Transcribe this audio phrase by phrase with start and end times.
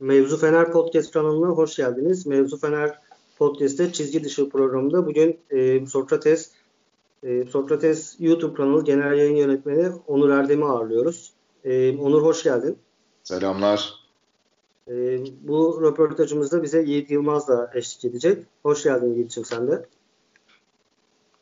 [0.00, 2.26] Mevzu Fener Podcast kanalına hoş geldiniz.
[2.26, 2.98] Mevzu Fener
[3.38, 6.52] Podcast'te çizgi dışı programında bugün e, Sokrates
[7.22, 11.32] e, Sokrates YouTube kanalı genel yayın yönetmeni Onur Erdem'i ağırlıyoruz.
[11.64, 12.78] E, Onur hoş geldin.
[13.24, 14.07] Selamlar.
[14.88, 14.94] E,
[15.40, 18.44] bu röportajımızda bize Yiğit Yılmaz da eşlik edecek.
[18.62, 19.86] Hoş geldin Yiğit'ciğim sen de.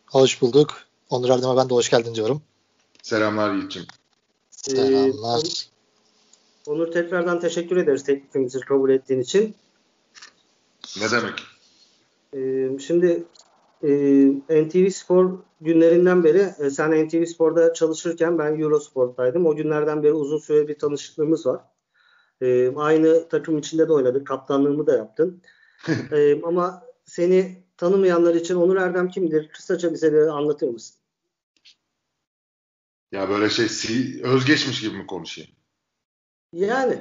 [0.06, 0.74] Hoş bulduk.
[1.10, 2.42] Onur Erdem'e ben de hoş geldin diyorum.
[3.02, 3.88] Selamlar Yiğit'ciğim.
[4.50, 5.40] Selamlar.
[5.40, 9.54] Ee, Onur tekrardan teşekkür ederiz teklifimizi kabul ettiğin için.
[11.00, 11.42] Ne demek?
[12.34, 13.24] Ee, şimdi
[13.82, 13.88] e,
[14.64, 19.46] NTV Spor günlerinden beri e, sen NTV Spor'da çalışırken ben Eurosport'taydım.
[19.46, 21.60] O günlerden beri uzun süre bir tanışıklığımız var.
[22.40, 24.26] E, aynı takım içinde de oynadık.
[24.26, 25.42] Kaptanlığımı da yaptın.
[26.12, 29.48] e, ama seni tanımayanlar için Onur Erdem kimdir?
[29.48, 30.96] Kısaca bize de anlatır mısın?
[33.12, 35.50] Ya böyle şey özgeçmiş gibi mi konuşayım?
[36.52, 37.00] Yani.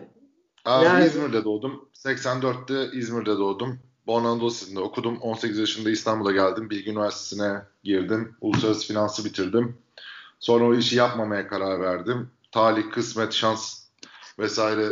[0.65, 1.05] Abi yani.
[1.05, 1.89] İzmir'de doğdum.
[1.93, 3.79] 84'te İzmir'de doğdum.
[4.07, 5.17] Born Anadolu okudum.
[5.17, 6.69] 18 yaşında İstanbul'a geldim.
[6.69, 8.35] Bilgi Üniversitesi'ne girdim.
[8.41, 9.77] Uluslararası finansı bitirdim.
[10.39, 12.29] Sonra o işi yapmamaya karar verdim.
[12.51, 13.79] Talih, kısmet, şans
[14.39, 14.89] vesaire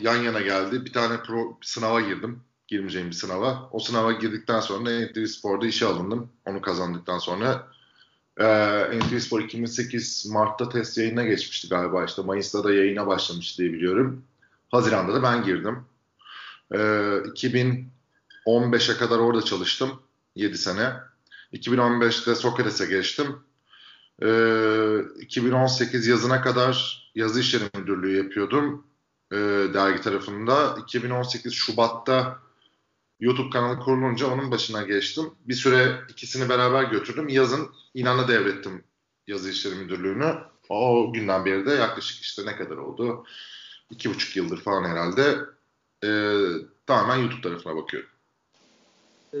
[0.00, 0.84] yan yana geldi.
[0.84, 2.42] Bir tane pro, sınava girdim.
[2.68, 3.68] Girmeyeceğim bir sınava.
[3.72, 6.32] O sınava girdikten sonra NTV Spor'da işe alındım.
[6.46, 7.70] Onu kazandıktan sonra
[8.40, 13.72] ee, NTV Spor 2008 Mart'ta test yayına geçmişti galiba işte Mayıs'ta da yayına başlamış diye
[13.72, 14.24] biliyorum.
[14.68, 15.84] Haziran'da da ben girdim.
[16.72, 20.02] Ee, 2015'e kadar orada çalıştım.
[20.36, 20.92] 7 sene.
[21.52, 23.36] 2015'te Sokrates'e geçtim.
[24.22, 28.84] Ee, 2018 yazına kadar yazı işleri müdürlüğü yapıyordum
[29.32, 29.36] e,
[29.74, 30.76] dergi tarafında.
[30.82, 32.38] 2018 Şubat'ta
[33.20, 35.30] YouTube kanalı kurulunca onun başına geçtim.
[35.48, 37.28] Bir süre ikisini beraber götürdüm.
[37.28, 38.84] Yazın İnan'a devrettim
[39.26, 40.34] yazı işleri müdürlüğünü.
[40.68, 43.24] O günden beri de yaklaşık işte ne kadar oldu?
[43.90, 45.36] İki buçuk yıldır falan herhalde
[46.04, 46.08] e,
[46.86, 48.08] tamamen YouTube tarafına bakıyorum.
[49.34, 49.40] E,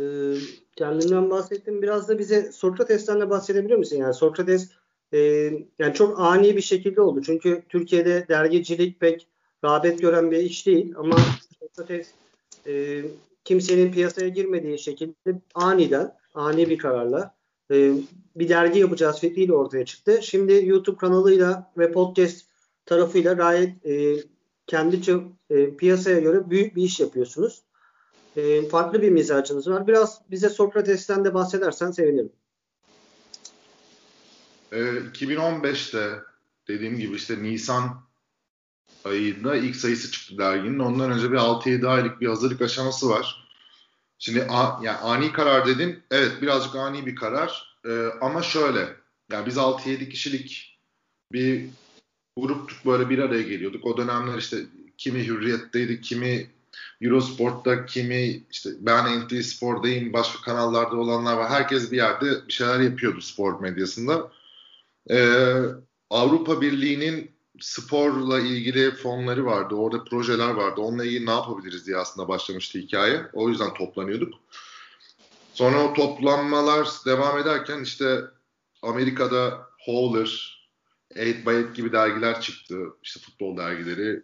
[0.76, 1.82] kendinden bahsettim.
[1.82, 3.98] Biraz da bize Sokrates'ten de bahsedebilir misin?
[3.98, 4.70] Yani Sokrates
[5.12, 5.18] e,
[5.78, 7.22] yani çok ani bir şekilde oldu.
[7.26, 9.26] Çünkü Türkiye'de dergicilik pek
[9.64, 10.94] rağbet gören bir iş değil.
[10.96, 11.16] Ama
[11.60, 12.08] Sokrates
[12.66, 13.02] e,
[13.44, 17.34] kimsenin piyasaya girmediği şekilde aniden, ani bir kararla
[17.70, 17.92] e,
[18.36, 20.18] bir dergi yapacağız fikriyle ortaya çıktı.
[20.22, 22.46] Şimdi YouTube kanalıyla ve podcast
[22.86, 24.16] tarafıyla gayet e,
[24.66, 25.00] kendi
[25.50, 27.62] e, piyasaya göre büyük bir iş yapıyorsunuz.
[28.36, 29.86] E, farklı bir mizacınız var.
[29.86, 32.32] Biraz bize Sokrates'ten de bahsedersen sevinirim.
[34.72, 36.20] E, 2015'te
[36.68, 38.09] dediğim gibi işte Nisan
[39.04, 40.78] ayında ilk sayısı çıktı derginin.
[40.78, 43.46] Ondan önce bir 6-7 aylık bir hazırlık aşaması var.
[44.18, 46.02] Şimdi a, yani ani karar dedin.
[46.10, 47.76] Evet birazcık ani bir karar.
[47.86, 48.96] Ee, ama şöyle.
[49.32, 50.78] Yani biz 6-7 kişilik
[51.32, 51.66] bir
[52.36, 53.86] gruptuk böyle bir araya geliyorduk.
[53.86, 54.56] O dönemler işte
[54.98, 56.50] kimi Hürriyet'teydi, kimi
[57.00, 61.50] Eurosport'ta, kimi işte ben NTV Spor'dayım, başka kanallarda olanlar var.
[61.50, 64.32] Herkes bir yerde bir şeyler yapıyordu spor medyasında.
[65.10, 65.60] Ee,
[66.10, 67.30] Avrupa Birliği'nin
[67.60, 69.74] sporla ilgili fonları vardı.
[69.74, 70.80] Orada projeler vardı.
[70.80, 73.26] Onunla ilgili ne yapabiliriz diye aslında başlamıştı hikaye.
[73.32, 74.34] O yüzden toplanıyorduk.
[75.54, 78.20] Sonra o toplanmalar devam ederken işte
[78.82, 80.60] Amerika'da Howler,
[81.14, 82.76] 8 by 8 gibi dergiler çıktı.
[83.02, 84.22] İşte futbol dergileri.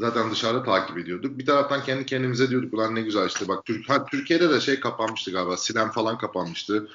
[0.00, 1.38] Zaten dışarıda takip ediyorduk.
[1.38, 4.80] Bir taraftan kendi kendimize diyorduk ulan ne güzel işte bak Türk ha, Türkiye'de de şey
[4.80, 5.56] kapanmıştı galiba.
[5.56, 6.88] Sinem falan kapanmıştı.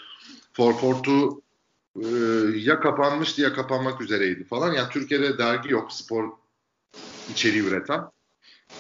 [0.58, 1.12] 442
[1.96, 2.08] e,
[2.56, 4.74] ya kapanmıştı ya kapanmak üzereydi falan.
[4.74, 6.30] Yani Türkiye'de dergi yok spor
[7.32, 8.02] içeriği üreten.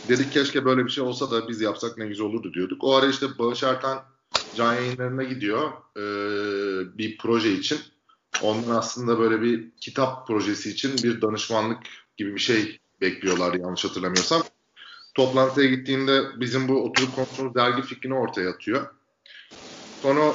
[0.07, 2.83] Dedik keşke böyle bir şey olsa da biz yapsak ne güzel olurdu diyorduk.
[2.83, 4.03] O ara işte Bağış Ertan
[4.55, 6.03] can yayınlarına gidiyor e,
[6.97, 7.79] bir proje için.
[8.41, 11.77] Ondan aslında böyle bir kitap projesi için bir danışmanlık
[12.17, 14.43] gibi bir şey bekliyorlar yanlış hatırlamıyorsam.
[15.13, 18.87] Toplantıya gittiğinde bizim bu oturup konuştuğumuz dergi fikrini ortaya atıyor.
[20.01, 20.33] Sonra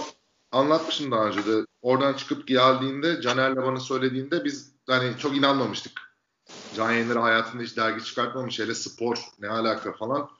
[0.56, 1.66] anlatmışım daha önce de.
[1.82, 5.92] Oradan çıkıp geldiğinde Caner'le bana söylediğinde biz hani çok inanmamıştık.
[6.76, 8.58] Can yayınları hayatında hiç dergi çıkartmamış.
[8.58, 10.30] Hele spor ne alaka falan.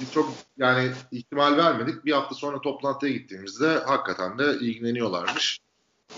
[0.00, 2.04] Biz çok yani ihtimal vermedik.
[2.04, 5.58] Bir hafta sonra toplantıya gittiğimizde hakikaten de ilgileniyorlarmış.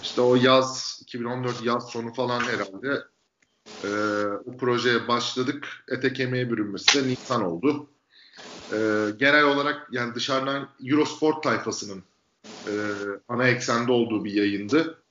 [0.02, 3.04] İşte o yaz 2014 yaz sonu falan herhalde
[3.84, 3.88] e,
[4.46, 5.68] o projeye başladık.
[5.88, 7.86] Ete kemiğe bürünmesi de Nisan oldu.
[8.72, 12.02] E, genel olarak yani dışarıdan Eurosport tayfasının
[12.68, 12.72] e,
[13.28, 15.02] ana eksende olduğu bir yayındı.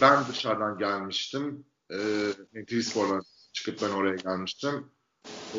[0.00, 1.64] Ben dışarıdan gelmiştim.
[1.90, 4.84] E, TV Spor'dan çıkıp ben oraya gelmiştim.
[5.54, 5.58] E,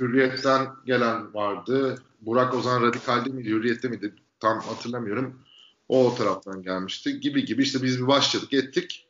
[0.00, 2.02] Hürriyet'ten gelen vardı.
[2.20, 4.14] Burak Ozan Radikal'de miydi, Hürriyet'te miydi?
[4.40, 5.40] tam hatırlamıyorum.
[5.88, 9.06] O, o taraftan gelmişti gibi gibi işte biz bir başladık ettik.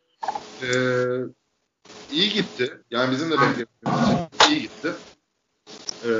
[0.62, 1.18] Ee,
[2.12, 2.80] iyi gitti.
[2.90, 4.92] Yani bizim de beklediğimiz iyi gitti.
[6.04, 6.10] Ee,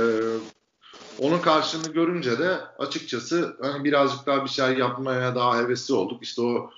[1.18, 6.22] onun karşılığını görünce de açıkçası hani birazcık daha bir şey yapmaya daha hevesli olduk.
[6.22, 6.70] İşte o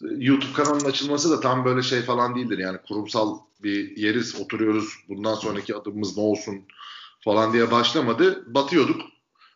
[0.00, 2.58] YouTube kanalının açılması da tam böyle şey falan değildir.
[2.58, 4.94] Yani kurumsal bir yeriz, oturuyoruz.
[5.08, 6.64] Bundan sonraki adımımız ne olsun
[7.20, 8.54] falan diye başlamadı.
[8.54, 9.02] Batıyorduk.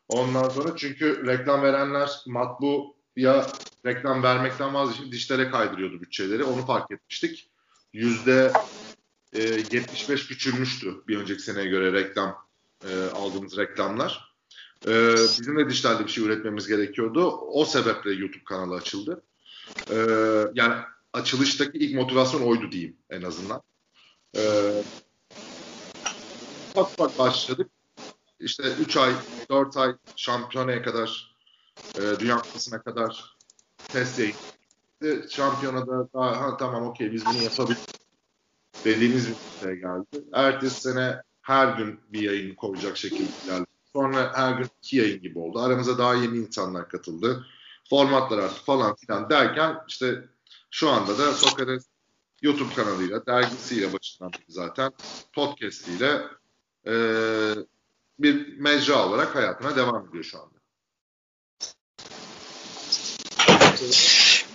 [0.09, 3.47] Ondan sonra çünkü reklam verenler matbu ya
[3.87, 6.44] reklam vermekten vazgeçip dijitale kaydırıyordu bütçeleri.
[6.44, 7.50] Onu fark etmiştik.
[7.93, 8.53] Yüzde
[9.32, 12.48] e, 75 küçülmüştü bir önceki seneye göre reklam
[12.85, 14.35] e, aldığımız reklamlar.
[14.87, 17.31] E, bizim de dijitalde bir şey üretmemiz gerekiyordu.
[17.31, 19.23] O sebeple YouTube kanalı açıldı.
[19.91, 19.97] E,
[20.55, 20.75] yani
[21.13, 23.63] açılıştaki ilk motivasyon oydu diyeyim en azından.
[24.37, 24.43] E,
[26.71, 27.71] ufak ufak başladık.
[28.41, 29.13] İşte 3 ay,
[29.51, 31.35] 4 ay şampiyonaya kadar,
[31.99, 33.37] e, Dünya Kupası'na kadar
[33.79, 34.37] test yayın.
[35.29, 37.87] Şampiyonada daha ha, tamam okey biz bunu yapabiliriz
[38.85, 40.25] dediğimiz bir noktaya geldi.
[40.33, 43.67] Ertesi sene her gün bir yayın koyacak şekilde ilerledi.
[43.93, 45.61] Sonra her gün iki yayın gibi oldu.
[45.61, 47.47] Aramıza daha yeni insanlar katıldı.
[47.91, 50.25] Formatlar arttı falan filan derken işte
[50.71, 51.85] şu anda da Sokrates
[52.43, 54.93] YouTube kanalıyla, dergisiyle başından zaten
[55.33, 56.23] podcastiyle
[56.87, 56.95] e,
[58.19, 60.59] bir mecra olarak hayatına devam ediyor şu anda.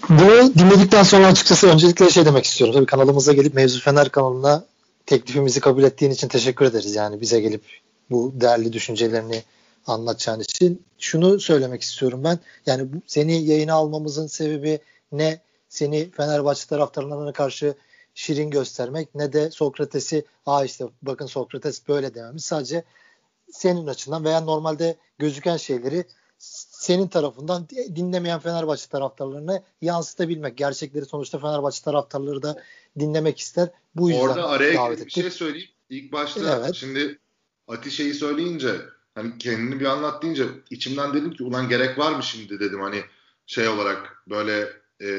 [0.10, 2.76] Bunu dinledikten sonra açıkçası öncelikle şey demek istiyorum.
[2.76, 4.73] Tabii kanalımıza gelip Mevzu Fener kanalına
[5.06, 6.96] teklifimizi kabul ettiğin için teşekkür ederiz.
[6.96, 7.64] Yani bize gelip
[8.10, 9.44] bu değerli düşüncelerini
[9.88, 10.86] anlatacağın için.
[11.00, 12.40] Şunu söylemek istiyorum ben.
[12.66, 14.80] Yani seni yayına almamızın sebebi
[15.12, 15.42] ne?
[15.70, 17.76] Seni Fenerbahçe taraftarlarına karşı
[18.16, 22.46] şirin göstermek ne de Sokrates'i aa işte bakın Sokrates böyle dememiz.
[22.46, 22.84] Sadece
[23.52, 26.06] senin açından veya normalde gözüken şeyleri
[26.38, 30.58] senin tarafından dinlemeyen Fenerbahçe taraftarlarına yansıtabilmek.
[30.58, 32.56] Gerçekleri sonuçta Fenerbahçe taraftarları da
[33.00, 33.70] dinlemek ister.
[33.96, 35.70] Bu yüzden Orada araya bir şey söyleyeyim.
[35.90, 36.76] İlk başta evet.
[36.76, 37.20] şimdi
[37.68, 38.82] Atişe'yi söyleyince
[39.16, 43.02] hani kendini bir anlat deyince içimden dedim ki ulan gerek var mı şimdi dedim hani
[43.46, 44.70] şey olarak böyle
[45.02, 45.10] e,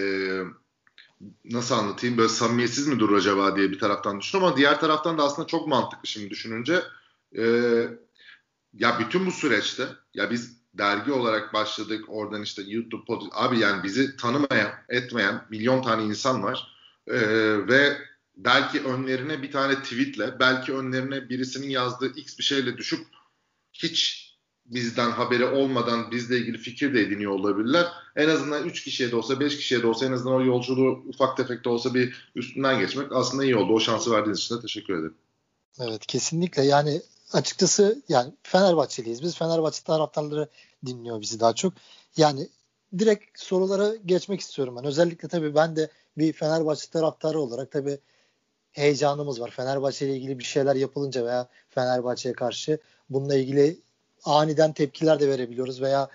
[1.45, 5.23] nasıl anlatayım böyle samimiyetsiz mi durur acaba diye bir taraftan düşünüyorum ama diğer taraftan da
[5.23, 6.83] aslında çok mantıklı şimdi düşününce
[7.39, 7.45] e,
[8.75, 12.05] ya bütün bu süreçte ya biz dergi olarak başladık.
[12.09, 13.03] Oradan işte YouTube.
[13.33, 16.74] Abi yani bizi tanımayan, etmeyen milyon tane insan var.
[17.09, 17.97] Ee, ve
[18.37, 23.07] belki önlerine bir tane tweetle, belki önlerine birisinin yazdığı x bir şeyle düşüp
[23.73, 24.25] hiç
[24.67, 27.87] bizden haberi olmadan bizle ilgili fikir de ediniyor olabilirler.
[28.17, 31.37] En azından 3 kişiye de olsa 5 kişiye de olsa en azından o yolculuğu ufak
[31.37, 33.73] tefek de olsa bir üstünden geçmek aslında iyi oldu.
[33.73, 35.15] O şansı verdiğiniz için de teşekkür ederim.
[35.81, 37.03] Evet kesinlikle yani
[37.33, 39.23] açıkçası yani Fenerbahçeliyiz.
[39.23, 40.49] Biz Fenerbahçe taraftarları
[40.87, 41.73] dinliyor bizi daha çok.
[42.17, 42.49] Yani
[42.99, 44.85] direkt sorulara geçmek istiyorum ben.
[44.85, 47.99] Özellikle tabii ben de bir Fenerbahçe taraftarı olarak tabii
[48.73, 49.51] heyecanımız var.
[49.51, 52.79] Fenerbahçe ile ilgili bir şeyler yapılınca veya Fenerbahçe'ye karşı
[53.11, 53.81] bununla ilgili
[54.25, 56.09] aniden tepkiler de verebiliyoruz veya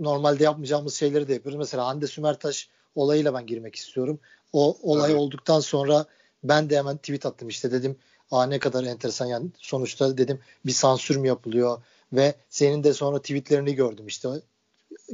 [0.00, 1.58] normalde yapmayacağımız şeyleri de yapıyoruz.
[1.58, 4.20] Mesela Hande Sümertaş olayıyla ben girmek istiyorum.
[4.52, 5.20] O olay evet.
[5.20, 6.06] olduktan sonra
[6.44, 7.96] ben de hemen tweet attım işte dedim
[8.30, 11.82] Aa ne kadar enteresan yani sonuçta dedim bir sansür mü yapılıyor
[12.12, 14.28] ve senin de sonra tweetlerini gördüm işte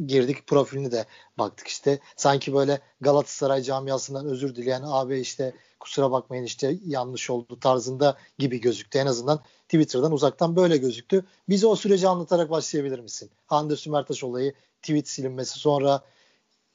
[0.07, 1.07] girdik profiline de
[1.39, 7.61] baktık işte sanki böyle Galatasaray camiasından özür dileyen abi işte kusura bakmayın işte yanlış oldu
[7.61, 11.25] tarzında gibi gözüktü en azından Twitter'dan uzaktan böyle gözüktü.
[11.49, 13.31] Bize o süreci anlatarak başlayabilir misin?
[13.47, 16.01] Hande Sümertaş olayı, tweet silinmesi sonra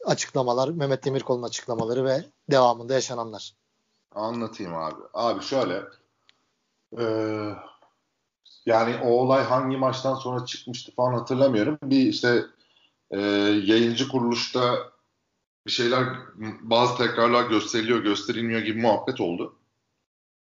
[0.05, 3.53] açıklamalar, Mehmet Demirkol'un açıklamaları ve devamında yaşananlar.
[4.15, 5.01] Anlatayım abi.
[5.13, 5.81] Abi şöyle
[6.99, 7.53] ee,
[8.65, 11.77] yani o olay hangi maçtan sonra çıkmıştı falan hatırlamıyorum.
[11.83, 12.45] Bir işte
[13.11, 13.19] e,
[13.63, 14.91] yayıncı kuruluşta
[15.65, 16.05] bir şeyler
[16.61, 19.55] bazı tekrarlar gösteriliyor gösterilmiyor gibi muhabbet oldu.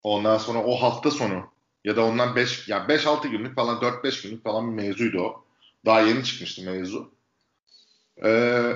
[0.03, 1.51] Ondan sonra o hafta sonu
[1.85, 5.45] ya da ondan 5 yani 5-6 günlük falan 4-5 günlük falan bir mevzuydu o.
[5.85, 7.11] Daha yeni çıkmıştı mevzu.
[8.25, 8.73] Ee,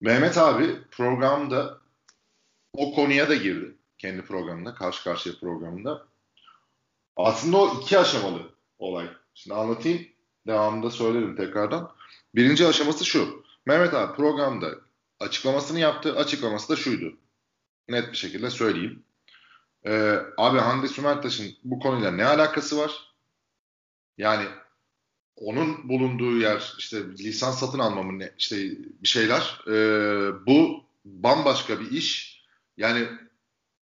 [0.00, 1.78] Mehmet abi programda
[2.72, 3.74] o konuya da girdi.
[3.98, 6.06] Kendi programında, karşı karşıya programında.
[7.16, 9.08] Aslında o iki aşamalı olay.
[9.34, 10.06] Şimdi anlatayım.
[10.46, 11.95] Devamında söylerim tekrardan.
[12.36, 13.44] Birinci aşaması şu.
[13.66, 14.74] Mehmet abi programda
[15.20, 16.16] açıklamasını yaptı.
[16.16, 17.16] Açıklaması da şuydu.
[17.88, 19.04] Net bir şekilde söyleyeyim.
[19.86, 23.14] Ee, abi Hande Sümertaş'ın bu konuyla ne alakası var?
[24.18, 24.44] Yani
[25.36, 28.56] onun bulunduğu yer işte lisans satın almamın işte
[29.02, 29.60] bir şeyler.
[29.68, 32.40] Ee, bu bambaşka bir iş.
[32.76, 33.08] Yani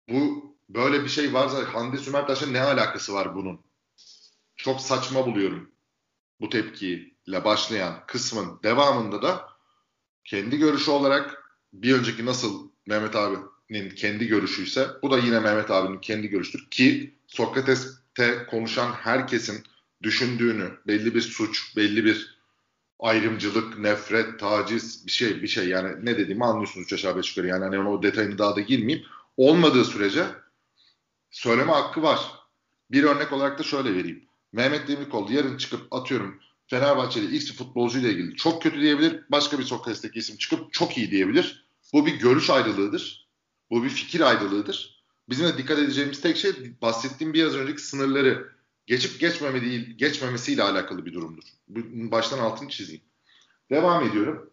[0.09, 3.61] bu böyle bir şey varsa Hande Sümertaş'ın ne alakası var bunun?
[4.55, 5.71] Çok saçma buluyorum
[6.41, 7.12] bu tepkiyi.
[7.27, 9.49] İle başlayan kısmın devamında da
[10.23, 15.99] kendi görüşü olarak bir önceki nasıl Mehmet abinin kendi görüşüyse bu da yine Mehmet abinin
[15.99, 19.63] kendi görüştür ki Sokrates'te konuşan herkesin
[20.03, 22.39] düşündüğünü, belli bir suç, belli bir
[22.99, 27.47] ayrımcılık, nefret, taciz bir şey bir şey yani ne dediğimi anlıyorsunuz üç aşağı beş yukarı
[27.47, 29.07] yani hani o detayını daha da girmeyeyim.
[29.37, 30.25] Olmadığı sürece
[31.31, 32.19] söyleme hakkı var.
[32.91, 34.25] Bir örnek olarak da şöyle vereyim.
[34.51, 39.23] Mehmet Demirkol yarın çıkıp atıyorum Fenerbahçeli X futbolcu ile ilgili çok kötü diyebilir.
[39.29, 41.65] Başka bir Sokrates'teki isim çıkıp çok iyi diyebilir.
[41.93, 43.27] Bu bir görüş ayrılığıdır.
[43.69, 45.03] Bu bir fikir ayrılığıdır.
[45.29, 46.51] Bizim de dikkat edeceğimiz tek şey
[46.81, 48.51] bahsettiğim biraz önceki sınırları
[48.87, 51.43] geçip geçmeme değil, geçmemesiyle alakalı bir durumdur.
[52.11, 53.01] Baştan altını çizeyim.
[53.69, 54.49] Devam ediyorum.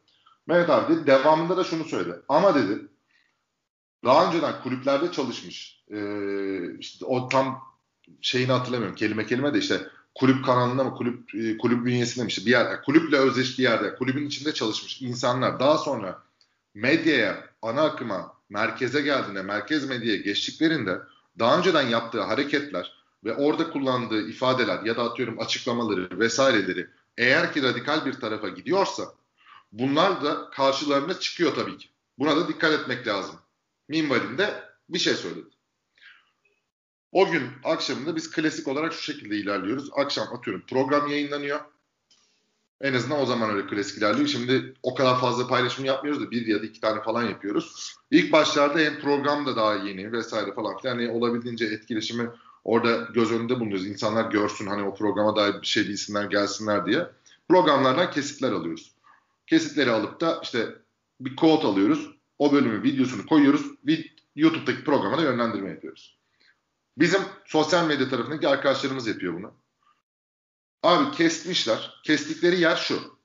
[0.46, 2.16] Mehmet abi dedi, devamında da şunu söyledi.
[2.28, 2.78] Ama dedi
[4.04, 5.84] daha önceden kulüplerde çalışmış.
[5.90, 7.62] Ee, işte o tam
[8.20, 8.96] şeyini hatırlamıyorum.
[8.96, 12.82] Kelime kelime de işte kulüp kanalında mı kulüp e, kulüp bünyesinde mi işte bir yerde
[12.82, 16.22] kulüple özdeştiği yerde kulübün içinde çalışmış insanlar daha sonra
[16.74, 20.98] medyaya ana akıma merkeze geldiğinde merkez medyaya geçtiklerinde
[21.38, 26.86] daha önceden yaptığı hareketler ve orada kullandığı ifadeler ya da atıyorum açıklamaları vesaireleri
[27.18, 29.04] eğer ki radikal bir tarafa gidiyorsa
[29.72, 31.88] bunlar da karşılarına çıkıyor tabii ki.
[32.18, 33.36] Buna da dikkat etmek lazım.
[33.88, 35.48] Minvalinde bir şey söyledi.
[37.12, 39.90] O gün akşamında biz klasik olarak şu şekilde ilerliyoruz.
[39.96, 41.60] Akşam atıyorum program yayınlanıyor.
[42.80, 44.28] En azından o zaman öyle klasik ilerliyor.
[44.28, 47.94] Şimdi o kadar fazla paylaşım yapmıyoruz da bir ya da iki tane falan yapıyoruz.
[48.10, 50.98] İlk başlarda hem program da daha yeni vesaire falan filan.
[50.98, 52.28] Yani olabildiğince etkileşimi
[52.64, 53.86] orada göz önünde bulunuyoruz.
[53.86, 57.06] İnsanlar görsün hani o programa dair bir şey bilsinler gelsinler diye.
[57.48, 58.94] Programlardan kesitler alıyoruz.
[59.46, 60.68] Kesitleri alıp da işte
[61.20, 62.10] bir quote alıyoruz.
[62.38, 63.66] O bölümün videosunu koyuyoruz.
[64.36, 66.19] YouTube'daki programa da yönlendirme yapıyoruz.
[66.98, 69.54] Bizim sosyal medya tarafındaki arkadaşlarımız yapıyor bunu.
[70.82, 72.00] Abi kesmişler.
[72.04, 73.20] Kestikleri yer şu.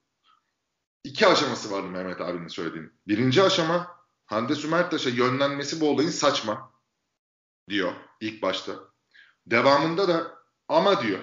[1.04, 2.94] İki aşaması vardı Mehmet abinin söylediğinin.
[3.08, 3.96] Birinci aşama
[4.26, 6.72] Hande Sümertaş'a yönlenmesi bu olayın saçma
[7.70, 8.74] diyor ilk başta.
[9.48, 10.36] Devamında da
[10.68, 11.20] ama diyor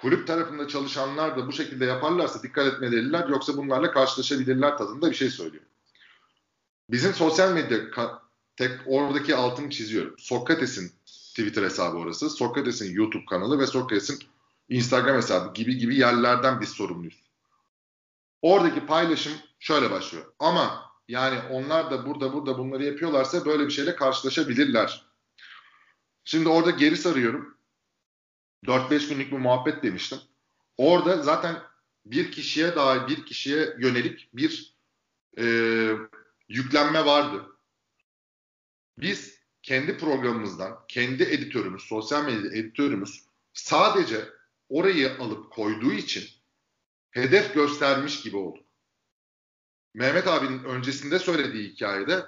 [0.00, 5.30] kulüp tarafında çalışanlar da bu şekilde yaparlarsa dikkat etmeliler yoksa bunlarla karşılaşabilirler tadında bir şey
[5.30, 5.64] söylüyor.
[6.90, 7.78] Bizim sosyal medya
[8.56, 10.14] tek oradaki altını çiziyorum.
[10.18, 10.92] Sokrates'in
[11.40, 12.30] Twitter hesabı orası.
[12.30, 14.18] Sokrates'in YouTube kanalı ve Sokrates'in
[14.68, 17.22] Instagram hesabı gibi gibi yerlerden biz sorumluyuz.
[18.42, 20.32] Oradaki paylaşım şöyle başlıyor.
[20.38, 25.06] Ama yani onlar da burada burada bunları yapıyorlarsa böyle bir şeyle karşılaşabilirler.
[26.24, 27.56] Şimdi orada geri sarıyorum.
[28.64, 30.18] 4-5 günlük bir muhabbet demiştim.
[30.76, 31.62] Orada zaten
[32.06, 34.76] bir kişiye dair bir kişiye yönelik bir
[35.38, 35.44] e,
[36.48, 37.46] yüklenme vardı.
[38.98, 44.28] Biz kendi programımızdan, kendi editörümüz, sosyal medya editörümüz sadece
[44.68, 46.24] orayı alıp koyduğu için
[47.10, 48.64] hedef göstermiş gibi olduk.
[49.94, 52.24] Mehmet abinin öncesinde söylediği hikayede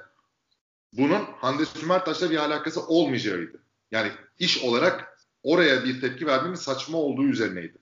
[0.92, 3.62] bunun Hande Sümertaş'la bir alakası olmayacağıydı.
[3.90, 7.78] Yani iş olarak oraya bir tepki vermenin saçma olduğu üzerineydi.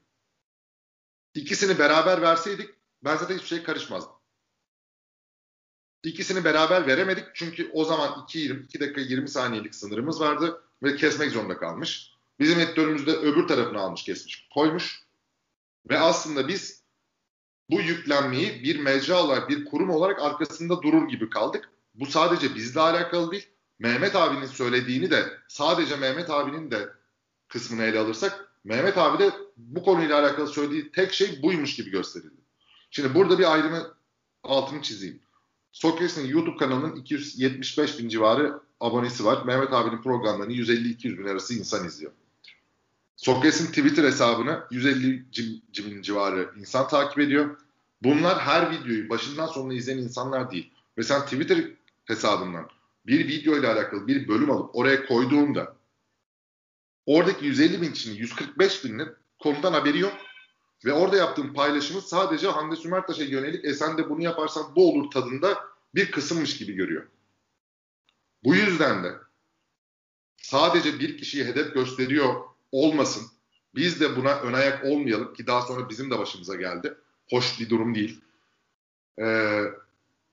[1.34, 2.70] İkisini beraber verseydik
[3.04, 4.19] ben zaten hiçbir şey karışmazdım.
[6.04, 10.96] İkisini beraber veremedik çünkü o zaman 2, 20, 2 dakika 20 saniyelik sınırımız vardı ve
[10.96, 12.14] kesmek zorunda kalmış.
[12.38, 15.02] Bizim editörümüz de öbür tarafını almış kesmiş koymuş.
[15.90, 16.82] Ve aslında biz
[17.70, 21.70] bu yüklenmeyi bir mecra olarak bir kurum olarak arkasında durur gibi kaldık.
[21.94, 23.48] Bu sadece bizle alakalı değil.
[23.78, 26.88] Mehmet abinin söylediğini de sadece Mehmet abinin de
[27.48, 32.40] kısmını ele alırsak Mehmet abi de bu konuyla alakalı söylediği tek şey buymuş gibi gösterildi.
[32.90, 33.94] Şimdi burada bir ayrımı
[34.42, 35.20] altını çizeyim.
[35.72, 39.44] Sokrates'in YouTube kanalının 275 bin civarı abonesi var.
[39.44, 42.12] Mehmet abinin programlarını 150-200 bin arası insan izliyor.
[43.16, 45.24] Sokrates'in Twitter hesabını 150
[45.78, 47.56] bin civarı insan takip ediyor.
[48.02, 50.70] Bunlar her videoyu başından sonuna izleyen insanlar değil.
[50.98, 51.64] Ve sen Twitter
[52.04, 52.68] hesabından
[53.06, 55.76] bir video ile alakalı bir bölüm alıp oraya koyduğunda
[57.06, 59.08] oradaki 150 bin kişinin 145 binin
[59.38, 60.12] konudan haberi yok.
[60.84, 65.10] Ve orada yaptığım paylaşımı sadece Hande Sümertaş'a yönelik e sen de bunu yaparsan bu olur
[65.10, 65.58] tadında
[65.94, 67.06] bir kısımmış gibi görüyor.
[68.44, 69.14] Bu yüzden de
[70.36, 72.34] sadece bir kişiyi hedef gösteriyor
[72.72, 73.26] olmasın.
[73.74, 76.94] Biz de buna ön ayak olmayalım ki daha sonra bizim de başımıza geldi.
[77.30, 78.20] Hoş bir durum değil.
[79.20, 79.64] Ee,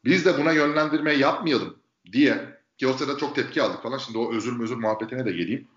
[0.06, 1.80] biz de buna yönlendirme yapmayalım
[2.12, 3.98] diye ki o sırada çok tepki aldık falan.
[3.98, 5.68] Şimdi o özür özür muhabbetine de geleyim.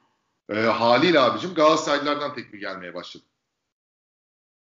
[0.49, 3.25] Ee, haliyle abicim Galatasaraylılardan tepki gelmeye başladı.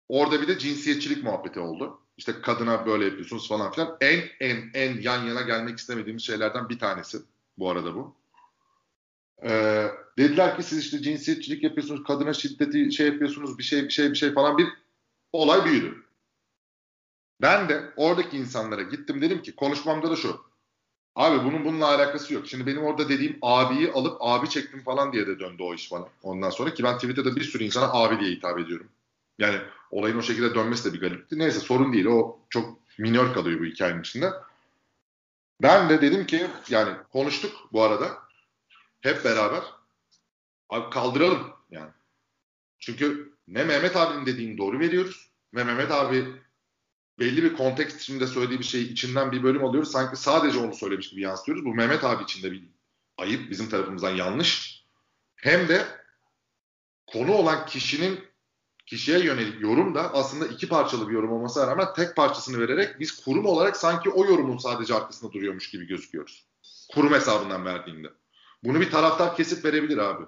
[0.10, 2.00] Orada bir de cinsiyetçilik muhabbeti oldu.
[2.18, 3.98] İşte kadına böyle yapıyorsunuz falan filan.
[4.02, 7.18] En en en yan yana gelmek istemediğimiz şeylerden bir tanesi
[7.58, 8.16] bu arada bu.
[9.44, 14.10] Ee, dediler ki siz işte cinsiyetçilik yapıyorsunuz, kadına şiddeti şey yapıyorsunuz, bir şey bir şey
[14.10, 14.68] bir şey falan bir
[15.34, 16.04] olay büyüdü.
[17.42, 20.42] Ben de oradaki insanlara gittim dedim ki konuşmamda da şu.
[21.16, 22.48] Abi bunun bununla alakası yok.
[22.48, 26.08] Şimdi benim orada dediğim abiyi alıp abi çektim falan diye de döndü o iş bana.
[26.24, 28.88] Ondan sonra ki ben Twitter'da bir sürü insana abi diye hitap ediyorum.
[29.40, 29.58] Yani
[29.94, 31.40] olayın o şekilde dönmesi de bir garipti.
[31.40, 32.06] Neyse sorun değil.
[32.06, 34.32] O çok minör kalıyor bu hikayenin içinde.
[35.62, 38.18] Ben de dedim ki yani konuştuk bu arada.
[39.02, 39.64] Hep beraber.
[40.70, 41.92] Abi kaldıralım yani.
[42.80, 46.26] Çünkü ne Mehmet abinin dediğini doğru veriyoruz ve Mehmet abi
[47.20, 49.92] belli bir kontekst içinde söylediği bir şeyi içinden bir bölüm alıyoruz.
[49.92, 51.66] Sanki sadece onu söylemiş gibi yansıtıyoruz.
[51.66, 52.64] Bu Mehmet abi için de bir
[53.18, 53.52] ayıp.
[53.52, 54.84] Bizim tarafımızdan yanlış.
[55.36, 55.88] Hem de
[57.08, 58.33] konu olan kişinin
[58.86, 63.24] kişiye yönelik yorum da aslında iki parçalı bir yorum olmasına rağmen tek parçasını vererek biz
[63.24, 66.46] kurum olarak sanki o yorumun sadece arkasında duruyormuş gibi gözüküyoruz.
[66.94, 68.08] Kurum hesabından verdiğinde.
[68.64, 70.24] Bunu bir taraftar kesip verebilir abi.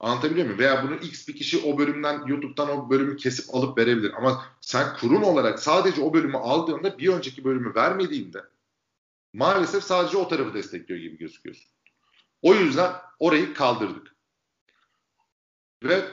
[0.00, 0.58] Anlatabiliyor muyum?
[0.58, 4.12] Veya bunu X bir kişi o bölümden YouTube'dan o bölümü kesip alıp verebilir.
[4.16, 8.44] Ama sen kurum olarak sadece o bölümü aldığında bir önceki bölümü vermediğinde
[9.32, 11.66] maalesef sadece o tarafı destekliyor gibi gözüküyorsun.
[12.42, 14.16] O yüzden orayı kaldırdık.
[15.82, 16.04] Ve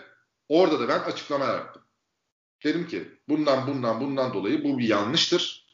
[0.50, 1.84] orada da ben açıklama yaptım.
[2.64, 5.68] Dedim ki bundan bundan bundan dolayı bu bir yanlıştır,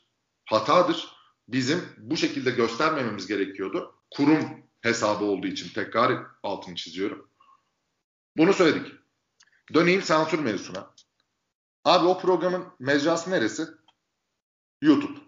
[0.46, 1.16] hatadır.
[1.48, 3.96] Bizim bu şekilde göstermememiz gerekiyordu.
[4.12, 7.30] Kurum hesabı olduğu için tekrar altını çiziyorum.
[8.38, 8.94] Bunu söyledik.
[9.74, 10.94] Döneyim sansür mevzusuna.
[11.84, 13.68] Abi o programın mecrası neresi?
[14.82, 15.20] YouTube.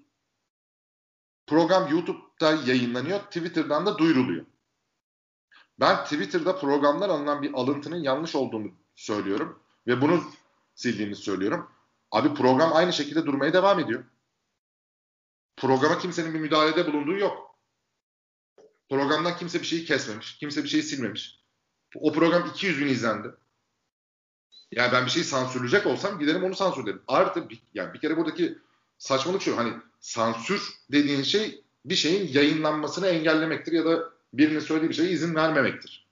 [1.48, 3.20] Program YouTube'da yayınlanıyor.
[3.20, 4.46] Twitter'dan da duyuruluyor.
[5.80, 9.60] Ben Twitter'da programlar alınan bir alıntının yanlış olduğunu söylüyorum.
[9.88, 10.24] Ve bunu
[10.76, 11.72] sildiğimizi söylüyorum.
[12.12, 14.04] Abi program aynı şekilde durmaya devam ediyor.
[15.58, 17.56] Programa kimsenin bir müdahalede bulunduğu yok.
[18.90, 20.38] Programdan kimse bir şeyi kesmemiş.
[20.38, 21.40] Kimse bir şeyi silmemiş.
[21.96, 23.28] O program 200 bin izlendi.
[24.72, 27.02] Yani ben bir şeyi sansürleyecek olsam giderim onu sansürlerim.
[27.08, 28.58] Artı bir, yani bir kere buradaki
[28.98, 34.96] saçmalık şu hani sansür dediğin şey bir şeyin yayınlanmasını engellemektir ya da birinin söylediği bir
[34.96, 36.08] şeye izin vermemektir.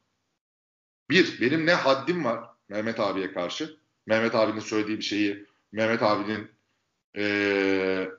[1.10, 3.78] Bir, benim ne haddim var Mehmet abiye karşı.
[4.06, 6.48] Mehmet abinin söylediği bir şeyi Mehmet abinin
[7.18, 8.10] ee,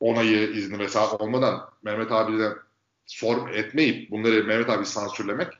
[0.00, 2.54] onayı, izni vesaire olmadan Mehmet abiden
[3.06, 5.52] sor etmeyip bunları Mehmet abi sansürlemek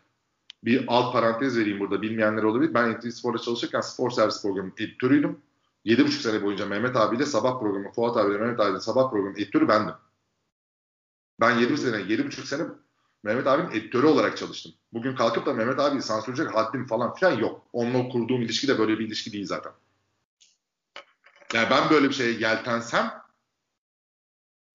[0.64, 2.74] bir alt parantez vereyim burada bilmeyenler olabilir.
[2.74, 5.38] Ben NTV Spor'da çalışırken spor servis programı editörüydüm.
[5.84, 9.94] 7,5 sene boyunca Mehmet abiyle sabah programı, Fuat abiyle Mehmet abiyle sabah programı editörü bendim.
[11.40, 12.62] Ben 7 sene, 7,5 sene
[13.22, 14.72] Mehmet abinin editörü olarak çalıştım.
[14.92, 17.66] Bugün kalkıp da Mehmet abiyi sansürleyecek haddim falan filan yok.
[17.72, 19.72] Onunla kurduğum ilişki de böyle bir ilişki değil zaten.
[21.54, 23.22] Yani ben böyle bir şeye yeltensem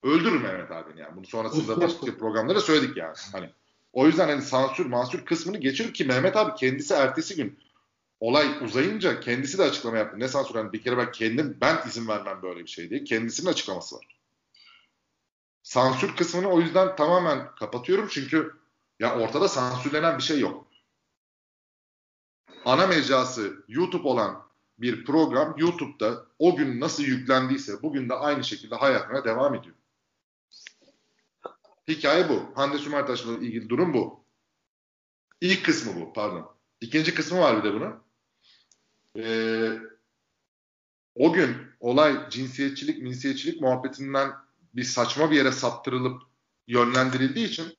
[0.04, 1.15] öldürür Mehmet abini yani.
[1.15, 3.15] Bunu sonrasında başka programda da söyledik yani.
[3.32, 3.49] Hani
[3.93, 7.60] o yüzden hani sansür mansür kısmını geçiyor ki Mehmet abi kendisi ertesi gün
[8.19, 10.19] olay uzayınca kendisi de açıklama yaptı.
[10.19, 10.56] Ne sansür?
[10.56, 13.04] Hani bir kere ben kendim ben izin vermem böyle bir şey diye.
[13.04, 14.21] Kendisinin açıklaması var.
[15.63, 18.62] Sansür kısmını o yüzden tamamen kapatıyorum çünkü
[19.00, 20.67] ya ortada sansürlenen bir şey yok.
[22.65, 24.43] Ana mecrası YouTube olan
[24.78, 29.76] bir program YouTube'da o gün nasıl yüklendiyse bugün de aynı şekilde hayatına devam ediyor.
[31.88, 32.52] Hikaye bu.
[32.56, 34.24] Hande Sümertaş'la ilgili durum bu.
[35.41, 36.56] İlk kısmı bu pardon.
[36.82, 38.04] İkinci kısmı var bir de bunun.
[39.17, 39.80] Ee,
[41.15, 44.32] o gün olay cinsiyetçilik, minsiyetçilik muhabbetinden
[44.74, 46.22] bir saçma bir yere saptırılıp
[46.68, 47.78] yönlendirildiği için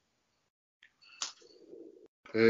[2.34, 2.42] e,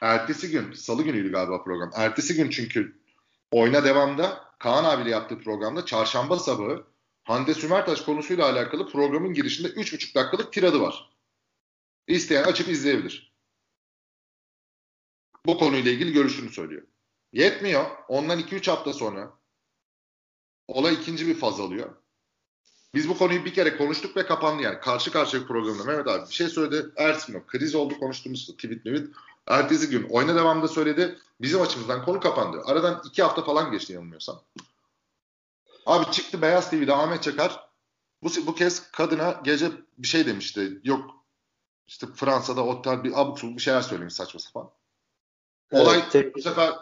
[0.00, 1.90] ertesi gün, salı günüydü galiba program.
[1.94, 3.00] Ertesi gün çünkü
[3.50, 6.86] oyna devamda Kaan abiyle yaptığı programda çarşamba sabahı
[7.24, 11.10] Hande Sümertaş konusuyla alakalı programın girişinde 3,5 dakikalık tiradı var.
[12.06, 13.32] İsteyen açıp izleyebilir.
[15.46, 16.82] Bu konuyla ilgili görüşünü söylüyor.
[17.32, 17.86] Yetmiyor.
[18.08, 19.32] Ondan 2-3 hafta sonra
[20.68, 21.94] olay ikinci bir faz alıyor.
[22.94, 24.80] Biz bu konuyu bir kere konuştuk ve kapandı yani.
[24.80, 26.90] Karşı karşıya programda Mehmet abi bir şey söyledi.
[26.96, 29.08] Ertesi gün kriz oldu konuştuğumuz tweet tweet.
[29.46, 31.18] Ertesi gün oyuna devamında söyledi.
[31.40, 32.62] Bizim açımızdan konu kapandı.
[32.64, 34.40] Aradan iki hafta falan geçti yanılmıyorsam.
[35.86, 37.66] Abi çıktı Beyaz TV'de Ahmet Çakar
[38.22, 40.80] bu, bu kez kadına gece bir şey demişti.
[40.84, 41.10] Yok
[41.86, 44.70] işte Fransa'da otel bir abuk bir şeyler söylemiş saçma sapan.
[45.72, 46.74] Olay evet, bu sefer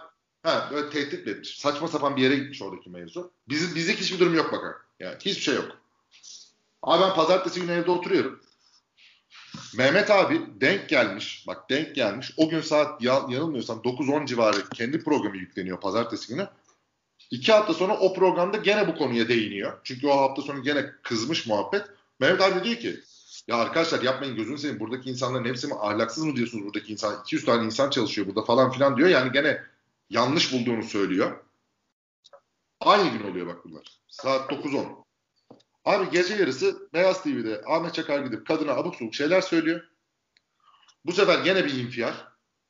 [0.42, 1.58] ha, böyle tehdit etmiş.
[1.58, 3.32] Saçma sapan bir yere gitmiş oradaki mevzu.
[3.48, 4.74] Bizim, bizlik hiçbir durum yok bakın.
[5.00, 5.83] Yani hiçbir şey yok.
[6.84, 8.40] Abi ben pazartesi günü evde oturuyorum.
[9.76, 11.44] Mehmet abi denk gelmiş.
[11.46, 12.34] Bak denk gelmiş.
[12.36, 16.48] O gün saat yanılmıyorsam 9-10 civarı kendi programı yükleniyor pazartesi günü.
[17.30, 19.80] İki hafta sonra o programda gene bu konuya değiniyor.
[19.84, 21.86] Çünkü o hafta sonu gene kızmış muhabbet.
[22.20, 23.00] Mehmet abi diyor ki
[23.48, 27.44] ya arkadaşlar yapmayın gözünü seveyim buradaki insanların hepsi mi ahlaksız mı diyorsunuz buradaki insan 200
[27.44, 29.08] tane insan çalışıyor burada falan filan diyor.
[29.08, 29.62] Yani gene
[30.10, 31.44] yanlış bulduğunu söylüyor.
[32.80, 34.00] Aynı gün oluyor bak bunlar.
[34.08, 35.03] Saat 9-10.
[35.84, 39.88] Abi gece yarısı Beyaz TV'de Ahmet Çakar gidip kadına abuk subuk şeyler söylüyor.
[41.04, 42.14] Bu sefer gene bir infial.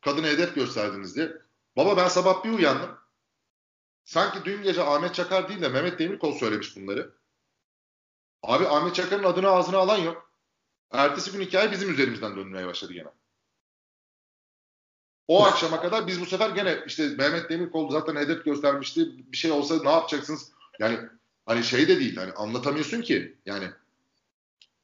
[0.00, 1.32] Kadına hedef gösterdiniz diye.
[1.76, 2.98] Baba ben sabah bir uyandım.
[4.04, 7.14] Sanki dün gece Ahmet Çakar değil de Mehmet Demirkol söylemiş bunları.
[8.42, 10.30] Abi Ahmet Çakar'ın adını ağzına alan yok.
[10.90, 13.08] Ertesi gün hikaye bizim üzerimizden dönmeye başladı gene.
[15.28, 19.32] O akşama kadar biz bu sefer gene işte Mehmet Demirkol zaten hedef göstermişti.
[19.32, 20.52] Bir şey olsa ne yapacaksınız?
[20.78, 20.98] Yani
[21.46, 22.16] hani şey de değil.
[22.16, 23.36] Hani anlatamıyorsun ki.
[23.46, 23.70] Yani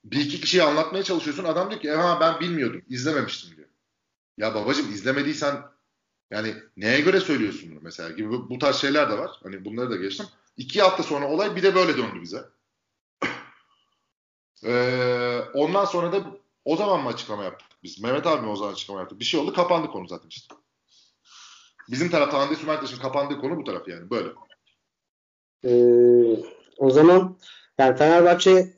[0.05, 1.44] bir iki kişiye anlatmaya çalışıyorsun.
[1.44, 2.83] Adam diyor ki ha ben bilmiyordum.
[2.88, 3.68] izlememiştim diyor.
[4.38, 5.62] Ya babacım izlemediysen
[6.31, 9.40] yani neye göre söylüyorsun bunu mesela gibi bu, bu tarz şeyler de var.
[9.42, 10.27] Hani bunları da geçtim.
[10.57, 12.44] İki hafta sonra olay bir de böyle döndü bize.
[14.64, 18.03] ee, ondan sonra da o zaman mı açıklama yaptık biz?
[18.03, 19.20] Mehmet abi mi o zaman açıklama yaptı?
[19.20, 20.55] Bir şey oldu kapandı konu zaten işte.
[21.90, 24.29] Bizim tarafta Hande Sümertaş'ın kapandığı konu bu taraf yani böyle.
[25.64, 26.37] Ee,
[26.79, 27.37] o zaman
[27.79, 28.73] yani Fenerbahçe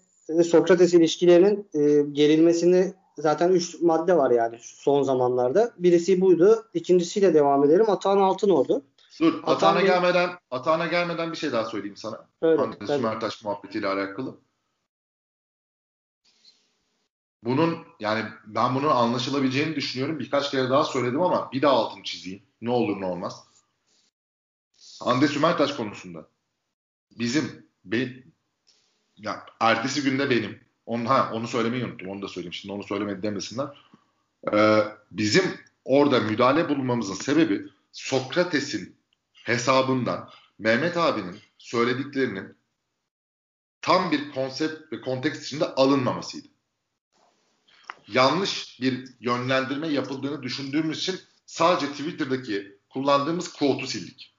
[0.45, 5.73] Sokrates ilişkilerinin e, gerilmesini zaten 3 madde var yani son zamanlarda.
[5.79, 6.71] Birisi buydu.
[6.75, 7.91] İkincisiyle devam edelim.
[7.91, 8.83] Atan Altınordu.
[9.21, 12.27] Dur Atan Atağına gelmeden Atağına gelmeden bir şey daha söyleyeyim sana.
[12.43, 14.37] Öyle, Hande Sümertaş muhabbetiyle alakalı.
[17.45, 20.19] Bunun yani ben bunun anlaşılabileceğini düşünüyorum.
[20.19, 22.43] Birkaç kere daha söyledim ama bir daha altını çizeyim.
[22.61, 23.45] Ne olur ne olmaz.
[25.01, 26.27] Hande Sümertaş konusunda
[27.19, 28.09] bizim be,
[29.17, 32.09] ya ertesi günde benim onu, ha, onu söylemeyi unuttum.
[32.09, 32.53] Onu da söyleyeyim.
[32.53, 33.69] Şimdi onu söylemedi demesinler.
[34.53, 35.45] Ee, bizim
[35.85, 38.97] orada müdahale bulunmamızın sebebi Sokrates'in
[39.33, 42.57] hesabından Mehmet abinin söylediklerinin
[43.81, 46.49] tam bir konsept ve kontekst içinde alınmamasıydı.
[48.09, 54.35] Yanlış bir yönlendirme yapıldığını düşündüğümüz için sadece Twitter'daki kullandığımız quote'u sildik.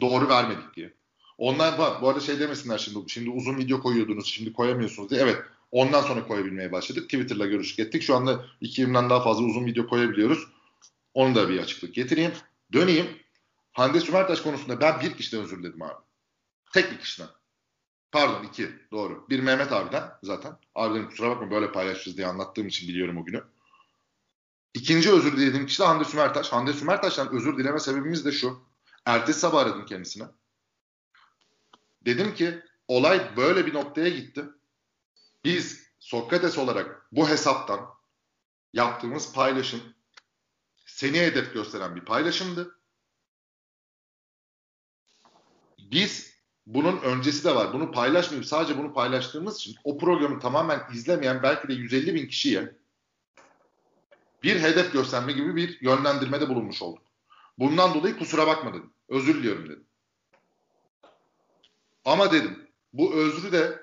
[0.00, 0.99] Doğru vermedik diye.
[1.40, 2.02] Onlar var.
[2.02, 3.10] Bu arada şey demesinler şimdi.
[3.10, 4.26] Şimdi uzun video koyuyordunuz.
[4.26, 5.20] Şimdi koyamıyorsunuz diye.
[5.20, 5.42] Evet.
[5.70, 7.04] Ondan sonra koyabilmeye başladık.
[7.04, 8.02] Twitter'la görüştük ettik.
[8.02, 10.48] Şu anda 2000'den daha fazla uzun video koyabiliyoruz.
[11.14, 12.32] Onu da bir açıklık getireyim.
[12.72, 13.06] Döneyim.
[13.72, 16.02] Hande Sümertaş konusunda ben bir kişiden özür diledim abi.
[16.72, 17.28] Tek bir kişiden.
[18.12, 18.70] Pardon iki.
[18.92, 19.26] Doğru.
[19.30, 20.52] Bir Mehmet abiden zaten.
[20.74, 23.44] Abiden kusura bakma böyle paylaşacağız diye anlattığım için biliyorum o günü.
[24.74, 26.52] İkinci özür dilediğim kişi de Hande Sümertaş.
[26.52, 28.58] Hande Sümertaş'tan özür dileme sebebimiz de şu.
[29.04, 30.24] Ertesi sabah aradım kendisine.
[32.04, 34.44] Dedim ki olay böyle bir noktaya gitti.
[35.44, 37.88] Biz Sokrates olarak bu hesaptan
[38.72, 39.80] yaptığımız paylaşım
[40.86, 42.78] seni hedef gösteren bir paylaşımdı.
[45.78, 46.34] Biz
[46.66, 47.72] bunun öncesi de var.
[47.72, 52.76] Bunu paylaşmayıp sadece bunu paylaştığımız için o programı tamamen izlemeyen belki de 150 bin kişiye
[54.42, 57.02] bir hedef gösterme gibi bir yönlendirmede bulunmuş olduk.
[57.58, 58.92] Bundan dolayı kusura bakma dedim.
[59.08, 59.86] Özür diliyorum dedim.
[62.10, 62.58] Ama dedim
[62.92, 63.80] bu özrü de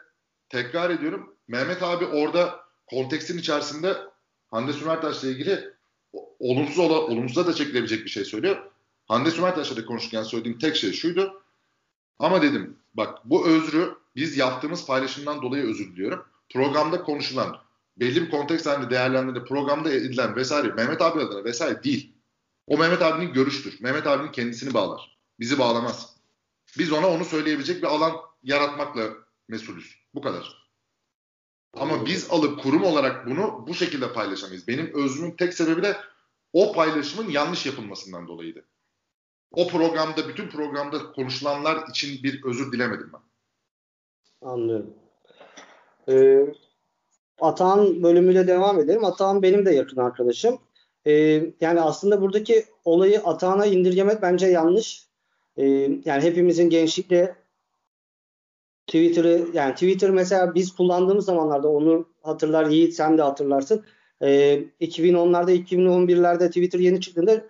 [0.49, 3.97] tekrar ediyorum Mehmet abi orada kontekstin içerisinde
[4.47, 5.73] Hande Sümertaş'la ilgili
[6.39, 8.71] olumsuz ola, olumsuza da çekilebilecek bir şey söylüyor.
[9.05, 11.43] Hande Sümertaş'la da konuşurken söylediğim tek şey şuydu.
[12.19, 16.25] Ama dedim bak bu özrü biz yaptığımız paylaşımdan dolayı özür diliyorum.
[16.53, 17.57] Programda konuşulan
[17.97, 19.43] belli bir kontekst halinde değerlendirildi.
[19.43, 22.13] Programda edilen vesaire Mehmet abi adına vesaire değil.
[22.67, 23.77] O Mehmet abinin görüştür.
[23.81, 25.17] Mehmet abinin kendisini bağlar.
[25.39, 26.16] Bizi bağlamaz.
[26.79, 28.13] Biz ona onu söyleyebilecek bir alan
[28.43, 29.03] yaratmakla
[29.47, 29.95] mesulüz.
[30.15, 30.67] Bu kadar.
[31.73, 34.67] Ama biz alıp kurum olarak bunu bu şekilde paylaşamayız.
[34.67, 35.97] Benim özrümün tek sebebi de
[36.53, 38.65] o paylaşımın yanlış yapılmasından dolayıydı.
[39.51, 43.21] O programda, bütün programda konuşulanlar için bir özür dilemedim ben.
[44.49, 44.93] Anlıyorum.
[46.09, 46.53] Ee,
[47.39, 49.05] Atahan bölümüyle devam edelim.
[49.05, 50.59] Atahan benim de yakın arkadaşım.
[51.07, 51.11] Ee,
[51.61, 55.06] yani aslında buradaki olayı Atahan'a indirgemek bence yanlış.
[55.57, 55.65] Ee,
[56.05, 57.35] yani hepimizin gençlikte
[58.87, 63.85] Twitter'ı yani Twitter mesela biz kullandığımız zamanlarda onu hatırlar Yiğit sen de hatırlarsın.
[64.21, 67.43] Ee, 2010'larda 2011'lerde Twitter yeni çıktığında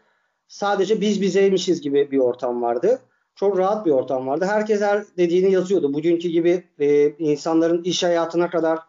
[0.48, 3.00] sadece biz bizeymişiz gibi bir ortam vardı.
[3.36, 4.46] Çok rahat bir ortam vardı.
[4.46, 5.94] Herkes her dediğini yazıyordu.
[5.94, 8.80] Bugünkü gibi e, insanların iş hayatına kadar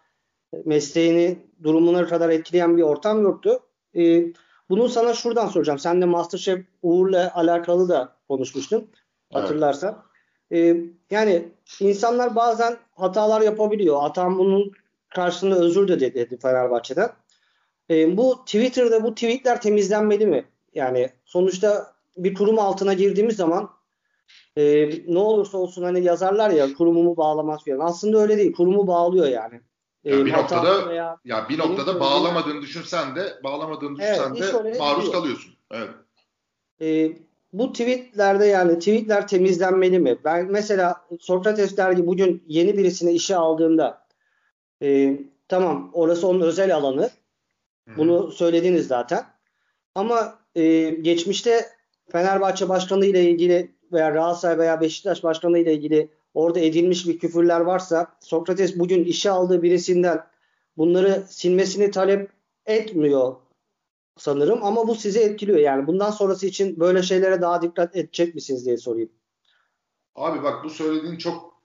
[0.64, 3.60] mesleğini, durumuna kadar etkileyen bir ortam yoktu.
[3.96, 4.24] E,
[4.70, 5.78] bunu sana şuradan soracağım.
[5.78, 8.90] Sen de Masterchef Uğur'la alakalı da konuşmuştun.
[9.32, 10.02] Hatırlarsan.
[10.50, 10.76] Evet.
[10.76, 11.48] E, yani
[11.80, 14.00] insanlar bazen hatalar yapabiliyor.
[14.00, 14.72] Hatam bunun
[15.08, 17.10] karşılığında özür de dedi Fenerbahçe'den.
[17.90, 20.44] E, bu Twitter'da bu tweetler temizlenmeli mi?
[20.74, 23.70] Yani sonuçta bir kurum altına girdiğimiz zaman
[24.56, 27.80] e, ne olursa olsun hani yazarlar ya kurumumu bağlamaz falan.
[27.80, 28.52] Aslında öyle değil.
[28.52, 29.60] Kurumu bağlıyor yani.
[30.04, 35.12] Ya bir noktada veya ya bir noktada bağlamadığını düşünsen de bağlamadığını düşünsen evet, de maruz
[35.12, 35.54] kalıyorsun.
[35.70, 35.90] Evet.
[36.80, 37.12] E,
[37.52, 40.18] bu tweetlerde yani tweetler temizlenmeli mi?
[40.24, 44.08] Ben mesela Sokrates dergi bugün yeni birisini işe aldığında
[44.82, 47.10] E, tamam orası onun özel alanı.
[47.96, 49.24] Bunu söylediniz zaten.
[49.94, 51.66] Ama e, geçmişte
[52.12, 57.60] Fenerbahçe Başkanı ile ilgili veya Galatasaray veya Beşiktaş Başkanı ile ilgili orada edilmiş bir küfürler
[57.60, 60.24] varsa Sokrates bugün işe aldığı birisinden
[60.76, 62.30] bunları silmesini talep
[62.66, 63.36] etmiyor
[64.18, 65.58] sanırım ama bu sizi etkiliyor.
[65.58, 69.10] Yani bundan sonrası için böyle şeylere daha dikkat edecek misiniz diye sorayım.
[70.14, 71.62] Abi bak bu söylediğin çok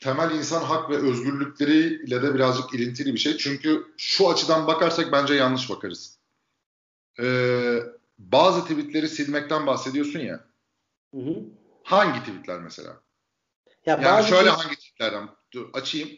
[0.00, 3.36] temel insan hak ve özgürlükleriyle de birazcık ilintili bir şey.
[3.36, 6.18] Çünkü şu açıdan bakarsak bence yanlış bakarız.
[7.20, 7.78] Ee,
[8.18, 10.44] bazı tweetleri silmekten bahsediyorsun ya.
[11.14, 11.36] Hı hı.
[11.82, 13.00] Hangi tweetler mesela?
[13.86, 14.64] Ya yani şöyle tweet...
[14.64, 15.28] hangi tweetlerden?
[15.52, 16.10] Dur, açayım.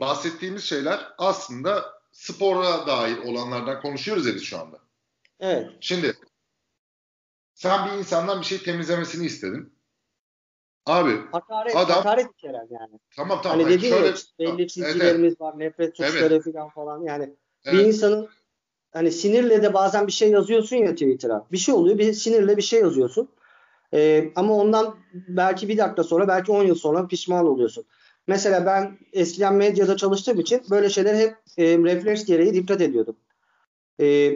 [0.00, 4.78] Bahsettiğimiz şeyler aslında spora dair olanlardan konuşuyoruz ya biz şu anda.
[5.40, 5.70] Evet.
[5.80, 6.16] Şimdi
[7.54, 9.72] sen bir insandan bir şey temizlemesini istedin.
[10.86, 12.98] Abi hakaret, adam hakaret içeren yani.
[13.16, 13.60] Tamam tamam.
[13.60, 15.40] Hani dediğin şöyle, belli çizgilerimiz evet.
[15.40, 15.58] var.
[15.58, 16.44] Nefret suçları evet.
[16.44, 17.36] falan falan yani.
[17.64, 17.78] Evet.
[17.78, 18.28] Bir insanın
[18.92, 21.46] hani sinirle de bazen bir şey yazıyorsun ya Twitter'a.
[21.52, 21.98] Bir şey oluyor.
[21.98, 23.28] Bir sinirle bir şey yazıyorsun.
[23.94, 27.84] Ee, ama ondan belki bir dakika sonra belki 10 yıl sonra pişman oluyorsun.
[28.26, 33.16] Mesela ben eskiden medyada çalıştığım için böyle şeyler hep e, refleks gereği dikkat ediyordum.
[34.00, 34.32] E,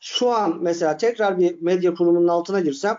[0.00, 2.98] şu an mesela tekrar bir medya kurumunun altına girsem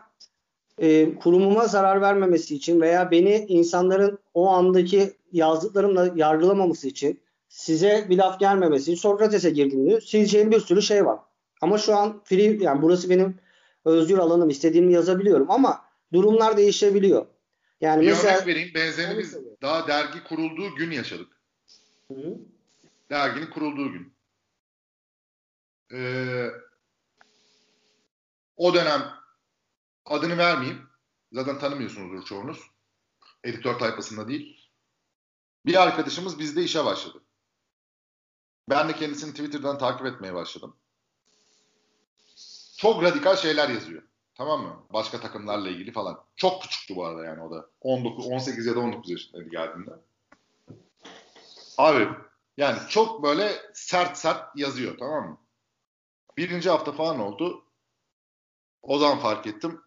[0.77, 8.17] e, kurumuma zarar vermemesi için veya beni insanların o andaki yazdıklarımla yargılamaması için size bir
[8.17, 11.19] laf gelmemesi için Sokrates'e girdiğinde sileceğim bir sürü şey var.
[11.61, 13.35] Ama şu an free yani burası benim
[13.85, 15.81] özgür alanım istediğimi yazabiliyorum ama
[16.13, 17.25] durumlar değişebiliyor.
[17.81, 18.73] Yani bir mesela, örnek vereyim.
[18.73, 21.41] Benzerini biz daha dergi kurulduğu gün yaşadık.
[22.07, 22.37] Hı.
[23.09, 24.13] Derginin kurulduğu gün.
[25.93, 26.49] Ee,
[28.55, 29.13] o dönem
[30.05, 30.89] adını vermeyeyim.
[31.31, 32.59] Zaten tanımıyorsunuzdur çoğunuz.
[33.43, 34.69] Editör tayfasında değil.
[35.65, 37.23] Bir arkadaşımız bizde işe başladı.
[38.69, 40.75] Ben de kendisini Twitter'dan takip etmeye başladım.
[42.77, 44.03] Çok radikal şeyler yazıyor.
[44.41, 44.83] Tamam mı?
[44.93, 46.23] Başka takımlarla ilgili falan.
[46.35, 47.69] Çok küçüktü bu arada yani o da.
[47.81, 49.91] 19, 18 ya da 19 yaşındaydı geldiğinde.
[51.77, 52.09] Abi
[52.57, 55.37] yani çok böyle sert sert yazıyor tamam mı?
[56.37, 57.65] Birinci hafta falan oldu.
[58.81, 59.81] O zaman fark ettim.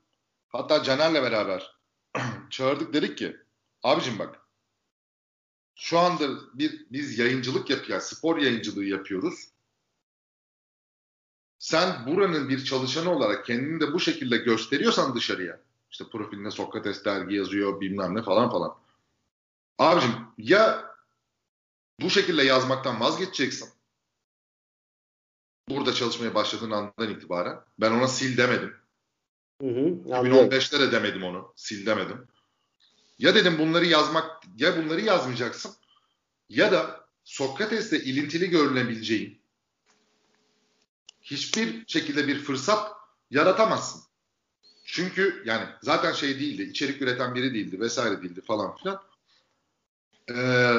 [0.49, 1.77] Hatta Caner'le beraber
[2.51, 3.37] çağırdık dedik ki
[3.83, 4.41] abicim bak
[5.75, 9.49] şu anda bir biz yayıncılık yapıyoruz, spor yayıncılığı yapıyoruz
[11.65, 17.35] sen buranın bir çalışanı olarak kendini de bu şekilde gösteriyorsan dışarıya işte profilinde Sokrates dergi
[17.35, 18.77] yazıyor bilmem ne falan falan.
[19.79, 20.91] Abicim ya
[22.01, 23.69] bu şekilde yazmaktan vazgeçeceksin.
[25.69, 27.61] Burada çalışmaya başladığın andan itibaren.
[27.79, 28.75] Ben ona sil demedim.
[29.61, 31.53] Hı hı, 2015'te de demedim onu.
[31.65, 32.27] Sil demedim.
[33.19, 35.73] Ya dedim bunları yazmak ya bunları yazmayacaksın
[36.49, 39.44] ya da Sokrates'le ilintili görülebileceğin
[41.25, 42.93] hiçbir şekilde bir fırsat
[43.31, 44.03] yaratamazsın.
[44.85, 49.03] Çünkü yani zaten şey değildi, içerik üreten biri değildi vesaire değildi falan filan.
[50.31, 50.75] Ee,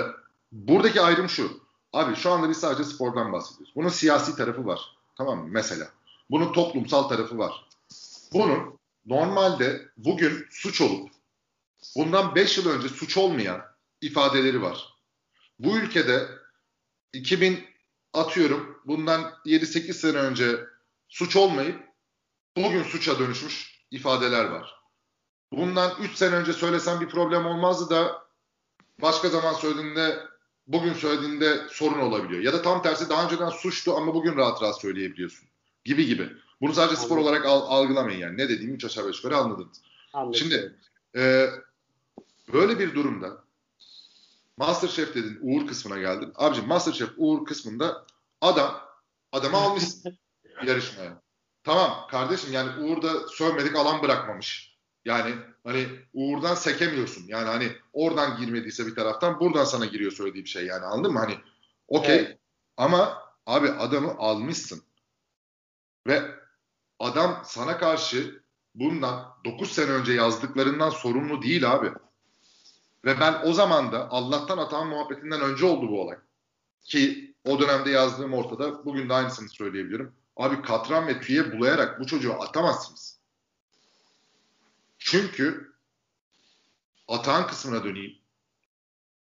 [0.52, 1.66] buradaki ayrım şu.
[1.94, 3.74] Abi şu anda biz sadece spordan bahsediyoruz.
[3.76, 4.98] Bunun siyasi tarafı var.
[5.18, 5.48] Tamam mı?
[5.50, 5.90] Mesela.
[6.30, 7.66] Bunun toplumsal tarafı var.
[8.34, 11.10] Bunun normalde bugün suç olup
[11.96, 13.62] bundan 5 yıl önce suç olmayan
[14.02, 14.94] ifadeleri var.
[15.60, 16.28] Bu ülkede
[17.14, 17.66] 2000
[18.16, 20.60] atıyorum bundan 7-8 sene önce
[21.10, 21.84] suç olmayıp
[22.58, 24.76] bugün suça dönüşmüş ifadeler var.
[25.52, 28.26] Bundan 3 sene önce söylesen bir problem olmazdı da
[29.02, 30.20] başka zaman söylediğinde
[30.68, 32.42] bugün söylediğinde sorun olabiliyor.
[32.42, 35.48] Ya da tam tersi daha önceden suçtu ama bugün rahat rahat söyleyebiliyorsun.
[35.86, 36.30] Gibi gibi.
[36.62, 38.38] Bunu sadece spor olarak al, algılamayın yani.
[38.38, 39.82] Ne dediğimi 3 aşağı 5 yukarı anladınız.
[40.14, 40.40] Anladım.
[40.40, 40.76] Şimdi
[41.16, 41.50] e,
[42.54, 43.45] böyle bir durumda
[44.58, 46.34] Masterchef dedin Uğur kısmına geldin.
[46.36, 48.06] Abicim Masterchef Uğur kısmında
[48.42, 48.82] adam
[49.32, 50.18] adamı almışsın
[50.66, 51.22] yarışmaya.
[51.64, 54.76] Tamam kardeşim yani Uğur da sövmedik alan bırakmamış.
[55.06, 57.24] Yani hani Uğur'dan sekemiyorsun.
[57.28, 61.20] Yani hani oradan girmediyse bir taraftan buradan sana giriyor söylediği bir şey yani anladın mı?
[61.20, 61.38] Hani
[61.88, 62.40] okey evet.
[62.78, 64.84] ama abi adamı almışsın.
[66.08, 66.22] Ve
[67.00, 68.44] adam sana karşı
[68.76, 71.92] bundan 9 sene önce yazdıklarından sorumlu değil abi.
[73.06, 76.18] Ve ben o zaman da Allah'tan atan muhabbetinden önce oldu bu olay.
[76.82, 78.86] Ki o dönemde yazdığım ortada.
[78.86, 80.14] Bugün de aynısını söyleyebilirim.
[80.38, 83.20] Abi katran ve tüye bulayarak bu çocuğu atamazsınız.
[84.98, 85.76] Çünkü
[87.08, 88.18] Atahan kısmına döneyim.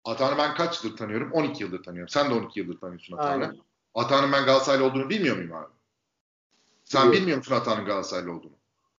[0.04, 1.32] Atahan'ı ben kaç yıldır tanıyorum?
[1.32, 2.08] 12 yıldır tanıyorum.
[2.08, 3.56] Sen de 12 yıldır tanıyorsun Atahan'ı.
[3.94, 5.72] Atahan'ın ben Galatasaraylı olduğunu bilmiyor muyum abi?
[6.84, 7.20] Sen Biliyor.
[7.20, 8.56] bilmiyor musun Atahan'ın Galatasaraylı olduğunu?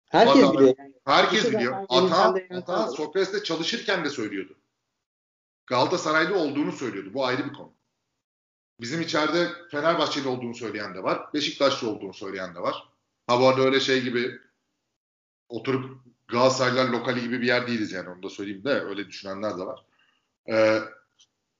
[0.09, 0.75] Herkes Atahan, biliyor.
[1.05, 1.85] Herkes biliyor.
[1.89, 4.55] Atahan, Atahan Sokrates'te çalışırken de söylüyordu.
[5.71, 7.13] Galatasaraylı olduğunu söylüyordu.
[7.13, 7.73] Bu ayrı bir konu.
[8.81, 11.33] bizim içeride Fenerbahçeli olduğunu söyleyen de var.
[11.33, 12.87] Beşiktaşlı olduğunu söyleyen de var.
[13.27, 14.39] Ha bu arada öyle şey gibi
[15.49, 19.65] oturup Galatasaraylar lokali gibi bir yer değiliz yani onu da söyleyeyim de öyle düşünenler de
[19.65, 19.85] var.
[20.49, 20.79] Ee,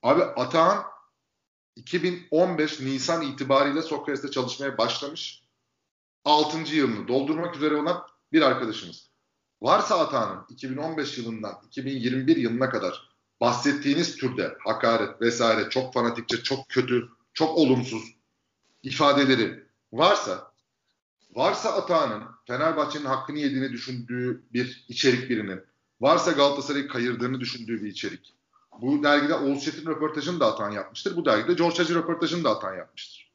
[0.04, 0.84] abi Atahan
[1.76, 5.44] 2015 Nisan itibariyle Sokrates'te çalışmaya başlamış.
[6.26, 6.76] 6.
[6.76, 9.10] yılını doldurmak üzere olan bir arkadaşımız.
[9.62, 13.11] Varsa Atahan'ın 2015 yılından 2021 yılına kadar
[13.42, 18.04] bahsettiğiniz türde hakaret vesaire çok fanatikçe, çok kötü, çok olumsuz
[18.84, 20.52] ifadeleri varsa
[21.36, 25.62] varsa Atahan'ın Fenerbahçe'nin hakkını yediğini düşündüğü bir içerik birinin
[26.02, 28.34] varsa Galatasaray'ı kayırdığını düşündüğü bir içerik.
[28.82, 31.16] Bu dergide Oğuz Çetin röportajını da Atahan yapmıştır.
[31.16, 33.32] Bu dergide George Hacı röportajını da Atahan yapmıştır.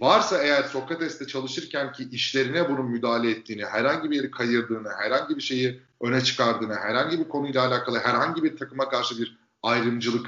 [0.00, 5.42] Varsa eğer Sokrates'te çalışırken ki işlerine bunun müdahale ettiğini, herhangi bir yeri kayırdığını, herhangi bir
[5.42, 10.26] şeyi öne çıkardığını, herhangi bir konuyla alakalı herhangi bir takıma karşı bir ayrımcılık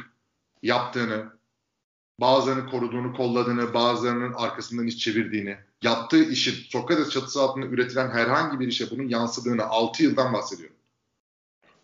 [0.63, 1.33] yaptığını,
[2.21, 8.69] bazılarını koruduğunu, kolladığını, bazılarının arkasından iş çevirdiğini, yaptığı işin Sokrates çatısı altında üretilen herhangi bir
[8.69, 10.77] işe bunun yansıdığını 6 yıldan bahsediyorum.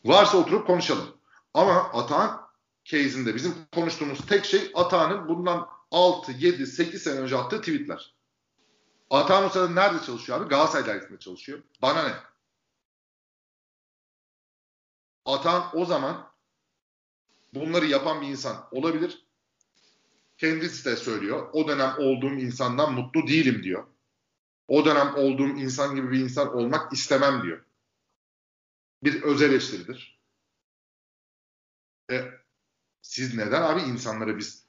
[0.05, 1.07] Varsa oturup konuşalım.
[1.55, 2.41] Ama Atahan
[2.85, 8.15] case'inde bizim konuştuğumuz tek şey Atahan'ın bundan 6, 7, 8 sene önce attığı tweetler.
[9.11, 10.49] Atahan o sırada nerede çalışıyor abi?
[10.49, 11.59] Galatasaray dergisinde çalışıyor.
[11.83, 12.13] Bana ne?
[15.33, 16.33] Atahan o zaman
[17.55, 19.27] bunları yapan bir insan olabilir.
[20.39, 21.49] Kendisi de söylüyor.
[21.53, 23.87] O dönem olduğum insandan mutlu değilim diyor.
[24.69, 27.65] O dönem olduğum insan gibi bir insan olmak istemem diyor.
[29.05, 30.21] Bir öz eleştiridir.
[32.11, 32.25] E,
[33.03, 34.67] siz neden abi insanlara biz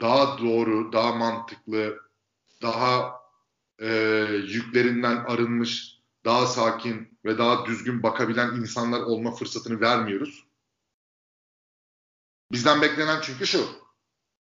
[0.00, 2.00] daha doğru, daha mantıklı,
[2.62, 3.20] daha
[3.78, 3.88] e,
[4.48, 10.44] yüklerinden arınmış, daha sakin ve daha düzgün bakabilen insanlar olma fırsatını vermiyoruz.
[12.52, 13.84] Bizden beklenen çünkü şu.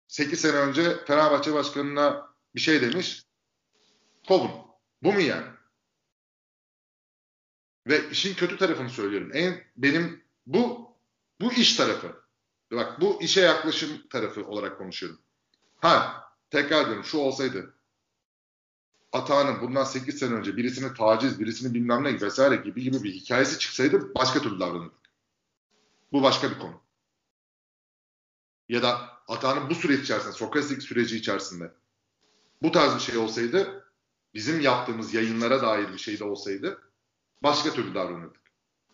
[0.07, 3.23] 8 sene önce Fenerbahçe Başkanı'na bir şey demiş.
[4.27, 4.51] Kovun.
[5.03, 5.47] Bu mu yani?
[7.87, 9.31] Ve işin kötü tarafını söylüyorum.
[9.33, 10.91] En benim bu
[11.41, 12.21] bu iş tarafı.
[12.71, 15.21] Bak bu işe yaklaşım tarafı olarak konuşuyorum.
[15.75, 17.73] Ha tekrar diyorum şu olsaydı
[19.11, 23.59] Atağan'ın bundan 8 sene önce birisini taciz, birisini bilmem ne vesaire gibi gibi bir hikayesi
[23.59, 25.11] çıksaydı başka türlü davranırdık.
[26.11, 26.81] Bu başka bir konu.
[28.69, 31.71] Ya da Atağan'ın bu süreç içerisinde, Sokratik süreci içerisinde
[32.61, 33.85] bu tarz bir şey olsaydı,
[34.33, 36.81] bizim yaptığımız yayınlara dair bir şey de olsaydı
[37.43, 38.41] başka türlü davranırdık.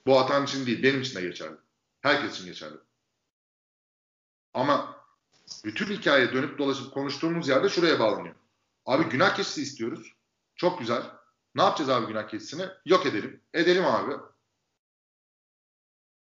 [0.05, 1.57] Bu Atağan için değil, benim için de geçerli.
[2.01, 2.77] Herkes için geçerli.
[4.53, 4.95] Ama
[5.65, 8.35] bütün hikaye dönüp dolaşıp konuştuğumuz yerde şuraya bağlanıyor.
[8.87, 10.13] Abi günah keçisi istiyoruz.
[10.55, 11.03] Çok güzel.
[11.55, 12.65] Ne yapacağız abi günah keçisini?
[12.85, 13.43] Yok edelim.
[13.53, 14.13] Edelim abi.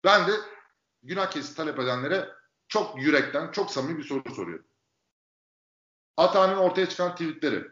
[0.04, 0.32] Ben de
[1.04, 2.30] günah keçisi talep edenlere
[2.67, 4.65] çok yürekten, çok samimi bir soru soruyorum.
[6.17, 7.67] Atahan'ın ortaya çıkan tweetleri.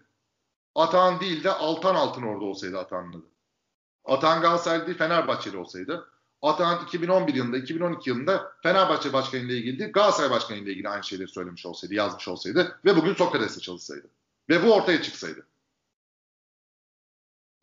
[0.75, 3.25] Atahan değil de Altan Altın orada olsaydı Atahan'ın adı.
[4.05, 6.11] Atahan Galatasaraylı değil Fenerbahçeli olsaydı.
[6.41, 11.03] Atahan 2011 yılında, 2012 yılında Fenerbahçe Başkanı ile ilgili değil, Galatasaray Başkanı ile ilgili aynı
[11.03, 14.07] şeyleri söylemiş olsaydı, yazmış olsaydı ve bugün Sokrates'te çalışsaydı.
[14.49, 15.47] Ve bu ortaya çıksaydı.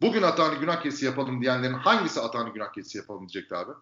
[0.00, 3.72] Bugün Atahan'ı günah kesi yapalım diyenlerin hangisi Atahan'ı günah kesi yapalım diyecekti abi?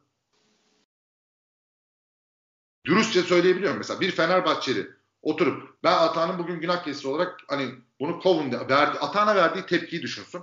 [2.85, 3.79] Dürüstçe söyleyebiliyorum.
[3.79, 4.91] Mesela bir Fenerbahçeli
[5.23, 10.03] oturup ben Atahan'ın bugün günah kesisi olarak hani bunu kovun de, verdi, Atahan'a verdiği tepkiyi
[10.03, 10.43] düşünsün.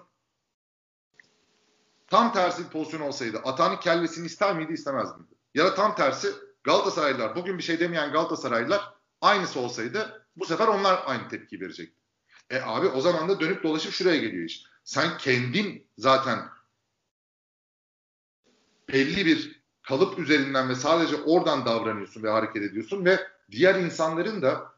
[2.07, 5.35] Tam tersi bir pozisyon olsaydı Atahan'ın kellesini ister miydi istemez miydi?
[5.53, 6.27] Ya da tam tersi
[6.63, 12.00] Galatasaraylılar bugün bir şey demeyen Galatasaraylılar aynısı olsaydı bu sefer onlar aynı tepki verecekti.
[12.51, 14.63] E abi o zaman da dönüp dolaşıp şuraya geliyor iş.
[14.83, 16.39] Sen kendin zaten
[18.89, 23.19] belli bir kalıp üzerinden ve sadece oradan davranıyorsun ve hareket ediyorsun ve
[23.51, 24.71] diğer insanların da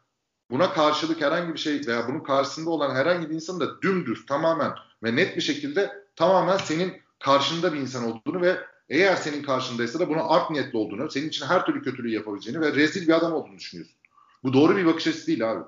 [0.52, 4.74] buna karşılık herhangi bir şey veya bunun karşısında olan herhangi bir insan da dümdüz tamamen
[5.04, 8.58] ve net bir şekilde tamamen senin karşında bir insan olduğunu ve
[8.90, 12.74] eğer senin karşındaysa da buna art niyetli olduğunu, senin için her türlü kötülüğü yapabileceğini ve
[12.76, 13.96] rezil bir adam olduğunu düşünüyorsun.
[14.44, 15.64] Bu doğru bir bakış açısı değil abi.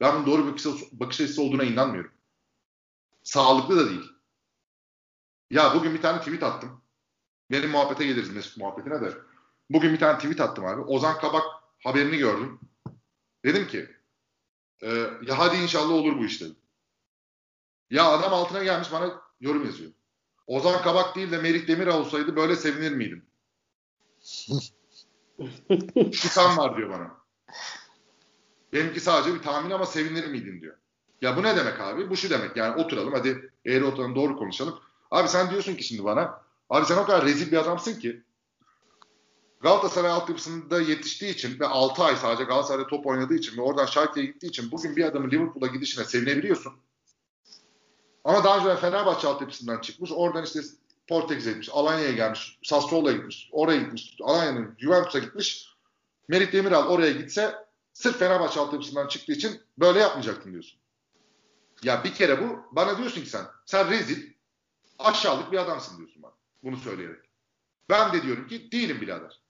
[0.00, 2.12] Ben doğru bir bakış açısı olduğuna inanmıyorum.
[3.22, 4.12] Sağlıklı da değil.
[5.50, 6.82] Ya bugün bir tane tweet attım.
[7.50, 9.14] Benim muhabbete geliriz Mesut muhabbetine de.
[9.70, 10.80] Bugün bir tane tweet attım abi.
[10.80, 11.44] Ozan Kabak
[11.84, 12.60] haberini gördüm.
[13.44, 13.96] Dedim ki
[14.82, 14.88] e,
[15.22, 16.56] ya hadi inşallah olur bu iş dedim.
[17.90, 19.90] Ya adam altına gelmiş bana yorum yazıyor.
[20.46, 23.26] Ozan Kabak değil de Merih Demiral olsaydı böyle sevinir miydim?
[26.12, 27.20] Şüphem var diyor bana.
[28.72, 30.76] Benimki sadece bir tahmin ama sevinir miydin diyor.
[31.22, 32.10] Ya bu ne demek abi?
[32.10, 34.78] Bu şu demek yani oturalım hadi eğri oturalım doğru konuşalım.
[35.10, 36.40] Abi sen diyorsun ki şimdi bana
[36.70, 38.22] abi sen o kadar rezil bir adamsın ki
[39.60, 44.26] Galatasaray altyapısında yetiştiği için ve 6 ay sadece Galatasaray'da top oynadığı için ve oradan Schalke'ye
[44.26, 46.72] gittiği için bugün bir adamın Liverpool'a gidişine sevinebiliyorsun.
[48.24, 50.10] Ama daha önce Fenerbahçe altyapısından çıkmış.
[50.14, 50.60] Oradan işte
[51.08, 55.74] Portekiz'e gitmiş, Alanya'ya gelmiş, Sassuolo'ya gitmiş, oraya gitmiş, Alanya'nın Juventus'a gitmiş.
[56.28, 57.54] Merit Demiral oraya gitse
[58.00, 60.80] sırf Fenerbahçe altyapısından çıktığı için böyle yapmayacaktın diyorsun.
[61.82, 64.32] Ya bir kere bu bana diyorsun ki sen sen rezil
[64.98, 66.32] aşağılık bir adamsın diyorsun bana
[66.62, 67.24] bunu söyleyerek.
[67.88, 69.40] Ben de diyorum ki değilim birader.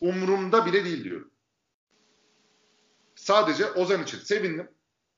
[0.00, 1.30] Umurumda bile değil diyorum.
[3.14, 4.70] Sadece Ozan için sevindim.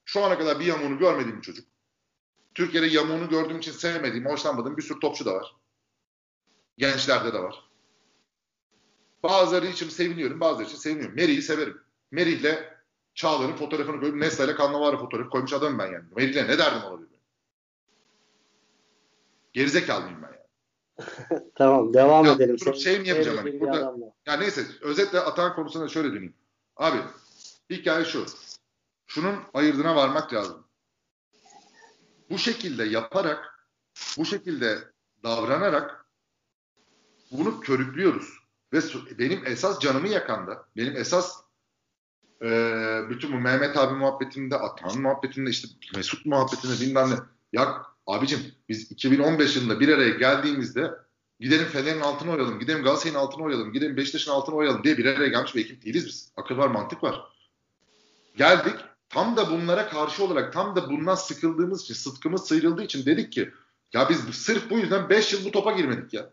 [0.04, 1.68] Şu ana kadar bir yamuğunu görmediğim çocuk.
[2.54, 5.56] Türkiye'de yamuğunu gördüğüm için sevmediğim, hoşlanmadığım bir sürü topçu da var.
[6.78, 7.70] Gençlerde de var.
[9.22, 11.16] Bazıları için seviniyorum, bazıları için seviniyorum.
[11.16, 11.87] Meri'yi severim.
[12.10, 12.78] Meri ile
[13.14, 16.04] Çağlar'ın fotoğrafını koyup Nesta ile Cannavaro fotoğrafı koymuş adamım ben yani.
[16.16, 17.20] Meri ile ne derdim olabilir?
[19.52, 20.38] Gerizekalıyım ben yani.
[21.54, 22.58] tamam devam ya, edelim.
[22.58, 23.60] Durup şey mi yapacağım hani?
[23.60, 23.94] Burada,
[24.26, 26.34] ya neyse özetle atan konusunda şöyle döneyim.
[26.76, 26.98] Abi
[27.70, 28.26] hikaye şu.
[29.06, 30.64] Şunun ayırdına varmak lazım.
[32.30, 33.68] Bu şekilde yaparak
[34.18, 34.78] bu şekilde
[35.22, 36.06] davranarak
[37.30, 38.38] bunu körüklüyoruz.
[38.72, 38.80] Ve
[39.18, 41.47] benim esas canımı yakan da benim esas
[42.42, 42.50] e,
[43.10, 47.14] bütün bu Mehmet abi muhabbetinde, Atan muhabbetinde, işte Mesut muhabbetinde bilmem ne.
[47.52, 50.90] Ya abicim biz 2015 yılında bir araya geldiğimizde
[51.40, 55.28] gidelim Fener'in altına oynayalım, gidelim Galatasaray'ın altına oynayalım, gidelim Beşiktaş'ın altına oynayalım diye bir araya
[55.28, 56.32] gelmiş bir ekip değiliz biz.
[56.36, 57.24] Akıl var, mantık var.
[58.36, 58.74] Geldik,
[59.08, 63.50] tam da bunlara karşı olarak, tam da bundan sıkıldığımız için, sıtkımız sıyrıldığı için dedik ki
[63.92, 66.30] ya biz sırf bu yüzden 5 yıl bu topa girmedik ya.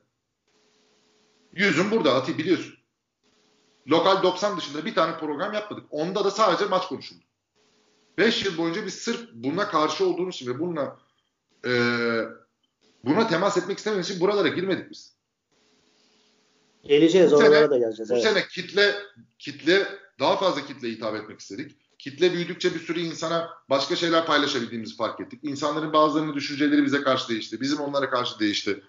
[1.53, 2.73] Yüzüm burada Ati biliyorsun.
[3.87, 5.85] Lokal 90 dışında bir tane program yapmadık.
[5.89, 7.23] Onda da sadece maç konuşuldu.
[8.17, 10.97] 5 yıl boyunca biz sırf buna karşı olduğumuz için ve bununla
[11.65, 11.71] e,
[13.03, 15.15] buna temas etmek istemediğimiz için buralara girmedik biz.
[16.83, 18.09] Geleceğiz bu oralara sene, da geleceğiz.
[18.09, 18.23] Bu evet.
[18.23, 18.95] sene kitle
[19.39, 19.87] kitle
[20.19, 21.75] daha fazla kitle hitap etmek istedik.
[21.99, 25.39] Kitle büyüdükçe bir sürü insana başka şeyler paylaşabildiğimizi fark ettik.
[25.43, 27.61] İnsanların bazılarının düşünceleri bize karşı değişti.
[27.61, 28.83] Bizim onlara karşı değişti.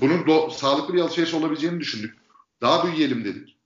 [0.00, 2.16] Bunun do- sağlıklı bir alışveriş olabileceğini düşündük.
[2.60, 3.59] Daha büyüyelim dedik.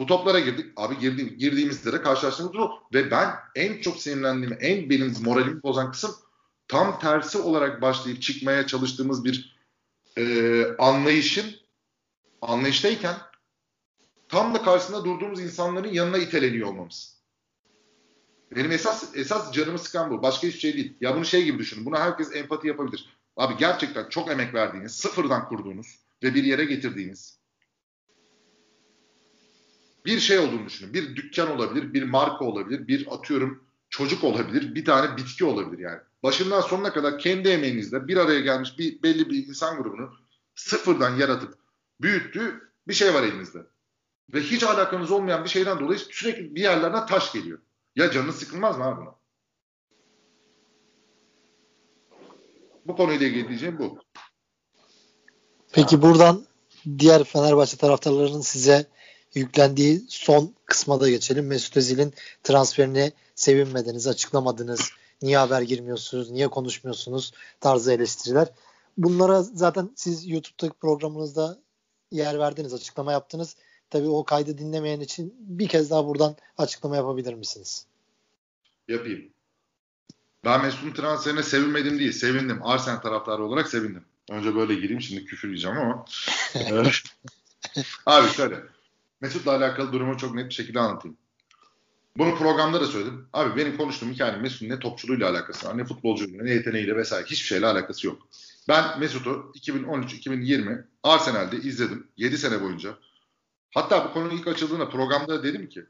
[0.00, 0.66] Bu toplara girdik.
[0.76, 2.70] Abi girdi, girdiğimizde de karşılaştığımız o.
[2.94, 6.14] Ve ben en çok sinirlendiğim, en benim moralimi bozan kısım
[6.68, 9.56] tam tersi olarak başlayıp çıkmaya çalıştığımız bir
[10.18, 11.50] e, anlayışın
[12.42, 13.14] anlayıştayken
[14.28, 17.20] tam da karşısında durduğumuz insanların yanına iteleniyor olmamız.
[18.56, 20.22] Benim esas esas canımı sıkan bu.
[20.22, 20.94] Başka hiçbir şey değil.
[21.00, 21.86] Ya bunu şey gibi düşünün.
[21.86, 23.08] Buna herkes empati yapabilir.
[23.36, 27.39] Abi gerçekten çok emek verdiğiniz, sıfırdan kurduğunuz ve bir yere getirdiğiniz
[30.06, 30.94] bir şey olduğunu düşünün.
[30.94, 36.00] Bir dükkan olabilir, bir marka olabilir, bir atıyorum çocuk olabilir, bir tane bitki olabilir yani.
[36.22, 40.10] Başından sonuna kadar kendi emeğinizle bir araya gelmiş bir belli bir insan grubunu
[40.54, 41.54] sıfırdan yaratıp
[42.00, 43.58] büyüttüğü bir şey var elinizde.
[44.34, 47.58] Ve hiç alakanız olmayan bir şeyden dolayı sürekli bir yerlerden taş geliyor.
[47.96, 49.14] Ya canınız sıkılmaz mı abi buna?
[52.86, 53.98] Bu konuyla ilgili diyeceğim bu.
[55.72, 56.46] Peki buradan
[56.98, 58.86] diğer Fenerbahçe taraftarlarının size
[59.34, 61.46] yüklendiği son kısma da geçelim.
[61.46, 64.90] Mesut Özil'in transferini sevinmediniz, açıklamadınız.
[65.22, 68.48] Niye haber girmiyorsunuz, niye konuşmuyorsunuz tarzı eleştiriler.
[68.98, 71.58] Bunlara zaten siz YouTube'daki programınızda
[72.10, 73.56] yer verdiniz, açıklama yaptınız.
[73.90, 77.86] Tabii o kaydı dinlemeyen için bir kez daha buradan açıklama yapabilir misiniz?
[78.88, 79.30] Yapayım.
[80.44, 82.60] Ben Mesut'un transferine sevinmedim değil, sevindim.
[82.62, 84.04] Arsenal taraftarı olarak sevindim.
[84.30, 86.04] Önce böyle gireyim, şimdi küfür yiyeceğim ama.
[88.06, 88.56] Abi şöyle.
[89.20, 91.16] Mesut'la alakalı durumu çok net bir şekilde anlatayım.
[92.16, 93.28] Bunu programda da söyledim.
[93.32, 97.46] Abi benim konuştuğum hikayenin Mesut'un ne topçuluğuyla alakası var, ne futbolculuğuyla, ne yeteneğiyle vesaire hiçbir
[97.46, 98.28] şeyle alakası yok.
[98.68, 102.98] Ben Mesut'u 2013-2020 Arsenal'de izledim 7 sene boyunca.
[103.74, 105.86] Hatta bu konu ilk açıldığında programda dedim ki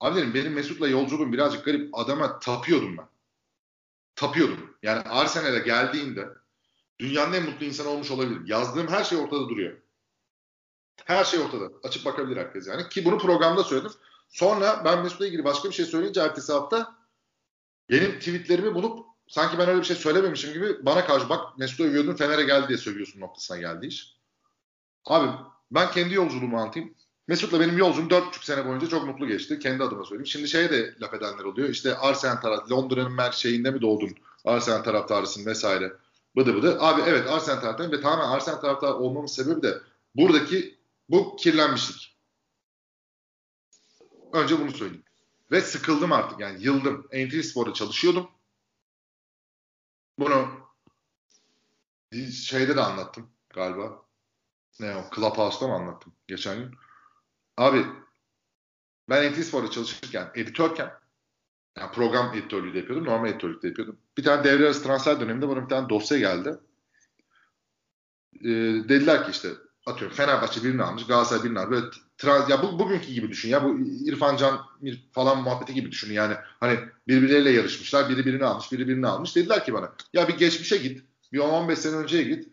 [0.00, 1.98] Abi dedim benim Mesut'la yolculuğum birazcık garip.
[1.98, 3.08] Adama tapıyordum ben.
[4.16, 4.76] Tapıyordum.
[4.82, 6.28] Yani Arsenal'e geldiğinde
[6.98, 8.40] dünyanın en mutlu insanı olmuş olabilir.
[8.46, 9.76] Yazdığım her şey ortada duruyor.
[11.04, 11.70] Her şey ortada.
[11.82, 12.88] Açıp bakabilir herkes yani.
[12.88, 13.92] Ki bunu programda söyledim.
[14.28, 16.96] Sonra ben Mesut'la ilgili başka bir şey söyleyince ertesi hafta
[17.90, 22.14] benim tweetlerimi bulup sanki ben öyle bir şey söylememişim gibi bana karşı bak Mesut'u övüyordun
[22.14, 24.16] Fener'e geldi diye söylüyorsun noktasına geldi iş.
[25.06, 25.30] Abi
[25.70, 26.94] ben kendi yolculuğumu anlatayım.
[27.28, 29.58] Mesut'la benim yolculuğum 4,5 sene boyunca çok mutlu geçti.
[29.58, 30.26] Kendi adıma söyleyeyim.
[30.26, 31.68] Şimdi şeye de laf edenler oluyor.
[31.68, 34.10] İşte Arsenal taraf, Londra'nın mer şeyinde mi doğdun?
[34.44, 35.92] Arsenal taraftarısın vesaire.
[36.36, 36.76] Bıdı bıdı.
[36.80, 39.78] Abi evet Arsenal taraftarıyım ve tamamen Arsenal taraftarı olmamın sebebi de
[40.14, 40.79] buradaki
[41.10, 42.18] bu kirlenmişlik.
[44.32, 45.04] Önce bunu söyleyeyim.
[45.50, 47.08] Ve sıkıldım artık yani yıldım.
[47.10, 48.30] Entry Spor'da çalışıyordum.
[50.18, 50.48] Bunu
[52.32, 54.02] şeyde de anlattım galiba.
[54.80, 55.04] Ne o?
[55.14, 56.74] Clubhouse'da mı anlattım geçen gün?
[57.56, 57.86] Abi
[59.08, 60.92] ben NTV Spor'da çalışırken, editörken
[61.78, 63.98] yani program editörlüğü de yapıyordum, normal editörlük de yapıyordum.
[64.16, 66.60] Bir tane devre arası transfer döneminde bana bir tane dosya geldi.
[68.34, 68.48] Ee,
[68.88, 69.48] dediler ki işte
[69.86, 71.70] atıyorum Fenerbahçe birini almış, Galatasaray birini almış.
[71.70, 71.86] Böyle
[72.18, 74.60] trans, ya bu, bugünkü gibi düşün ya bu İrfan Can
[75.12, 76.34] falan muhabbeti gibi düşün yani.
[76.60, 76.78] Hani
[77.08, 79.36] birbirleriyle yarışmışlar, biri birini almış, biri birini almış.
[79.36, 82.48] Dediler ki bana ya bir geçmişe git, bir 10-15 sene önceye git.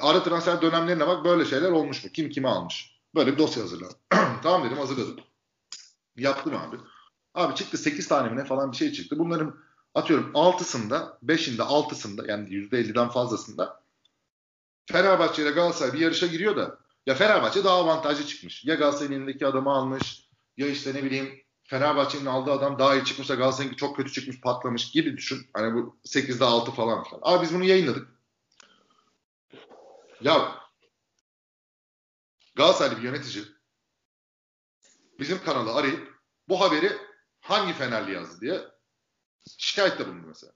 [0.00, 2.10] Ara transfer dönemlerine bak böyle şeyler olmuş mu?
[2.12, 3.00] Kim kimi almış?
[3.14, 3.88] Böyle bir dosya hazırla.
[4.42, 5.24] tamam dedim hazırladım.
[6.16, 6.76] Yaptım abi.
[7.34, 9.18] Abi çıktı 8 tane mi ne falan bir şey çıktı.
[9.18, 9.54] Bunların
[9.94, 13.80] atıyorum 6'sında, 5'inde, 6'sında yani %50'den fazlasında
[14.92, 18.64] Fenerbahçe ile Galatasaray bir yarışa giriyor da ya Fenerbahçe daha avantajlı çıkmış.
[18.64, 23.28] Ya Galatasaray'ın elindeki adamı almış ya işte ne bileyim Fenerbahçe'nin aldığı adam daha iyi çıkmış
[23.28, 25.46] da Galatasaray'ınki çok kötü çıkmış patlamış gibi düşün.
[25.54, 27.20] Hani bu 8'de 6 falan filan.
[27.22, 28.08] Abi biz bunu yayınladık.
[30.20, 30.54] Ya
[32.56, 33.44] Galatasaraylı bir yönetici
[35.18, 36.14] bizim kanalı arayıp
[36.48, 36.92] bu haberi
[37.40, 38.60] hangi Fenerli yazdı diye
[39.58, 40.52] şikayette bulundu mesela.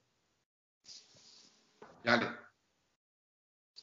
[2.05, 2.24] Yani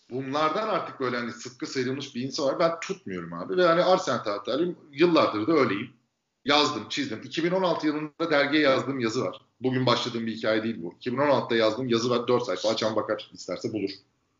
[0.09, 2.59] bunlardan artık böyle hani sıkı sıyrılmış bir insan var.
[2.59, 3.57] Ben tutmuyorum abi.
[3.57, 4.77] Ve hani Arsenal taraftarıyım.
[4.91, 5.93] Yıllardır da öyleyim.
[6.45, 7.21] Yazdım, çizdim.
[7.23, 9.41] 2016 yılında dergiye yazdığım yazı var.
[9.61, 10.93] Bugün başladığım bir hikaye değil bu.
[11.01, 12.27] 2016'da yazdığım yazı var.
[12.27, 12.69] 4 sayfa.
[12.69, 13.89] Açan bakar isterse bulur.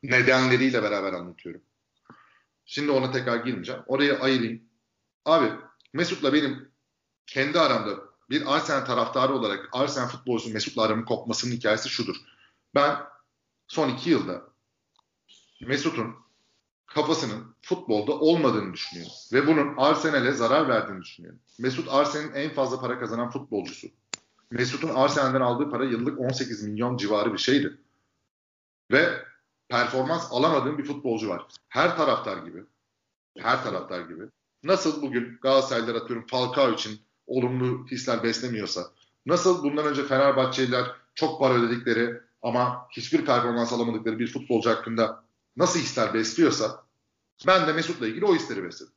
[0.04, 1.62] Nedenleriyle beraber anlatıyorum.
[2.66, 3.82] Şimdi ona tekrar girmeyeceğim.
[3.88, 4.62] Oraya ayırayım.
[5.26, 5.52] Abi
[5.94, 6.72] Mesut'la benim
[7.28, 7.96] kendi aramda
[8.30, 12.16] bir Arsenal taraftarı olarak Arsenal futbolcusu Mesut'la aramın kopmasının hikayesi şudur.
[12.76, 12.98] Ben
[13.68, 14.42] son iki yılda
[15.62, 16.16] Mesut'un
[16.86, 19.14] kafasının futbolda olmadığını düşünüyorum.
[19.34, 21.40] Ve bunun Arsenal'e zarar verdiğini düşünüyorum.
[21.60, 23.88] Mesut Arsenal'in en fazla para kazanan futbolcusu.
[24.52, 27.78] Mesut'un Arsenal'den aldığı para yıllık 18 milyon civarı bir şeydi.
[28.92, 29.24] Ve
[29.70, 31.48] performans alamadığım bir futbolcu var.
[31.70, 32.64] Her taraftar gibi.
[33.38, 34.24] Her taraftar gibi.
[34.64, 38.92] Nasıl bugün Galatasaraylılar atıyorum Falcao için olumlu hisler beslemiyorsa,
[39.26, 40.86] nasıl bundan önce Fenerbahçeliler
[41.16, 45.27] çok para ödedikleri ama hiçbir performans alamadıkları bir futbolcu hakkında
[45.58, 46.84] nasıl hisler besliyorsa
[47.48, 48.94] ben de Mesut'la ilgili o hisleri besledim.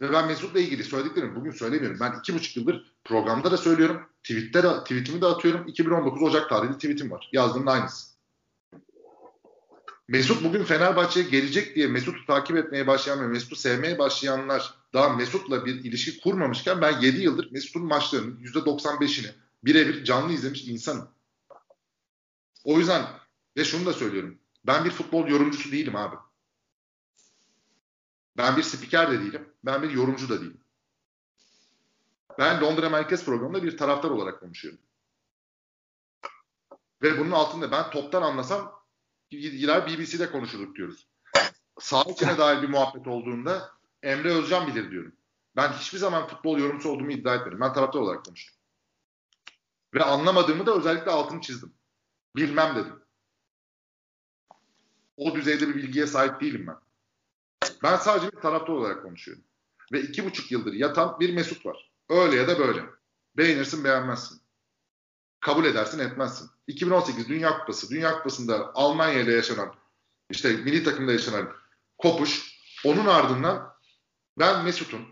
[0.00, 2.00] Ve ben Mesut'la ilgili söylediklerimi bugün söylemiyorum.
[2.00, 4.02] Ben iki buçuk yıldır programda da söylüyorum.
[4.22, 5.68] Tweet'te de, tweetimi de atıyorum.
[5.68, 7.30] 2019 Ocak tarihli tweetim var.
[7.32, 8.10] Yazdığımın aynısı.
[10.08, 15.66] Mesut bugün Fenerbahçe'ye gelecek diye Mesut'u takip etmeye başlayan ve Mesut'u sevmeye başlayanlar daha Mesut'la
[15.66, 19.30] bir ilişki kurmamışken ben 7 yıldır Mesut'un maçlarının %95'ini
[19.64, 21.08] birebir canlı izlemiş insanım.
[22.64, 23.06] O yüzden
[23.56, 24.39] ve şunu da söylüyorum.
[24.64, 26.16] Ben bir futbol yorumcusu değilim abi.
[28.36, 29.54] Ben bir spiker de değilim.
[29.64, 30.60] Ben bir yorumcu da değilim.
[32.38, 34.80] Ben Londra Merkez programında bir taraftar olarak konuşuyorum.
[37.02, 38.80] Ve bunun altında ben toptan anlasam
[39.30, 41.08] gider BBC'de konuşurduk diyoruz.
[41.80, 43.70] Sağ içine dair bir muhabbet olduğunda
[44.02, 45.12] Emre Özcan bilir diyorum.
[45.56, 47.60] Ben hiçbir zaman futbol yorumcusu olduğumu iddia etmedim.
[47.60, 48.56] Ben taraftar olarak konuştum.
[49.94, 51.74] Ve anlamadığımı da özellikle altını çizdim.
[52.36, 52.99] Bilmem dedim.
[55.20, 56.76] O düzeyde bir bilgiye sahip değilim ben.
[57.82, 59.44] Ben sadece bir taraftar olarak konuşuyorum.
[59.92, 61.90] Ve iki buçuk yıldır yatan bir Mesut var.
[62.08, 62.84] Öyle ya da böyle.
[63.36, 64.40] Beğenirsin beğenmezsin.
[65.40, 66.50] Kabul edersin etmezsin.
[66.66, 67.90] 2018 Dünya Kupası.
[67.90, 69.74] Dünya Kupası'nda Almanya ile yaşanan
[70.30, 71.52] işte milli takımda yaşanan
[71.98, 73.76] kopuş onun ardından
[74.38, 75.06] ben Mesut'un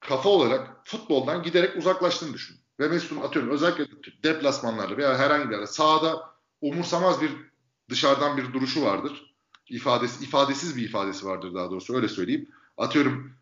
[0.00, 2.66] kafa olarak futboldan giderek uzaklaştığını düşünüyorum.
[2.80, 3.86] Ve Mesut'un atıyorum özellikle
[4.24, 7.51] deplasmanlarda veya herhangi bir yerde sahada umursamaz bir
[7.92, 9.34] dışarıdan bir duruşu vardır.
[9.68, 12.48] İfadesi, ifadesiz bir ifadesi vardır daha doğrusu öyle söyleyeyim.
[12.76, 13.32] Atıyorum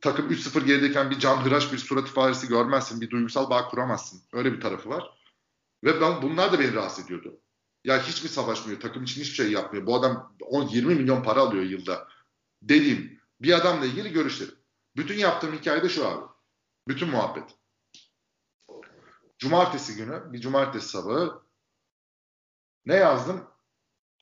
[0.00, 3.00] takım 3-0 gerideyken bir can hıraş bir surat ifadesi görmezsin.
[3.00, 4.22] Bir duygusal bağ kuramazsın.
[4.32, 5.10] Öyle bir tarafı var.
[5.84, 7.40] Ve ben, bunlar da beni rahatsız ediyordu.
[7.84, 8.80] Ya hiç mi savaşmıyor?
[8.80, 9.86] Takım için hiçbir şey yapmıyor.
[9.86, 12.08] Bu adam 10-20 milyon para alıyor yılda.
[12.62, 14.54] Dediğim bir adamla ilgili görüşlerim.
[14.96, 16.26] Bütün yaptığım hikayede şu abi.
[16.88, 17.54] Bütün muhabbet.
[19.38, 21.42] Cumartesi günü, bir cumartesi sabahı
[22.86, 23.53] ne yazdım?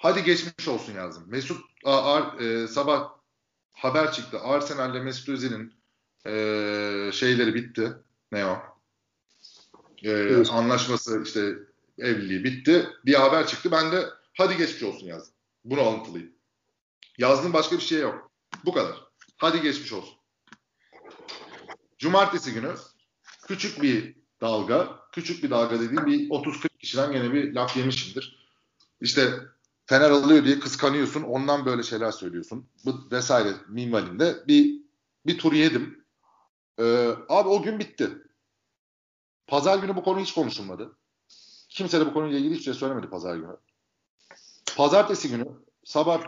[0.03, 1.25] Hadi geçmiş olsun yazdım.
[1.27, 3.11] Mesut a, a, e, sabah
[3.73, 4.41] haber çıktı.
[4.41, 5.75] Arsenal ile Mesut Özil'in
[6.27, 6.33] e,
[7.13, 7.93] şeyleri bitti.
[8.33, 8.59] Ne o?
[10.03, 10.51] E, evet.
[10.51, 11.55] Anlaşması işte
[11.99, 12.89] evliliği bitti.
[13.07, 13.71] Bir haber çıktı.
[13.73, 15.35] Ben de hadi geçmiş olsun yazdım.
[15.65, 16.33] Bunu alıntılayayım.
[17.19, 18.31] Yazdım başka bir şey yok.
[18.65, 18.97] Bu kadar.
[19.37, 20.15] Hadi geçmiş olsun.
[21.99, 22.75] Cumartesi günü
[23.49, 28.47] küçük bir dalga, küçük bir dalga dediğim bir 30-40 kişiden gene bir laf yemişimdir.
[29.01, 29.41] İşte
[29.93, 32.67] Fener alıyor diye kıskanıyorsun, ondan böyle şeyler söylüyorsun.
[32.85, 34.83] Bu vesaire minvalinde bir
[35.27, 36.05] bir tur yedim.
[36.79, 38.11] Ee, abi o gün bitti.
[39.47, 40.97] Pazar günü bu konu hiç konuşulmadı.
[41.69, 43.57] Kimse de bu konuyla ilgili hiçbir şey söylemedi pazar günü.
[44.77, 45.47] Pazartesi günü
[45.85, 46.25] sabah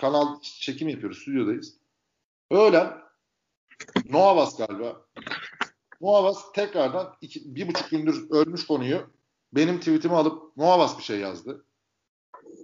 [0.00, 1.74] kanal çekim yapıyoruz, stüdyodayız.
[2.50, 2.98] Öğlen
[4.08, 5.06] Noavas galiba.
[6.00, 9.10] Noavas tekrardan iki, bir buçuk gündür ölmüş konuyu
[9.52, 11.64] benim tweetimi alıp Noavas bir şey yazdı.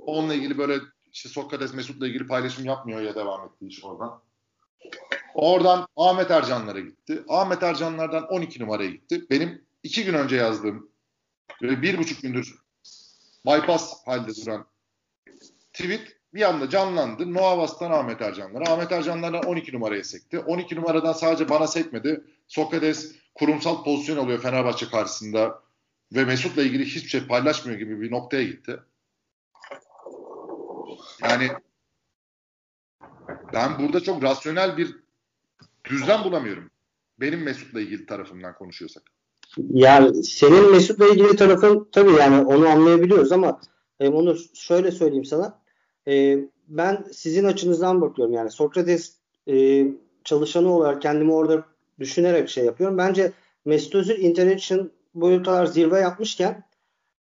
[0.00, 0.80] Onunla ilgili böyle
[1.12, 4.22] işte Sokrates Mesut'la ilgili paylaşım yapmıyor ya devam etti iş oradan.
[5.34, 7.24] Oradan Ahmet Ercanlara gitti.
[7.28, 9.26] Ahmet Ercanlardan 12 numaraya gitti.
[9.30, 10.90] Benim iki gün önce yazdığım
[11.62, 12.54] böyle bir buçuk gündür
[13.46, 14.66] bypass halde duran
[15.72, 17.34] tweet bir anda canlandı.
[17.34, 18.72] Noavas'tan Ahmet Ercanlara.
[18.72, 20.38] Ahmet Ercanlardan 12 numaraya sekti.
[20.38, 22.24] 12 numaradan sadece bana sekmedi.
[22.48, 25.62] Sokrates kurumsal pozisyon alıyor Fenerbahçe karşısında
[26.12, 28.80] ve Mesut'la ilgili hiçbir şey paylaşmıyor gibi bir noktaya gitti.
[31.24, 31.48] Yani
[33.52, 34.96] ben burada çok rasyonel bir
[35.84, 36.70] düzlem bulamıyorum.
[37.20, 39.02] Benim Mesut'la ilgili tarafımdan konuşuyorsak.
[39.70, 43.60] Yani senin Mesut'la ilgili tarafın tabii yani onu anlayabiliyoruz ama
[44.00, 45.58] e, onu şöyle söyleyeyim sana.
[46.08, 48.34] E, ben sizin açınızdan bakıyorum.
[48.34, 49.16] Yani Sokrates
[49.48, 49.86] e,
[50.24, 51.64] çalışanı olarak kendimi orada
[52.00, 52.98] düşünerek şey yapıyorum.
[52.98, 53.32] Bence
[53.64, 56.64] Mesut Özil International boyutalar zirve yapmışken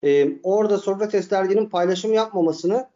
[0.04, 2.91] e, orada Sokrates derginin paylaşım yapmamasını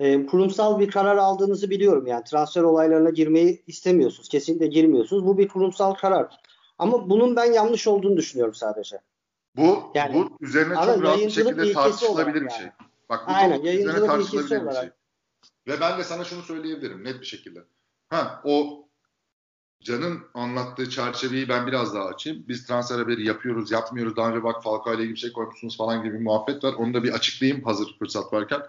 [0.00, 2.06] e, kurumsal bir karar aldığınızı biliyorum.
[2.06, 4.28] Yani transfer olaylarına girmeyi istemiyorsunuz.
[4.28, 5.26] Kesinlikle girmiyorsunuz.
[5.26, 6.40] Bu bir kurumsal karar.
[6.78, 9.00] Ama bunun ben yanlış olduğunu düşünüyorum sadece.
[9.56, 12.66] Bu yani, bu üzerine çok rahat bir şekilde tartışılabilir bir şey.
[13.08, 14.90] Bak bu Aynen, çok üzerine tartışılabilir bir şey.
[15.66, 17.60] Ve ben de sana şunu söyleyebilirim net bir şekilde.
[18.08, 18.84] Ha o
[19.82, 22.44] Can'ın anlattığı çerçeveyi ben biraz daha açayım.
[22.48, 24.16] Biz transfer haberi yapıyoruz, yapmıyoruz.
[24.16, 26.74] Daha önce bak Falcao ile ilgili bir şey koymuşsunuz falan gibi bir muhabbet var.
[26.74, 28.60] Onu da bir açıklayayım hazır fırsat varken.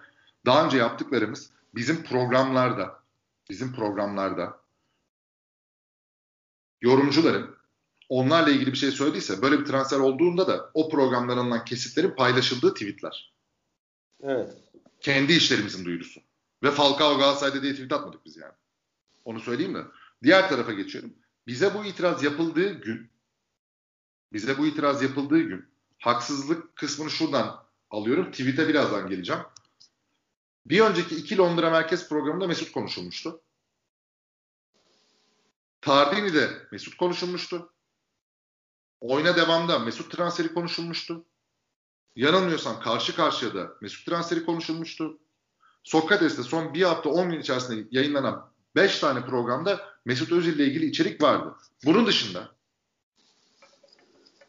[0.46, 3.00] Daha önce yaptıklarımız bizim programlarda,
[3.50, 4.62] bizim programlarda
[6.82, 7.56] yorumcuların
[8.10, 12.74] onlarla ilgili bir şey söylediyse böyle bir transfer olduğunda da o programdan alınan kesitlerin paylaşıldığı
[12.74, 13.34] tweetler.
[14.24, 14.54] Evet.
[15.02, 16.22] Kendi işlerimizin duyurusu.
[16.64, 18.54] Ve Falcao Galatasaray'da diye tweet atmadık biz yani.
[19.26, 19.86] Onu söyleyeyim mi?
[20.24, 21.14] Diğer tarafa geçiyorum.
[21.48, 23.10] Bize bu itiraz yapıldığı gün
[24.34, 25.66] bize bu itiraz yapıldığı gün
[26.00, 28.32] haksızlık kısmını şuradan alıyorum.
[28.32, 29.42] Tweet'e birazdan geleceğim.
[30.66, 33.42] Bir önceki iki Londra Merkez programında Mesut konuşulmuştu.
[35.82, 37.74] Tardini'de Mesut konuşulmuştu.
[39.02, 41.26] Oyuna devamda Mesut transferi konuşulmuştu.
[42.16, 45.20] Yanılmıyorsam karşı karşıya da Mesut transferi konuşulmuştu.
[45.84, 50.86] Sokrates'te son bir hafta 10 gün içerisinde yayınlanan 5 tane programda Mesut Özil ile ilgili
[50.86, 51.56] içerik vardı.
[51.86, 52.55] Bunun dışında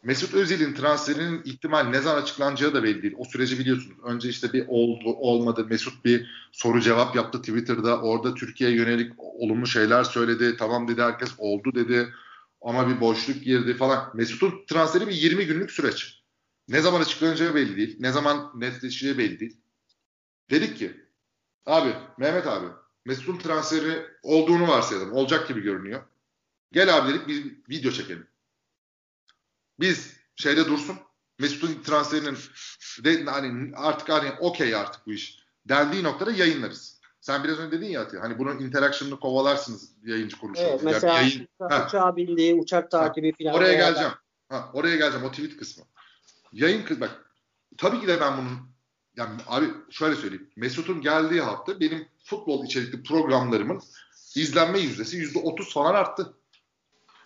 [0.07, 3.15] Mesut Özil'in transferinin ihtimal ne zaman açıklanacağı da belli değil.
[3.17, 3.97] O süreci biliyorsunuz.
[4.03, 5.65] Önce işte bir oldu olmadı.
[5.69, 8.01] Mesut bir soru cevap yaptı Twitter'da.
[8.01, 10.57] Orada Türkiye'ye yönelik olumlu şeyler söyledi.
[10.57, 12.13] Tamam dedi herkes oldu dedi.
[12.61, 14.11] Ama bir boşluk girdi falan.
[14.13, 16.23] Mesut'un transferi bir 20 günlük süreç.
[16.67, 17.97] Ne zaman açıklanacağı belli değil.
[17.99, 19.57] Ne zaman netleşeceği belli değil.
[20.49, 20.91] Dedik ki
[21.65, 22.67] abi Mehmet abi
[23.05, 25.13] Mesut'un transferi olduğunu varsayalım.
[25.13, 26.01] Olacak gibi görünüyor.
[26.71, 28.27] Gel abi dedik bir video çekelim.
[29.79, 30.97] Biz şeyde dursun.
[31.39, 32.37] Mesut'un transferinin
[33.03, 36.97] de, hani artık hani okey artık bu iş dendiği noktada yayınlarız.
[37.21, 40.61] Sen biraz önce dedin ya Ati, hani bunun interaction'ını kovalarsınız yayıncı kuruluşu.
[40.61, 43.53] Evet, mesela yani yayın, uçağı bildiği, uçak takibi falan.
[43.53, 44.11] Oraya geleceğim.
[44.49, 45.83] Ha, oraya geleceğim o tweet kısmı.
[46.53, 47.31] Yayın kız bak
[47.77, 48.59] tabii ki de ben bunun
[49.17, 50.49] yani abi şöyle söyleyeyim.
[50.55, 53.81] Mesut'un geldiği hafta benim futbol içerikli programlarımın
[54.35, 56.33] izlenme yüzdesi yüzde otuz falan arttı.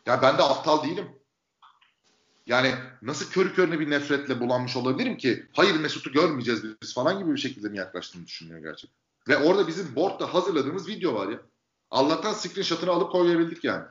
[0.06, 1.21] Ya ben de aptal değilim.
[2.48, 7.34] Yani nasıl körü körüne bir nefretle bulanmış olabilirim ki hayır Mesut'u görmeyeceğiz biz falan gibi
[7.34, 8.98] bir şekilde mi yaklaştığını düşünüyor gerçekten.
[9.28, 11.40] Ve orada bizim board'da hazırladığımız video var ya.
[11.92, 13.84] Allah'tan screenshot'ını alıp koyabildik yani.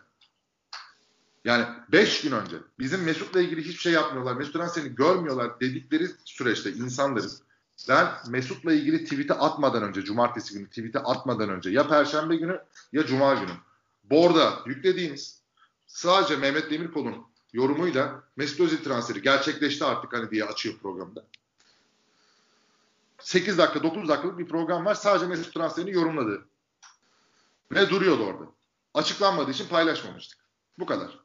[1.44, 4.34] Yani 5 gün önce bizim Mesut'la ilgili hiçbir şey yapmıyorlar.
[4.34, 7.32] Mesut seni görmüyorlar dedikleri süreçte insanların
[7.88, 12.60] ben Mesut'la ilgili tweet'i atmadan önce, cumartesi günü tweet'i atmadan önce ya perşembe günü
[12.92, 13.52] ya cuma günü
[14.04, 15.42] Borda yüklediğimiz
[15.86, 21.24] sadece Mehmet Demirkol'un yorumuyla Mesut Özil transferi gerçekleşti artık hani diye açıyor programda.
[23.18, 24.94] 8 dakika 9 dakikalık bir program var.
[24.94, 26.46] Sadece Mesut transferini yorumladı.
[27.72, 28.44] Ve duruyordu orada.
[28.94, 30.38] Açıklanmadığı için paylaşmamıştık.
[30.78, 31.18] Bu kadar.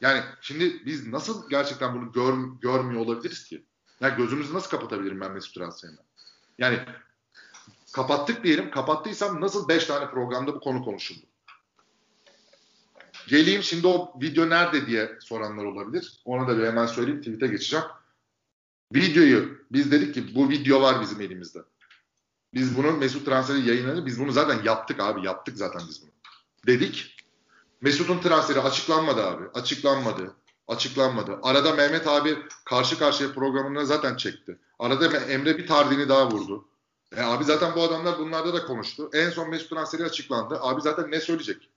[0.00, 3.64] Yani şimdi biz nasıl gerçekten bunu gör, görmüyor olabiliriz ki?
[4.00, 5.98] Ya gözümüzü nasıl kapatabilirim ben Mesut transferine?
[6.58, 6.84] Yani
[7.92, 8.70] kapattık diyelim.
[8.70, 11.26] Kapattıysam nasıl 5 tane programda bu konu konuşuldu?
[13.30, 16.20] Geleyim şimdi o video nerede diye soranlar olabilir.
[16.24, 17.20] Ona da bir hemen söyleyeyim.
[17.20, 17.84] Tweet'e geçeceğim.
[18.94, 21.58] Videoyu biz dedik ki bu video var bizim elimizde.
[22.54, 24.06] Biz bunu Mesut transferi yayınladık.
[24.06, 25.26] Biz bunu zaten yaptık abi.
[25.26, 26.10] Yaptık zaten biz bunu.
[26.66, 27.16] Dedik.
[27.80, 29.44] Mesut'un transferi açıklanmadı abi.
[29.54, 30.34] Açıklanmadı.
[30.68, 31.38] Açıklanmadı.
[31.42, 34.58] Arada Mehmet abi karşı karşıya programını zaten çekti.
[34.78, 36.68] Arada Emre bir tardini daha vurdu.
[37.16, 39.10] E abi zaten bu adamlar bunlarda da konuştu.
[39.12, 40.58] En son Mesut transferi açıklandı.
[40.60, 41.69] Abi zaten ne söyleyecek?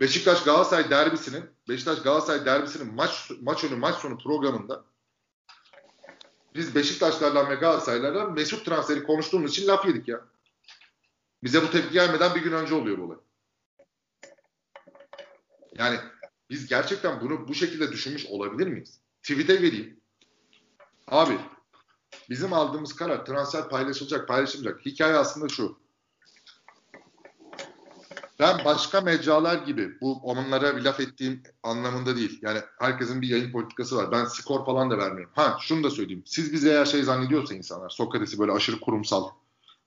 [0.00, 4.84] Beşiktaş Galatasaray derbisinin Beşiktaş Galatasaray derbisinin maç maç önü maç sonu programında
[6.54, 10.24] biz Beşiktaşlarla ve Galatasaraylarla Mesut transferi konuştuğumuz için laf yedik ya.
[11.42, 13.16] Bize bu tepki gelmeden bir gün önce oluyor bu olay.
[15.74, 15.98] Yani
[16.50, 19.00] biz gerçekten bunu bu şekilde düşünmüş olabilir miyiz?
[19.22, 20.00] Tweet'e vereyim.
[21.06, 21.38] Abi
[22.30, 24.86] bizim aldığımız karar transfer paylaşılacak, paylaşılmayacak.
[24.86, 25.78] Hikaye aslında şu.
[28.38, 32.38] Ben başka mecralar gibi bu onlara bir laf ettiğim anlamında değil.
[32.42, 34.12] Yani herkesin bir yayın politikası var.
[34.12, 35.32] Ben skor falan da vermiyorum.
[35.34, 36.22] Ha şunu da söyleyeyim.
[36.26, 39.28] Siz bize eğer şey zannediyorsa insanlar Sokrates'i böyle aşırı kurumsal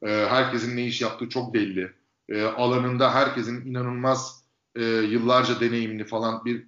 [0.02, 1.93] e, herkesin ne iş yaptığı çok belli.
[2.30, 4.43] E, alanında herkesin inanılmaz
[4.76, 6.68] e, yıllarca deneyimli falan bir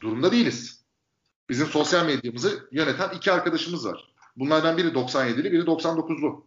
[0.00, 0.84] durumda değiliz.
[1.48, 4.14] Bizim sosyal medyamızı yöneten iki arkadaşımız var.
[4.36, 6.46] Bunlardan biri 97'li, biri 99'lu.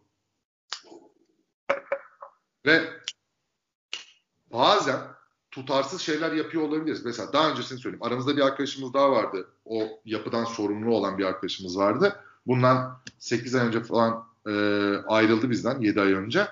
[2.66, 3.03] Ve
[4.54, 5.00] bazen
[5.52, 7.06] tutarsız şeyler yapıyor olabiliriz.
[7.06, 8.04] Mesela daha öncesini söyleyeyim.
[8.04, 9.48] Aramızda bir arkadaşımız daha vardı.
[9.66, 12.16] O yapıdan sorumlu olan bir arkadaşımız vardı.
[12.48, 14.52] Bundan 8 ay önce falan e,
[15.08, 16.48] ayrıldı bizden 7 ay önce.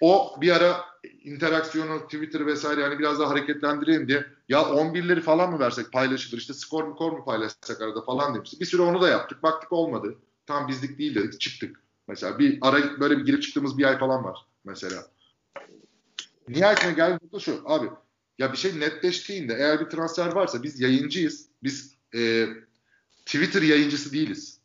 [0.00, 0.84] O bir ara
[1.24, 6.54] interaksiyonu Twitter vesaire hani biraz daha hareketlendireyim diye ya 11'leri falan mı versek paylaşılır işte
[6.54, 8.60] skor mu kor mu paylaşsak arada falan demişti.
[8.60, 9.42] Bir süre onu da yaptık.
[9.42, 10.14] Baktık olmadı.
[10.46, 11.82] Tam bizlik değil dedik çıktık.
[12.08, 15.02] Mesela bir ara böyle bir girip çıktığımız bir ay falan var mesela.
[16.50, 17.90] Nihayetine geldiği nokta şu abi
[18.38, 21.48] ya bir şey netleştiğinde eğer bir transfer varsa biz yayıncıyız.
[21.62, 22.46] Biz e,
[23.26, 24.60] Twitter yayıncısı değiliz.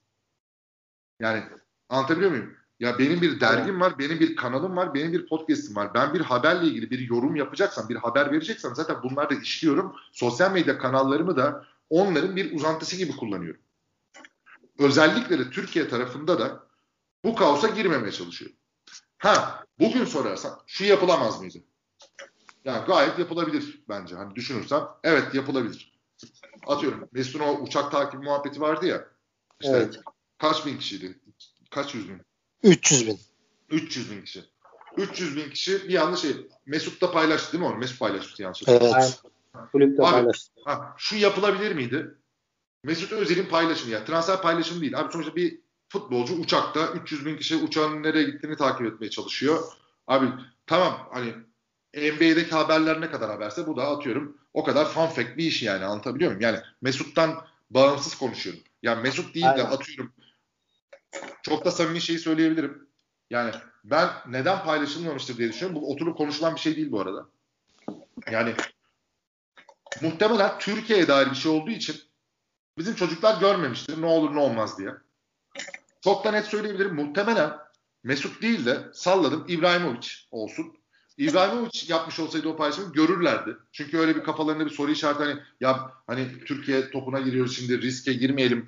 [1.19, 1.43] Yani
[1.89, 2.53] anlatabiliyor muyum?
[2.79, 5.93] Ya benim bir dergim var, benim bir kanalım var, benim bir podcast'im var.
[5.93, 9.95] Ben bir haberle ilgili bir yorum yapacaksam, bir haber vereceksem zaten bunları da işliyorum.
[10.11, 13.61] Sosyal medya kanallarımı da onların bir uzantısı gibi kullanıyorum.
[14.79, 16.67] Özellikle de Türkiye tarafında da
[17.23, 18.51] bu kaosa girmemeye çalışıyor.
[19.17, 21.57] Ha, bugün sorarsan şu yapılamaz mıydı?
[22.66, 24.16] Yani gayet yapılabilir bence.
[24.16, 25.95] Hani düşünürsem evet yapılabilir.
[26.68, 29.08] Atıyorum Mesut'un o uçak takibi muhabbeti vardı ya.
[29.62, 29.99] İşte evet.
[30.38, 31.20] kaç bin kişiydi?
[31.72, 32.22] Kaç yüz bin?
[32.64, 33.20] 300 bin.
[33.70, 34.43] 300 bin kişi.
[34.97, 36.47] 300 bin kişi bir yanlış şey.
[36.66, 37.78] Mesut da paylaştı değil mi onu?
[37.78, 38.64] Mesut paylaştı yanlış.
[38.68, 39.22] Evet.
[39.72, 40.51] Kulüp de paylaştı.
[40.66, 42.16] Ha, şu yapılabilir miydi?
[42.84, 44.06] Mesut Özil'in paylaşımı ya.
[44.06, 44.99] Transfer paylaşımı değil.
[44.99, 49.64] Abi sonuçta bir futbolcu uçakta 300 bin kişi uçağın nereye gittiğini takip etmeye çalışıyor.
[50.08, 50.28] Abi
[50.68, 51.34] tamam hani
[51.96, 55.86] NBA'deki haberler ne kadar haberse bu da atıyorum o kadar fun fact bir iş yani
[55.86, 56.41] anlatabiliyor muyum?
[56.41, 58.64] Yani Mesut'tan bağımsız konuşuyorum.
[58.84, 59.66] Yani Mesut değil de Aynen.
[59.66, 60.14] atıyorum
[61.43, 62.88] çok da samimi şeyi söyleyebilirim.
[63.30, 63.52] Yani
[63.84, 65.82] ben neden paylaşılmamıştır diye düşünüyorum.
[65.82, 67.26] Bu oturup konuşulan bir şey değil bu arada.
[68.32, 68.54] Yani
[70.02, 71.96] muhtemelen Türkiye'ye dair bir şey olduğu için
[72.78, 74.89] bizim çocuklar görmemiştir ne olur ne olmaz diye.
[76.02, 76.96] Çok da net söyleyebilirim.
[76.96, 77.52] Muhtemelen
[78.04, 80.78] Mesut değil de salladım İbrahimovic olsun.
[81.18, 83.57] İbrahimovic yapmış olsaydı o paylaşımı görürlerdi.
[83.72, 88.13] Çünkü öyle bir kafalarında bir soru işareti hani ya hani Türkiye topuna giriyoruz şimdi riske
[88.13, 88.66] girmeyelim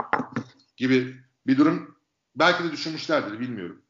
[0.78, 1.16] gibi
[1.48, 1.98] bir durum
[2.36, 3.82] belki de düşünmüşlerdir bilmiyorum.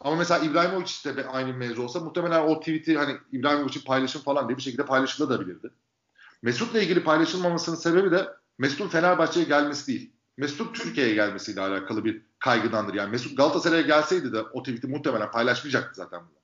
[0.00, 4.58] Ama mesela İbrahimovic de aynı mevzu olsa muhtemelen o tweet'i hani İbrahimovic'in paylaşım falan diye
[4.58, 5.70] bir şekilde paylaşılabilirdi.
[6.42, 10.12] Mesut'la ilgili paylaşılmamasının sebebi de Mesut'un Fenerbahçe'ye gelmesi değil.
[10.36, 12.94] Mesut'un Türkiye'ye gelmesiyle alakalı bir kaygıdandır.
[12.94, 16.41] Yani Mesut Galatasaray'a gelseydi de o tweet'i muhtemelen paylaşmayacaktı zaten bunlar.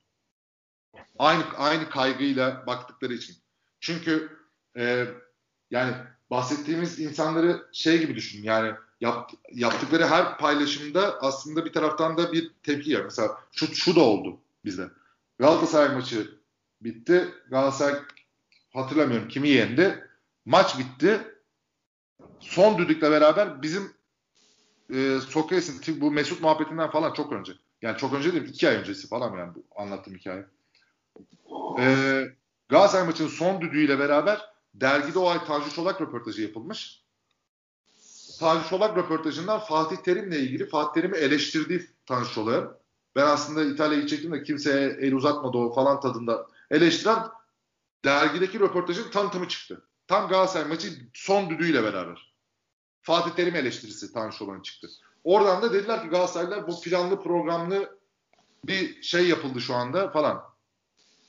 [1.19, 3.35] Aynı aynı kaygıyla baktıkları için.
[3.79, 4.37] Çünkü
[4.77, 5.05] e,
[5.71, 5.93] yani
[6.29, 8.43] bahsettiğimiz insanları şey gibi düşün.
[8.43, 13.03] Yani yap, yaptıkları her paylaşımda aslında bir taraftan da bir tepki var.
[13.03, 14.89] Mesela şu, şu da oldu bizde.
[15.39, 16.31] Galatasaray maçı
[16.81, 17.27] bitti.
[17.49, 17.99] Galatasaray
[18.73, 20.07] hatırlamıyorum kimi yendi.
[20.45, 21.19] Maç bitti.
[22.39, 23.93] Son düdükle beraber bizim
[24.93, 27.53] e, Sokrates'in bu Mesut muhabbetinden falan çok önce.
[27.81, 30.45] Yani çok önce değil iki ay öncesi falan yani bu anlattığım hikaye.
[31.79, 32.23] E,
[32.69, 34.41] Galatasaray maçının son düdüğüyle beraber
[34.73, 37.03] dergide o ay Tanju Çolak röportajı yapılmış.
[38.39, 42.77] Tanju Çolak röportajından Fatih Terim'le ilgili Fatih Terim'i eleştirdiği Tanju Çolak'ın
[43.15, 47.27] ben aslında İtalya'ya gidecektim de kimseye el uzatmadı o falan tadında eleştiren
[48.05, 49.85] dergideki röportajın tanıtımı çıktı.
[50.07, 52.33] Tam Galatasaray maçı son düdüğüyle beraber.
[53.01, 54.87] Fatih Terim eleştirisi Tanju Çolak'ın çıktı.
[55.23, 57.99] Oradan da dediler ki Galatasaraylılar bu planlı programlı
[58.65, 60.48] bir şey yapıldı şu anda falan.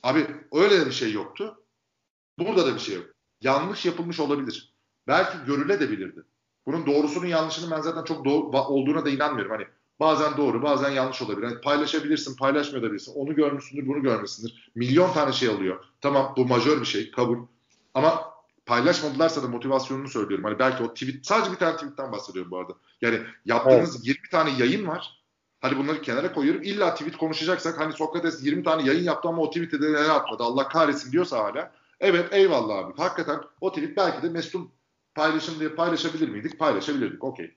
[0.03, 1.63] Abi öyle de bir şey yoktu.
[2.39, 3.05] Burada da bir şey yok.
[3.41, 4.73] Yanlış yapılmış olabilir.
[5.07, 6.23] Belki görüle de bilirdi.
[6.65, 9.51] Bunun doğrusunun yanlışının ben zaten çok doğru, olduğuna da inanmıyorum.
[9.51, 9.67] Hani
[9.99, 11.47] bazen doğru bazen yanlış olabilir.
[11.47, 13.13] Hani paylaşabilirsin paylaşmayabilirsin.
[13.13, 14.51] Onu görmüşsündür bunu görmüşsündür.
[14.75, 15.85] Milyon tane şey alıyor.
[16.01, 17.37] Tamam bu majör bir şey kabul.
[17.93, 18.31] Ama
[18.65, 20.45] paylaşmadılarsa da motivasyonunu söylüyorum.
[20.45, 22.73] Hani belki o tweet sadece bir tane tweetten bahsediyorum bu arada.
[23.01, 24.07] Yani yaptığınız evet.
[24.07, 25.20] 20 tane yayın var.
[25.61, 26.61] Hani bunları kenara koyuyorum.
[26.63, 30.43] İlla tweet konuşacaksak hani Sokrates 20 tane yayın yaptı ama o tweet'e de neler atmadı.
[30.43, 31.71] Allah kahretsin diyorsa hala.
[31.99, 32.93] Evet eyvallah abi.
[32.97, 34.71] Hakikaten o tweet belki de Mesut'un
[35.15, 36.59] paylaşım diye paylaşabilir miydik?
[36.59, 37.23] Paylaşabilirdik.
[37.23, 37.55] Okey.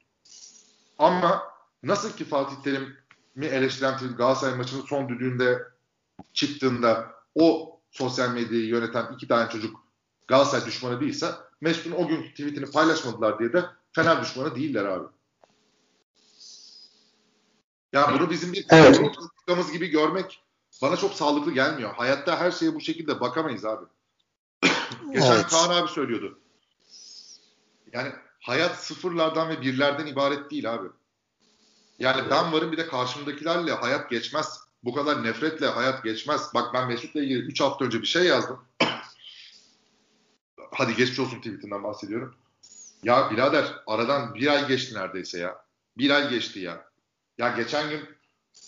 [0.99, 1.43] Ama
[1.83, 5.63] nasıl ki Fatih Terim'i eleştiren tweet Galatasaray maçının son düdüğünde
[6.33, 9.85] çıktığında o sosyal medyayı yöneten iki tane çocuk
[10.29, 11.27] Galatasaray düşmanı değilse
[11.61, 15.05] Mesut'un o gün tweetini paylaşmadılar diye de Fener düşmanı değiller abi.
[17.95, 19.01] Ya bunu bizim bir evet.
[19.01, 20.43] politikamız gibi görmek
[20.83, 21.95] bana çok sağlıklı gelmiyor.
[21.95, 23.85] Hayatta her şeye bu şekilde bakamayız abi.
[25.13, 25.47] Geçen evet.
[25.47, 26.39] Kaan abi söylüyordu.
[27.93, 30.89] Yani hayat sıfırlardan ve birlerden ibaret değil abi.
[31.99, 34.61] Yani ben varım bir de karşımdakilerle hayat geçmez.
[34.85, 36.51] Bu kadar nefretle hayat geçmez.
[36.55, 38.61] Bak ben Mesut'la ilgili 3 hafta önce bir şey yazdım.
[40.71, 42.35] Hadi geçmiş olsun tweetinden bahsediyorum.
[43.03, 45.65] Ya birader aradan bir ay geçti neredeyse ya.
[45.99, 46.94] Bir ay geçti ya.
[47.39, 48.01] Ya geçen gün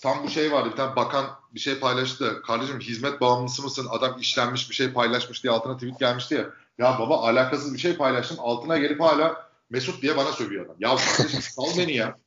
[0.02, 0.70] tam bu şey vardı.
[0.70, 2.42] Bir tane bakan bir şey paylaştı.
[2.46, 3.86] Kardeşim hizmet bağımlısı mısın?
[3.90, 6.46] Adam işlenmiş bir şey paylaşmış diye altına tweet gelmişti ya.
[6.78, 8.36] Ya baba alakasız bir şey paylaştım.
[8.40, 10.76] Altına gelip hala Mesut diye bana sövüyor adam.
[10.80, 12.18] Ya kardeşim sal beni ya.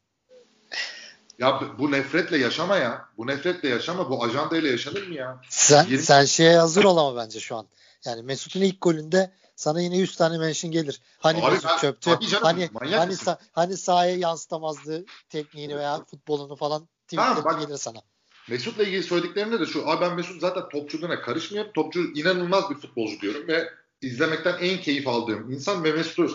[1.40, 3.06] Ya bu nefretle yaşama ya.
[3.18, 4.10] Bu nefretle yaşama.
[4.10, 5.42] Bu ajandayla yaşanır mı ya?
[5.50, 6.04] Sen, 20...
[6.04, 7.68] sen şeye hazır ol ama bence şu an.
[8.06, 11.02] Yani Mesut'un ilk golünde sana yine 100 tane mention gelir.
[11.18, 12.20] Hani abi Mesut ben, çöptü.
[12.20, 18.02] Canım, hani hani sa, hani sahaya yansıtamazdı tekniğini veya futbolunu falan tamam, bak, gelir sana.
[18.50, 19.90] Mesut'la ilgili söylediklerinde de şu.
[19.90, 21.72] Abi ben Mesut zaten topçuluğuna karışmıyorum.
[21.72, 23.70] Topçu inanılmaz bir futbolcu diyorum ve
[24.02, 26.34] izlemekten en keyif aldığım insan ve Mesut'u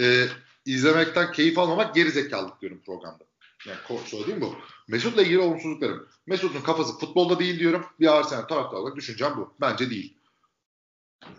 [0.00, 0.26] e,
[0.64, 3.24] izlemekten keyif almamak gerizekalılık diyorum programda.
[3.66, 4.54] Yani söylediğim bu.
[4.88, 6.08] Mesut'la ilgili olumsuzluklarım.
[6.26, 7.86] Mesut'un kafası futbolda değil diyorum.
[8.00, 9.54] Bir Arsenal taraftarı olarak düşüncem bu.
[9.60, 10.14] Bence değil.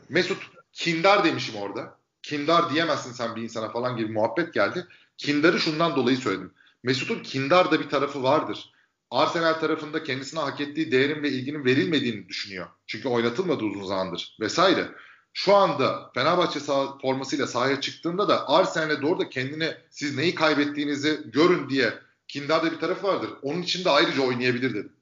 [0.10, 2.00] Mesut kindar demişim orada.
[2.24, 4.88] Kindar diyemezsin sen bir insana falan gibi muhabbet geldi.
[5.18, 6.54] Kindarı şundan dolayı söyledim.
[6.84, 8.72] Mesut'un kindar da bir tarafı vardır.
[9.12, 12.68] Arsenal tarafında kendisine hak ettiği değerin ve ilginin verilmediğini düşünüyor.
[12.88, 14.90] Çünkü oynatılmadı uzun zamandır vesaire.
[15.34, 21.22] Şu anda Fenerbahçe sah formasıyla sahaya çıktığında da Arsenal'e doğru da kendine siz neyi kaybettiğinizi
[21.26, 21.94] görün diye
[22.28, 23.30] kindarda bir tarafı vardır.
[23.42, 24.94] Onun için de ayrıca oynayabilir dedim.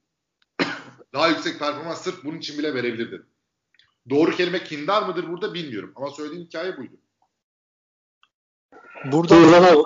[1.13, 3.25] Daha yüksek performans sırf bunun için bile verebilir dedim.
[4.10, 5.93] Doğru kelime kindar mıdır burada bilmiyorum.
[5.95, 6.93] Ama söylediğim hikaye buydu.
[9.05, 9.86] Burada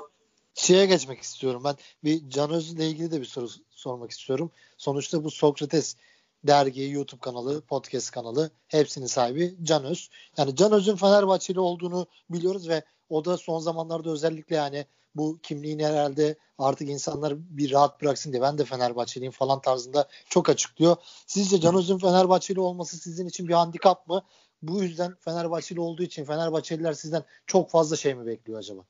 [0.54, 1.62] şeye geçmek istiyorum.
[1.66, 4.52] Ben bir Can Öz'le ilgili de bir soru sormak istiyorum.
[4.78, 5.96] Sonuçta bu Sokrates
[6.44, 10.10] dergi, YouTube kanalı, podcast kanalı hepsinin sahibi Can Öz.
[10.38, 14.86] Yani Can Öz'ün Fenerbahçeli olduğunu biliyoruz ve o da son zamanlarda özellikle yani
[15.16, 20.50] bu kimliğini herhalde artık insanlar bir rahat bıraksın diye ben de Fenerbahçeliyim falan tarzında çok
[20.50, 20.96] açıklıyor.
[21.28, 24.24] Sizce Can Öz'ün Fenerbahçeli olması sizin için bir handikap mı?
[24.62, 28.86] Bu yüzden Fenerbahçeli olduğu için Fenerbahçeliler sizden çok fazla şey mi bekliyor acaba?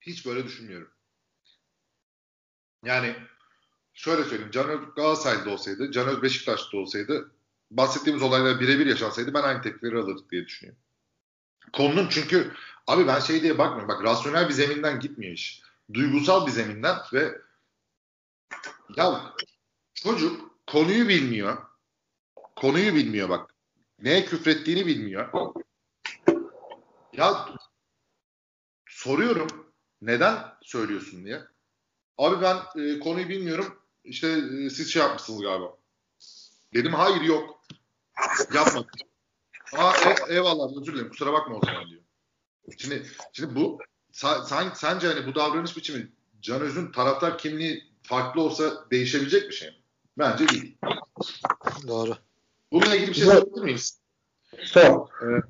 [0.00, 0.90] Hiç böyle düşünmüyorum.
[2.84, 3.14] Yani
[3.98, 4.50] şöyle söyleyeyim.
[4.50, 7.30] Can Galatasaray'da olsaydı, Can Beşiktaş'ta olsaydı
[7.70, 10.82] bahsettiğimiz olaylar birebir yaşansaydı ben aynı tepkileri alırdık diye düşünüyorum.
[11.72, 12.52] Konunun çünkü
[12.86, 13.88] abi ben şey diye bakmıyorum.
[13.88, 15.62] Bak rasyonel bir zeminden gitmiyor iş.
[15.94, 17.38] Duygusal bir zeminden ve
[18.96, 19.34] ya
[19.94, 21.56] çocuk konuyu bilmiyor.
[22.56, 23.54] Konuyu bilmiyor bak.
[24.02, 25.52] Neye küfrettiğini bilmiyor.
[27.12, 27.48] Ya
[28.86, 29.72] soruyorum
[30.02, 31.42] neden söylüyorsun diye.
[32.18, 33.78] Abi ben e, konuyu bilmiyorum.
[34.08, 35.76] İşte e, siz şey yapmışsınız galiba.
[36.74, 37.60] Dedim hayır yok.
[38.54, 38.90] Yapmadım.
[39.76, 42.02] Aa evet, eyvallah özür dilerim kusura bakma o zaman diyor.
[42.78, 43.78] Şimdi, şimdi bu
[44.12, 49.68] sen, sence hani bu davranış biçimi Can Öz'ün taraftar kimliği farklı olsa değişebilecek bir şey
[49.68, 49.76] mi?
[50.18, 50.76] Bence değil.
[51.88, 52.16] Doğru.
[52.72, 53.98] Bununla ilgili bir şey sorabilir miyiz?
[54.62, 55.08] Sor.
[55.22, 55.42] Ee,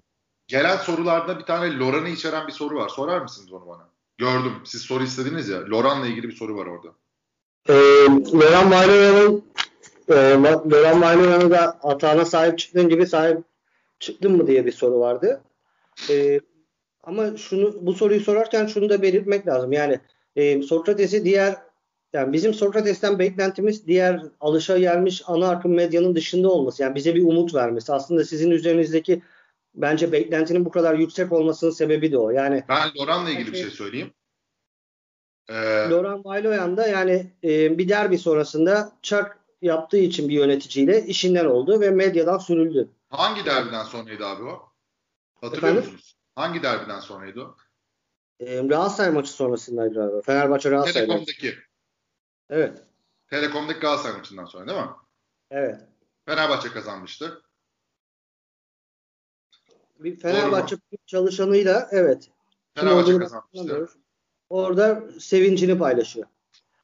[0.49, 2.89] gelen sorularda bir tane Loran'ı içeren bir soru var.
[2.89, 3.89] Sorar mısınız onu bana?
[4.19, 4.53] Gördüm.
[4.65, 5.61] Siz soru istediniz ya.
[5.71, 6.89] Loran'la ilgili bir soru var orada.
[7.69, 7.75] Ee,
[8.35, 9.45] Loran Maynara'nın
[10.09, 10.15] e,
[10.71, 13.39] Loran Maynara'nın da hatana sahip çıktığın gibi sahip
[14.01, 15.41] çıktın mı diye bir soru vardı.
[16.11, 16.41] E,
[17.03, 19.73] ama şunu bu soruyu sorarken şunu da belirtmek lazım.
[19.73, 20.01] Yani
[20.37, 21.57] e, Sokrates'i diğer
[22.13, 26.83] yani bizim Sokrates'ten beklentimiz diğer alışa gelmiş ana akım medyanın dışında olması.
[26.83, 27.93] Yani bize bir umut vermesi.
[27.93, 29.23] Aslında sizin üzerinizdeki
[29.75, 32.31] bence beklentinin bu kadar yüksek olmasının sebebi de o.
[32.31, 34.11] Yani ben Loran'la ilgili bir şey söyleyeyim.
[35.49, 41.45] Ee, Loran Bayloyan da yani e, bir derbi sonrasında çak yaptığı için bir yöneticiyle işinden
[41.45, 42.89] oldu ve medyadan sürüldü.
[43.09, 44.73] Hangi derbiden sonraydı abi o?
[45.35, 45.83] Hatırlıyor Efendim?
[45.83, 46.17] musunuz?
[46.35, 47.57] Hangi derbiden sonraydı o?
[48.41, 50.21] E, Galatasaray maçı sonrasındaydı galiba.
[50.23, 51.47] Fenerbahçe Galatasaray Telekom'daki.
[51.47, 51.59] Maçı.
[52.51, 52.83] Evet.
[53.31, 54.91] Telekom'daki Galatasaray maçından sonra değil mi?
[55.51, 55.81] Evet.
[56.27, 57.43] Fenerbahçe kazanmıştı.
[59.99, 60.77] Bir Fenerbahçe
[61.07, 62.31] çalışanıyla evet.
[62.75, 63.89] Fenerbahçe kazanmıştı.
[64.51, 66.27] Orada sevincini paylaşıyor.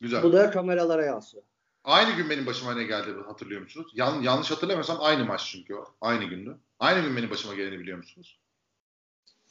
[0.01, 0.23] Güzel.
[0.23, 1.43] Bu da kameralara yansıyor.
[1.85, 3.93] aynı gün benim başıma ne geldi hatırlıyor musunuz?
[3.95, 5.85] Yan, yanlış hatırlamıyorsam aynı maç çünkü o.
[6.01, 6.57] Aynı gündü.
[6.79, 8.39] Aynı gün benim başıma geleni biliyor musunuz?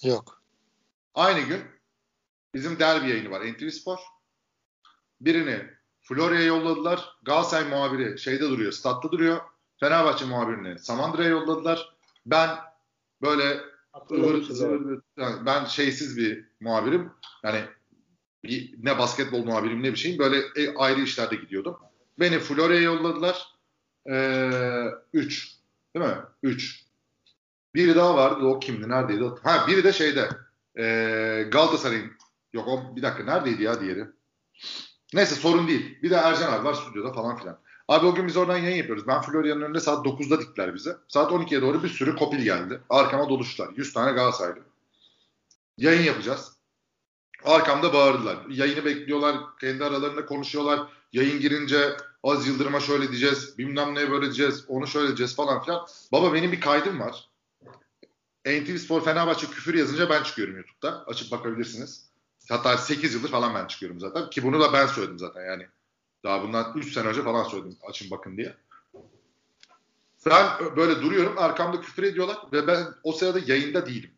[0.04, 0.42] Yok.
[1.16, 1.62] Aynı gün
[2.54, 3.54] bizim derbi yayını var.
[3.54, 4.00] NTV Spor.
[5.22, 5.62] Birini
[6.02, 7.18] Florya'ya yolladılar.
[7.24, 9.42] Galatasaray muhabiri şeyde duruyor, statta duruyor.
[9.80, 11.96] Fenerbahçe muhabirini Samandıra'ya yolladılar.
[12.26, 12.50] Ben
[13.22, 13.62] böyle
[14.12, 15.02] ıvır, ıvır,
[15.46, 17.12] ben şeysiz bir muhabirim.
[17.44, 17.62] Yani
[18.44, 20.20] bir, ne basketbol muhabirim ne bir şeyim.
[20.20, 21.78] Böyle e, ayrı işlerde gidiyordum.
[22.20, 23.48] Beni Florya'ya yolladılar.
[24.10, 24.50] Ee,
[25.14, 25.58] üç.
[25.96, 26.18] Değil mi?
[26.44, 26.84] Üç.
[27.76, 28.46] Biri daha vardı.
[28.46, 28.90] O kimdi?
[28.90, 29.24] Neredeydi?
[29.44, 30.30] Ha biri de şeyde.
[30.78, 32.12] Ee, Galatasaray'ın.
[32.54, 33.24] Yok o bir dakika.
[33.24, 34.06] Neredeydi ya diğeri?
[35.14, 35.98] Neyse sorun değil.
[36.04, 37.60] Bir de Ercan abi var stüdyoda falan filan.
[37.88, 39.08] Abi o gün biz oradan yayın yapıyoruz.
[39.08, 40.98] Ben Florya'nın önünde saat 9'da diktiler bize.
[41.08, 42.82] Saat 12'ye doğru bir sürü kopil geldi.
[42.90, 43.70] Arkama doluştular.
[43.76, 44.64] 100 tane Galatasaraylı.
[45.78, 46.53] Yayın yapacağız.
[47.46, 48.38] Arkamda bağırdılar.
[48.50, 49.36] Yayını bekliyorlar.
[49.62, 50.80] Kendi aralarında konuşuyorlar.
[51.14, 53.58] Yayın girince Az Yıldırım'a şöyle diyeceğiz.
[53.58, 54.66] Bilmem ne böyle diyeceğiz.
[54.68, 55.88] Onu şöyle diyeceğiz falan filan.
[56.12, 57.30] Baba benim bir kaydım var.
[58.46, 61.06] NTV Spor Fenerbahçe küfür yazınca ben çıkıyorum YouTube'da.
[61.08, 62.10] Açıp bakabilirsiniz.
[62.50, 64.30] Hatta 8 yıldır falan ben çıkıyorum zaten.
[64.30, 65.68] Ki bunu da ben söyledim zaten yani.
[66.24, 68.56] Daha bundan 3 sene önce falan söyledim açın bakın diye.
[70.26, 74.12] Ben böyle duruyorum arkamda küfür ediyorlar ve ben o sırada yayında değilim.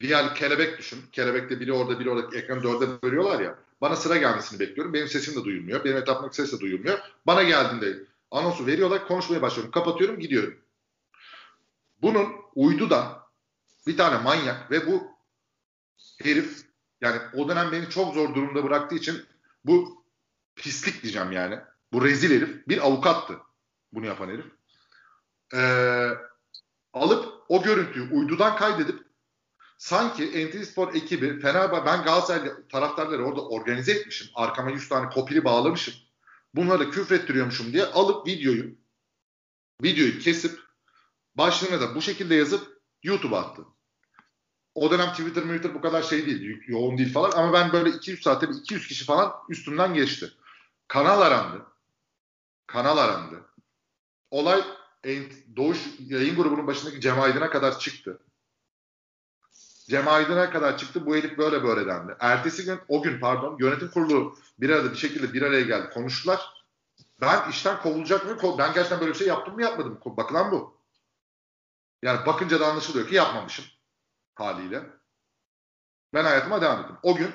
[0.00, 1.02] Bir yani kelebek düşün.
[1.12, 3.58] Kelebekte biri orada biri orada ekranı dörde bölüyorlar ya.
[3.80, 4.94] Bana sıra gelmesini bekliyorum.
[4.94, 5.84] Benim sesim de duyulmuyor.
[5.84, 6.98] Benim etrafımdaki ses de duyulmuyor.
[7.26, 9.08] Bana geldiğinde anonsu veriyorlar.
[9.08, 9.70] Konuşmaya başlıyorum.
[9.70, 10.58] Kapatıyorum gidiyorum.
[12.02, 13.18] Bunun uydudan
[13.86, 15.14] bir tane manyak ve bu
[16.22, 16.64] herif
[17.00, 19.24] yani o dönem beni çok zor durumda bıraktığı için
[19.64, 20.04] bu
[20.56, 21.58] pislik diyeceğim yani.
[21.92, 23.38] Bu rezil herif bir avukattı
[23.92, 24.46] bunu yapan herif.
[25.54, 26.08] Ee,
[26.92, 29.03] alıp o görüntüyü uydudan kaydedip
[29.78, 34.28] sanki NTV Spor ekibi Fenerbahçe ben Galatasaraylı taraftarları orada organize etmişim.
[34.34, 35.94] Arkama 100 tane kopili bağlamışım.
[36.54, 38.74] Bunları küfrettiriyormuşum diye alıp videoyu
[39.82, 40.58] videoyu kesip
[41.34, 43.64] başlığına da bu şekilde yazıp YouTube'a attı.
[44.74, 48.22] O dönem Twitter, Twitter bu kadar şey değil, yoğun değil falan ama ben böyle 200
[48.22, 50.30] saatte 200 kişi falan üstümden geçti.
[50.88, 51.66] Kanal arandı.
[52.66, 53.44] Kanal arandı.
[54.30, 54.64] Olay
[55.56, 58.18] Doğuş yayın grubunun başındaki Cem Aydın'a kadar çıktı.
[59.88, 61.06] Cem Aydın'a kadar çıktı.
[61.06, 62.16] Bu herif böyle böyle dendi.
[62.20, 65.90] Ertesi gün, o gün pardon, yönetim kurulu bir arada bir şekilde bir araya geldi.
[65.94, 66.64] Konuştular.
[67.20, 68.58] Ben işten kovulacak mı?
[68.58, 70.16] Ben gerçekten böyle bir şey yaptım mı yapmadım mı?
[70.16, 70.80] Bakılan bu.
[72.02, 73.64] Yani bakınca da anlaşılıyor ki yapmamışım
[74.34, 74.86] haliyle.
[76.14, 76.96] Ben hayatıma devam ettim.
[77.02, 77.30] O gün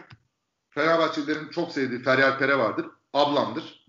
[0.70, 2.88] Fenerbahçelilerin çok sevdiği Feryal Pere vardır.
[3.14, 3.86] Ablamdır.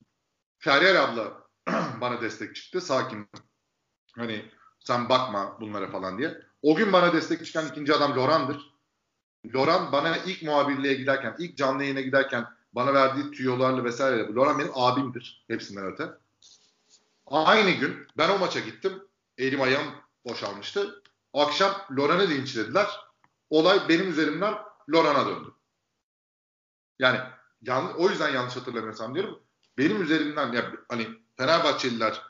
[0.58, 1.46] Feryal abla
[2.00, 2.80] bana destek çıktı.
[2.80, 3.30] Sakin.
[4.16, 6.49] Hani sen bakma bunlara falan diye.
[6.62, 8.70] O gün bana destek çıkan ikinci adam Loran'dır.
[9.54, 14.26] Loran bana ilk muhabirliğe giderken, ilk canlı yayına giderken bana verdiği tüyolarla vesaire.
[14.26, 15.44] Loran benim abimdir.
[15.48, 16.08] Hepsinden öte.
[17.26, 19.02] Aynı gün ben o maça gittim.
[19.38, 19.86] Elim ayağım
[20.28, 21.02] boşalmıştı.
[21.34, 22.86] Akşam Loran'ı linçlediler.
[23.50, 24.54] Olay benim üzerimden
[24.90, 25.48] Loran'a döndü.
[26.98, 27.20] Yani
[27.62, 29.42] yan, o yüzden yanlış hatırlamıyorsam diyorum.
[29.78, 32.22] Benim üzerimden ya hani Fenerbahçeliler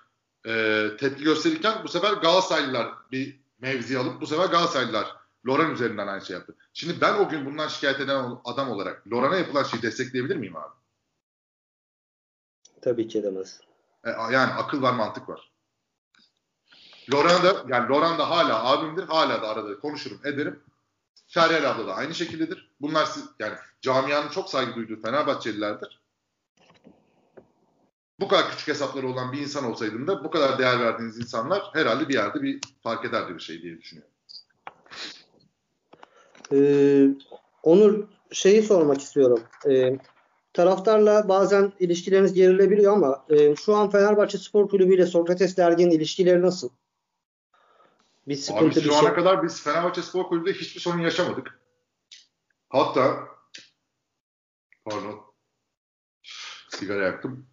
[0.46, 6.24] e, tepki gösterirken bu sefer Galatasaraylılar bir mevzi alıp bu sefer Galatasaraylılar Loran üzerinden aynı
[6.24, 6.56] şey yaptı.
[6.72, 10.74] Şimdi ben o gün bundan şikayet eden adam olarak Loran'a yapılan şeyi destekleyebilir miyim abi?
[12.82, 13.60] Tabii ki edemez.
[14.04, 15.50] E, yani akıl var mantık var.
[17.12, 19.04] Loran da yani Loran da hala abimdir.
[19.04, 20.62] Hala da arada konuşurum ederim.
[21.28, 22.70] Feryal abla da aynı şekildedir.
[22.80, 23.08] Bunlar
[23.38, 26.00] yani camianın çok saygı duyduğu Fenerbahçelilerdir.
[28.20, 32.08] Bu kadar küçük hesapları olan bir insan olsaydım da bu kadar değer verdiğiniz insanlar herhalde
[32.08, 34.12] bir yerde bir fark ederdi bir şey diye düşünüyorum.
[36.52, 37.06] Ee,
[37.62, 39.42] Onur şeyi sormak istiyorum.
[39.68, 39.98] Ee,
[40.52, 46.42] taraftarla bazen ilişkileriniz gerilebiliyor ama e, şu an Fenerbahçe Spor Kulübü ile Sokrates Dergi'nin ilişkileri
[46.42, 46.68] nasıl?
[48.28, 49.12] Bir sıkıntı Abi, şu bir ana şey.
[49.12, 51.60] kadar biz Fenerbahçe Spor Kulübü'de hiçbir sorun yaşamadık.
[52.68, 53.28] Hatta
[54.84, 55.20] pardon
[56.68, 57.49] sigara yaktım.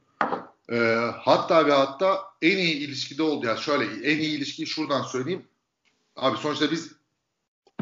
[0.72, 3.46] Ee, hatta ve hatta en iyi ilişkide oldu.
[3.46, 5.48] Yani şöyle en iyi ilişkiyi şuradan söyleyeyim.
[6.16, 6.92] Abi sonuçta biz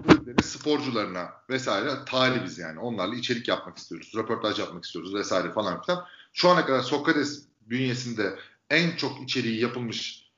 [0.07, 2.79] kulüplerin sporcularına vesaire talibiz yani.
[2.79, 4.11] Onlarla içerik yapmak istiyoruz.
[4.15, 6.05] Röportaj yapmak istiyoruz vesaire falan filan.
[6.33, 10.31] Şu ana kadar Sokrates bünyesinde en çok içeriği yapılmış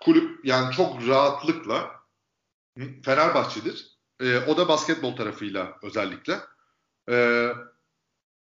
[0.00, 1.98] kulüp yani çok rahatlıkla
[3.04, 3.98] Fenerbahçe'dir.
[4.20, 6.40] E, o da basketbol tarafıyla özellikle.
[7.10, 7.48] E,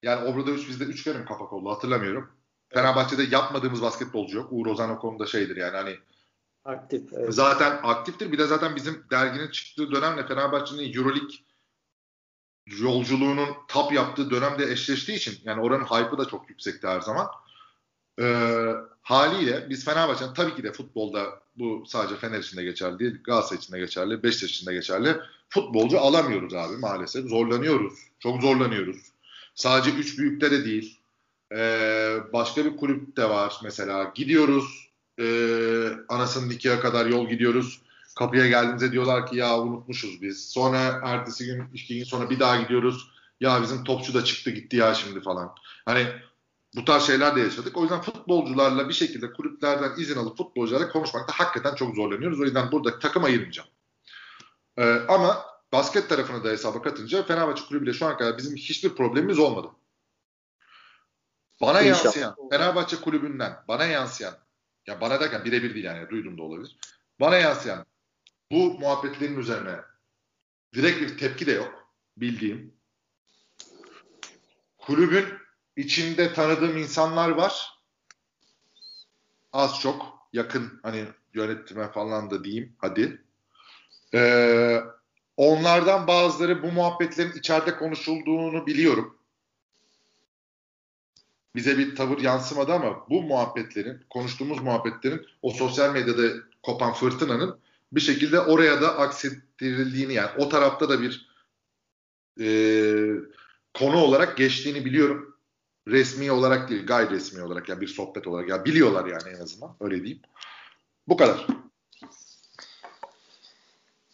[0.03, 2.31] yani Obradoviç bizde 3 kere mi kapak oldu hatırlamıyorum.
[2.75, 4.49] Fenerbahçe'de yapmadığımız basketbolcu yok.
[4.51, 5.97] Uğur Ozan o konuda şeydir yani hani
[6.65, 7.13] aktif.
[7.13, 7.35] Evet.
[7.35, 8.33] Zaten aktiftir.
[8.33, 11.37] Bir de zaten bizim derginin çıktığı dönemle Fenerbahçe'nin Euroleague
[12.67, 17.29] yolculuğunun tap yaptığı dönemde eşleştiği için yani oranın hype'ı da çok yüksekti her zaman.
[18.21, 18.73] Ee,
[19.03, 23.59] haliyle biz Fenerbahçe'nin tabii ki de futbolda bu sadece Fener için de geçerli değil, Galatasaray
[23.59, 25.17] için de geçerli, Beşiktaş için de geçerli.
[25.49, 27.27] Futbolcu alamıyoruz abi maalesef.
[27.27, 27.95] Zorlanıyoruz.
[28.19, 29.13] Çok zorlanıyoruz.
[29.57, 31.01] Sadece üç büyükte de değil.
[31.53, 34.13] Ee, başka bir kulüp de var mesela.
[34.15, 34.87] Gidiyoruz
[35.21, 35.27] e,
[36.09, 37.83] anasının ikiye kadar yol gidiyoruz.
[38.19, 40.51] Kapıya geldiğimizde diyorlar ki ya unutmuşuz biz.
[40.51, 43.11] Sonra ertesi gün iki gün sonra bir daha gidiyoruz.
[43.41, 45.55] Ya bizim topçu da çıktı gitti ya şimdi falan.
[45.85, 46.07] Hani
[46.77, 47.77] bu tarz şeyler de yaşadık.
[47.77, 52.41] O yüzden futbolcularla bir şekilde kulüplerden izin alıp futbolcularla konuşmakta hakikaten çok zorlanıyoruz.
[52.41, 53.69] O yüzden burada takım ayırmayacağım.
[54.77, 59.39] Ee, ama basket tarafını da hesaba katınca Fenerbahçe kulübüyle şu an kadar bizim hiçbir problemimiz
[59.39, 59.69] olmadı.
[61.61, 62.05] Bana İnşallah.
[62.05, 64.35] yansıyan, Fenerbahçe kulübünden bana yansıyan,
[64.87, 66.77] ya bana derken birebir değil yani duydum da olabilir.
[67.21, 67.87] Bana yansıyan
[68.53, 69.77] bu muhabbetlerin üzerine
[70.75, 72.75] direkt bir tepki de yok bildiğim.
[74.79, 75.27] Kulübün
[75.77, 77.83] içinde tanıdığım insanlar var.
[79.53, 83.25] Az çok yakın hani yönetime falan da diyeyim hadi.
[84.15, 84.83] Ee,
[85.37, 89.19] onlardan bazıları bu muhabbetlerin içeride konuşulduğunu biliyorum.
[91.55, 96.23] Bize bir tavır yansımadı ama bu muhabbetlerin, konuştuğumuz muhabbetlerin o sosyal medyada
[96.63, 97.59] kopan fırtınanın
[97.93, 101.29] bir şekilde oraya da aksettirildiğini yani o tarafta da bir
[102.41, 102.49] e,
[103.75, 105.37] konu olarak geçtiğini biliyorum.
[105.89, 108.49] Resmi olarak değil, gayri resmi olarak yani bir sohbet olarak.
[108.49, 110.23] Yani biliyorlar yani en azından öyle diyeyim.
[111.09, 111.47] Bu kadar.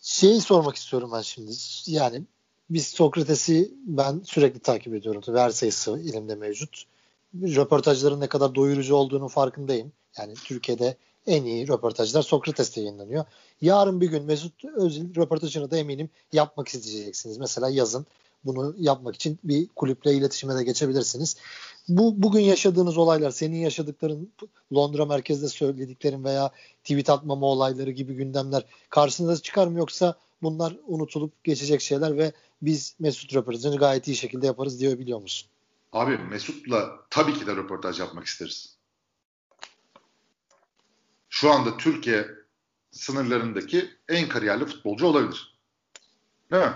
[0.02, 1.52] Şeyi sormak istiyorum ben şimdi.
[1.86, 2.22] Yani
[2.70, 5.20] biz Sokrates'i ben sürekli takip ediyorum.
[5.20, 6.84] Tabii her sayısı elimde mevcut.
[7.34, 9.92] Röportajların ne kadar doyurucu olduğunu farkındayım.
[10.18, 10.96] Yani Türkiye'de
[11.26, 13.24] en iyi röportajlar Sokrates'te yayınlanıyor.
[13.60, 17.38] Yarın bir gün Mesut Özil röportajını da eminim yapmak isteyeceksiniz.
[17.38, 18.06] Mesela yazın
[18.44, 21.36] bunu yapmak için bir kulüple iletişime de geçebilirsiniz.
[21.88, 24.32] Bu bugün yaşadığınız olaylar, senin yaşadıkların,
[24.74, 26.50] Londra merkezde söylediklerin veya
[26.84, 32.96] tweet atmama olayları gibi gündemler karşınıza çıkar mı yoksa bunlar unutulup geçecek şeyler ve biz
[32.98, 35.48] Mesut röportajını gayet iyi şekilde yaparız diyor biliyor musun?
[35.92, 38.76] Abi Mesut'la tabii ki de röportaj yapmak isteriz.
[41.28, 42.26] Şu anda Türkiye
[42.90, 45.58] sınırlarındaki en kariyerli futbolcu olabilir.
[46.50, 46.72] Değil mi?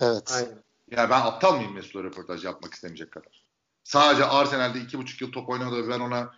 [0.00, 0.32] Evet.
[0.34, 0.62] Aynen.
[0.90, 3.41] Yani ben aptal mıyım Mesut'la röportaj yapmak istemeyecek kadar?
[3.84, 6.30] Sadece Arsenal'de iki buçuk yıl top oynadı ve ben ona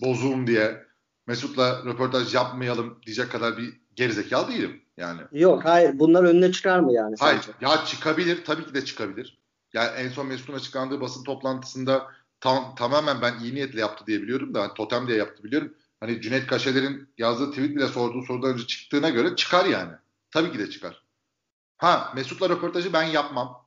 [0.00, 0.86] bozuğum diye
[1.26, 5.20] Mesut'la röportaj yapmayalım diyecek kadar bir gerizekalı değilim yani.
[5.32, 7.16] Yok hayır bunlar önüne çıkar mı yani?
[7.18, 7.58] Hayır sence?
[7.60, 9.38] ya çıkabilir tabii ki de çıkabilir.
[9.72, 12.06] Yani en son Mesut'un açıklandığı basın toplantısında
[12.40, 15.74] tam, tamamen ben iyi niyetle yaptı diye biliyorum da hani totem diye yaptı biliyorum.
[16.00, 19.92] Hani Cüneyt Kaşeler'in yazdığı tweet bile sorduğu sorudan önce çıktığına göre çıkar yani.
[20.30, 21.02] Tabii ki de çıkar.
[21.76, 23.61] Ha Mesut'la röportajı ben yapmam.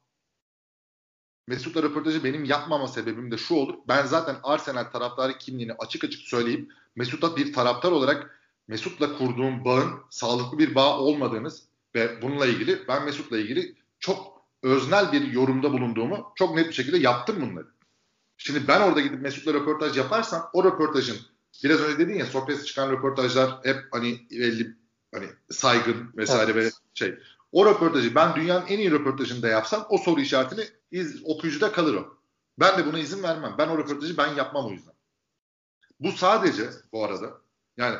[1.47, 3.75] Mesut'la röportajı benim yapmama sebebim de şu olur.
[3.87, 9.91] Ben zaten Arsenal taraftarı kimliğini açık açık söyleyip Mesut'a bir taraftar olarak Mesut'la kurduğum bağın
[10.09, 11.63] sağlıklı bir bağ olmadığınız
[11.95, 16.97] ve bununla ilgili ben Mesut'la ilgili çok öznel bir yorumda bulunduğumu çok net bir şekilde
[16.97, 17.67] yaptım bunları.
[18.37, 21.17] Şimdi ben orada gidip Mesut'la röportaj yaparsam o röportajın
[21.63, 24.75] biraz önce dedin ya Sokrates'e çıkan röportajlar hep hani belli
[25.13, 26.65] hani saygın vesaire evet.
[26.65, 27.19] ve şey.
[27.55, 32.17] O röportajı ben dünyanın en iyi röportajında yapsam o soru işaretini iz, okuyucuda kalır o.
[32.59, 33.55] Ben de buna izin vermem.
[33.57, 34.93] Ben o röportajı ben yapmam o yüzden.
[35.99, 37.33] Bu sadece bu arada
[37.77, 37.97] yani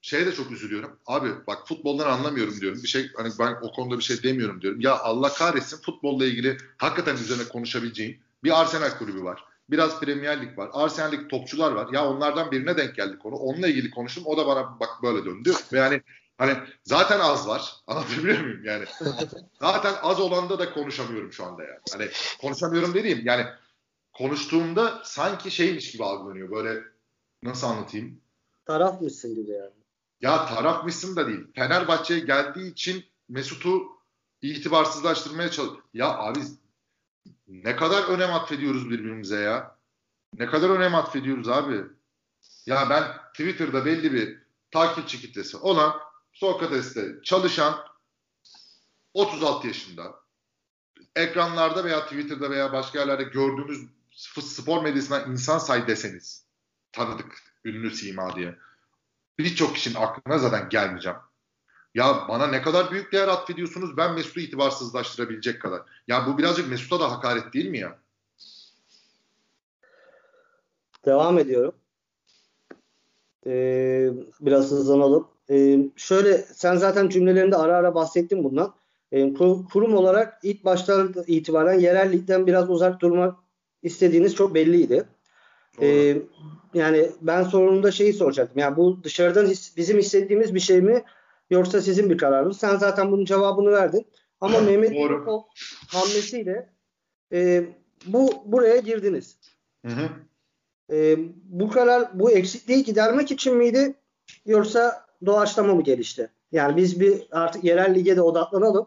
[0.00, 0.98] şeye de çok üzülüyorum.
[1.06, 2.82] Abi bak futboldan anlamıyorum diyorum.
[2.82, 4.80] Bir şey hani ben o konuda bir şey demiyorum diyorum.
[4.80, 9.44] Ya Allah kahretsin futbolla ilgili hakikaten üzerine konuşabileceğim bir Arsenal kulübü var.
[9.70, 10.70] Biraz Premier Lig var.
[10.72, 11.88] Arsenal Lig topçular var.
[11.92, 13.34] Ya onlardan birine denk geldi konu.
[13.34, 14.24] Onunla ilgili konuştum.
[14.26, 15.52] O da bana bak böyle döndü.
[15.72, 16.02] Yani
[16.38, 17.74] hani zaten az var.
[17.86, 18.64] Anlatabiliyor muyum?
[18.64, 18.84] Yani
[19.60, 21.78] zaten az olanda da konuşamıyorum şu anda yani.
[21.92, 22.08] Hani
[22.40, 23.46] konuşamıyorum dediğim yani
[24.12, 26.50] konuştuğumda sanki şeymiş gibi algılanıyor.
[26.50, 26.82] Böyle
[27.42, 28.20] nasıl anlatayım?
[28.64, 29.72] Tarafmışsın gibi yani.
[30.20, 31.46] Ya tarafmışsın da değil.
[31.54, 33.82] Fenerbahçe'ye geldiği için Mesut'u
[34.42, 35.80] itibarsızlaştırmaya çalış.
[35.94, 36.38] Ya abi
[37.48, 39.78] ne kadar önem atfediyoruz birbirimize ya.
[40.38, 41.84] Ne kadar önem atfediyoruz abi.
[42.66, 44.38] Ya ben Twitter'da belli bir
[44.70, 46.07] takipçi kitlesi olan
[46.40, 47.74] Sokrates'te çalışan
[49.14, 50.14] 36 yaşında
[51.16, 53.88] ekranlarda veya Twitter'da veya başka yerlerde gördüğümüz
[54.40, 56.44] spor medyasından insan say deseniz
[56.92, 58.54] tanıdık ünlü sima diye
[59.38, 61.18] birçok kişinin aklına zaten gelmeyeceğim.
[61.94, 65.82] Ya bana ne kadar büyük değer atfediyorsunuz ben Mesut'u itibarsızlaştırabilecek kadar.
[66.08, 67.98] Ya bu birazcık Mesut'a da hakaret değil mi ya?
[71.04, 71.74] Devam ediyorum.
[73.46, 74.10] Ee,
[74.40, 75.37] biraz hızlanalım.
[75.50, 78.74] Ee, şöyle sen zaten cümlelerinde ara ara bahsettin bundan.
[79.12, 79.34] Ee,
[79.72, 83.36] kurum olarak ilk baştan itibaren yerel ligden biraz uzak durmak
[83.82, 85.04] istediğiniz çok belliydi.
[85.82, 86.16] Ee,
[86.74, 88.58] yani ben sorununda şeyi soracaktım.
[88.58, 91.04] Yani bu dışarıdan his, bizim istediğimiz bir şey mi
[91.50, 92.58] yoksa sizin bir kararınız?
[92.58, 94.06] Sen zaten bunun cevabını verdin.
[94.40, 95.42] Ama Mehmet Demirkol
[95.88, 96.68] hamlesiyle
[97.32, 97.64] e,
[98.06, 99.38] bu buraya girdiniz.
[99.86, 100.08] Hı hı.
[100.92, 103.94] E, bu karar bu eksikliği gidermek için miydi
[104.46, 106.30] yoksa doğaçlama mı gelişti?
[106.52, 108.86] Yani biz bir artık yerel lige de odaklanalım.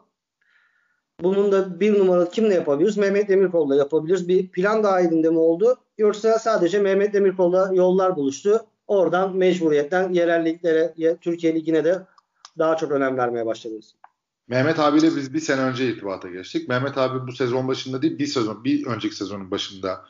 [1.22, 2.98] Bunun da bir numaralı kimle yapabiliriz?
[2.98, 4.28] Mehmet Demirkol'la yapabiliriz.
[4.28, 5.78] Bir plan dahilinde mi oldu?
[5.98, 8.60] Yoksa sadece Mehmet Demirkol'la yollar buluştu.
[8.88, 12.02] Oradan mecburiyetten yerel liglere, Türkiye Ligi'ne de
[12.58, 13.96] daha çok önem vermeye başladınız.
[14.48, 16.70] Mehmet abiyle biz bir sene önce irtibata geçtik.
[16.70, 20.06] Mehmet abi bu sezon başında değil bir sezon bir önceki sezonun başında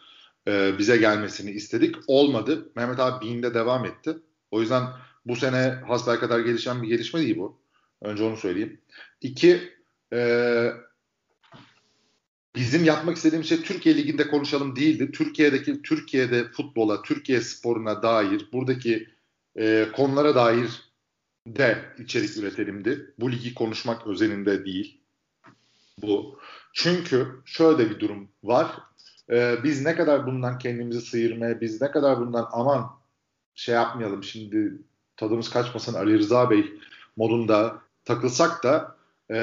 [0.48, 1.96] e, bize gelmesini istedik.
[2.08, 2.72] Olmadı.
[2.76, 4.18] Mehmet abi Bean'de devam etti.
[4.52, 4.84] O yüzden
[5.26, 7.62] bu sene hasbel kadar gelişen bir gelişme değil bu.
[8.02, 8.82] Önce onu söyleyeyim.
[9.22, 9.74] İki,
[10.14, 10.72] e,
[12.56, 15.12] bizim yapmak istediğimiz şey Türkiye Ligi'nde konuşalım değildi.
[15.12, 19.08] Türkiye'deki Türkiye'de futbola, Türkiye sporuna dair, buradaki
[19.56, 20.92] e, konulara dair
[21.48, 23.14] de içerik üretelimdi.
[23.20, 25.02] Bu ligi konuşmak özelinde değil.
[26.02, 26.40] Bu.
[26.74, 28.80] Çünkü şöyle bir durum var.
[29.30, 32.90] Ee, biz ne kadar bundan kendimizi sıyırmaya, biz ne kadar bundan aman
[33.56, 34.82] şey yapmayalım şimdi
[35.22, 36.74] tadımız kaçmasın Ali Rıza Bey
[37.18, 38.96] modunda takılsak da
[39.32, 39.36] e,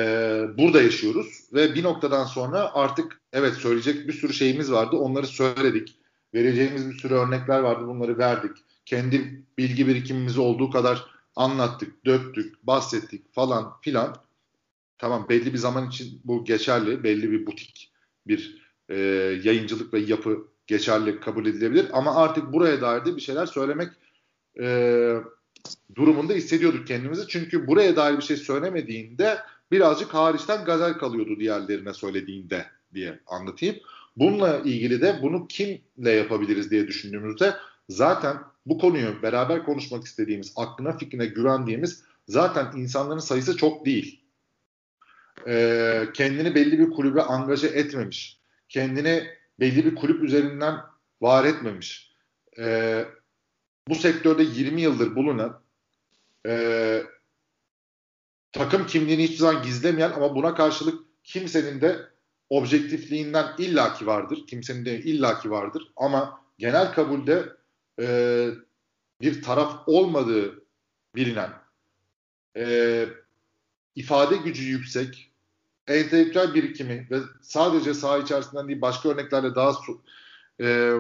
[0.59, 5.97] burada yaşıyoruz ve bir noktadan sonra artık evet söyleyecek bir sürü şeyimiz vardı onları söyledik.
[6.35, 8.51] Vereceğimiz bir sürü örnekler vardı bunları verdik.
[8.87, 11.05] Kendi bilgi birikimimiz olduğu kadar
[11.37, 14.17] anlattık, döktük, bahsettik falan filan.
[14.99, 17.05] Tamam belli bir zaman için bu geçerli.
[17.05, 17.93] Belli bir butik
[18.27, 18.97] bir e,
[19.45, 21.87] yayıncılık ve yapı geçerli kabul edilebilir.
[21.93, 23.89] Ama artık buraya dair de bir şeyler söylemek
[24.61, 25.17] e,
[25.95, 27.29] durumunda hissediyorduk kendimizi.
[27.29, 29.39] Çünkü buraya dair bir şey söylemediğinde
[29.71, 33.77] birazcık hariçten gazel kalıyordu diğerlerine söylediğinde diye anlatayım.
[34.17, 37.55] Bununla ilgili de bunu kimle yapabiliriz diye düşündüğümüzde
[37.89, 38.37] zaten
[38.67, 44.21] bu konuyu beraber konuşmak istediğimiz, aklına fikrine güvendiğimiz zaten insanların sayısı çok değil.
[45.47, 48.41] Ee, kendini belli bir kulübe angaje etmemiş.
[48.69, 49.27] Kendini
[49.61, 50.77] belli bir kulüp üzerinden
[51.21, 52.13] var etmemiş.
[52.59, 53.05] Ee,
[53.91, 55.61] bu sektörde 20 yıldır bulunan
[56.47, 57.03] e,
[58.53, 62.09] takım kimliğini hiçbir zaman gizlemeyen ama buna karşılık kimsenin de
[62.51, 64.47] objektifliğinden illaki vardır.
[64.47, 65.93] Kimsenin de illaki vardır.
[65.97, 67.53] Ama genel kabulde
[68.01, 68.49] e,
[69.21, 70.65] bir taraf olmadığı
[71.15, 71.51] bilinen,
[72.57, 73.07] e,
[73.95, 75.33] ifade gücü yüksek,
[75.87, 79.73] entelektüel birikimi ve sadece saha içerisinden değil başka örneklerle daha
[80.61, 80.95] e,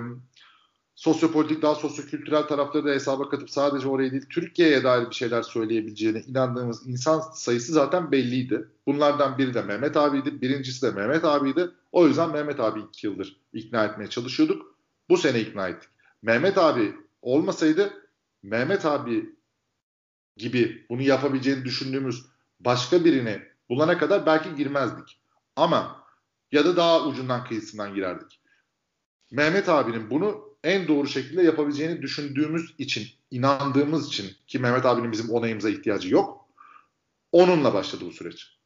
[0.98, 6.20] sosyopolitik, daha sosyokültürel tarafları da hesaba katıp sadece oraya değil Türkiye'ye dair bir şeyler söyleyebileceğine
[6.20, 8.68] inandığımız insan sayısı zaten belliydi.
[8.86, 10.42] Bunlardan biri de Mehmet abiydi.
[10.42, 11.70] Birincisi de Mehmet abiydi.
[11.92, 14.78] O yüzden Mehmet abi iki yıldır ikna etmeye çalışıyorduk.
[15.08, 15.90] Bu sene ikna ettik.
[16.22, 17.92] Mehmet abi olmasaydı
[18.42, 19.34] Mehmet abi
[20.36, 22.26] gibi bunu yapabileceğini düşündüğümüz
[22.60, 25.20] başka birini bulana kadar belki girmezdik.
[25.56, 26.04] Ama
[26.52, 28.40] ya da daha ucundan kıyısından girerdik.
[29.30, 35.30] Mehmet abinin bunu en doğru şekilde yapabileceğini düşündüğümüz için, inandığımız için ki Mehmet abinin bizim
[35.30, 36.48] onayımıza ihtiyacı yok.
[37.32, 38.58] Onunla başladı bu süreç.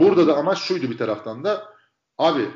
[0.00, 1.74] Burada da amaç şuydu bir taraftan da
[2.18, 2.50] abi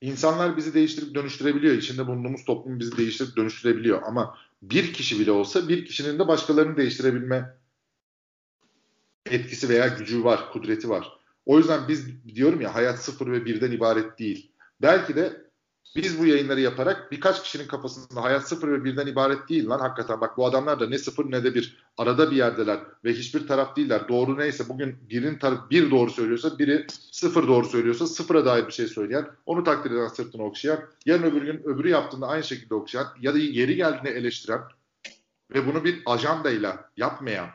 [0.00, 1.74] insanlar bizi değiştirip dönüştürebiliyor.
[1.74, 4.02] İçinde bulunduğumuz toplum bizi değiştirip dönüştürebiliyor.
[4.02, 7.56] Ama bir kişi bile olsa bir kişinin de başkalarını değiştirebilme
[9.26, 11.12] etkisi veya gücü var, kudreti var.
[11.46, 14.50] O yüzden biz diyorum ya hayat sıfır ve birden ibaret değil.
[14.82, 15.45] Belki de
[15.96, 20.20] biz bu yayınları yaparak birkaç kişinin kafasında hayat sıfır ve birden ibaret değil lan hakikaten.
[20.20, 23.76] Bak bu adamlar da ne sıfır ne de bir arada bir yerdeler ve hiçbir taraf
[23.76, 24.08] değiller.
[24.08, 28.72] Doğru neyse bugün birinin taraf bir doğru söylüyorsa biri sıfır doğru söylüyorsa sıfıra dair bir
[28.72, 33.06] şey söyleyen onu takdir eden sırtını okşayan yarın öbür gün öbürü yaptığında aynı şekilde okşayan
[33.20, 34.60] ya da yeri geldiğinde eleştiren
[35.54, 37.48] ve bunu bir ajandayla yapmayan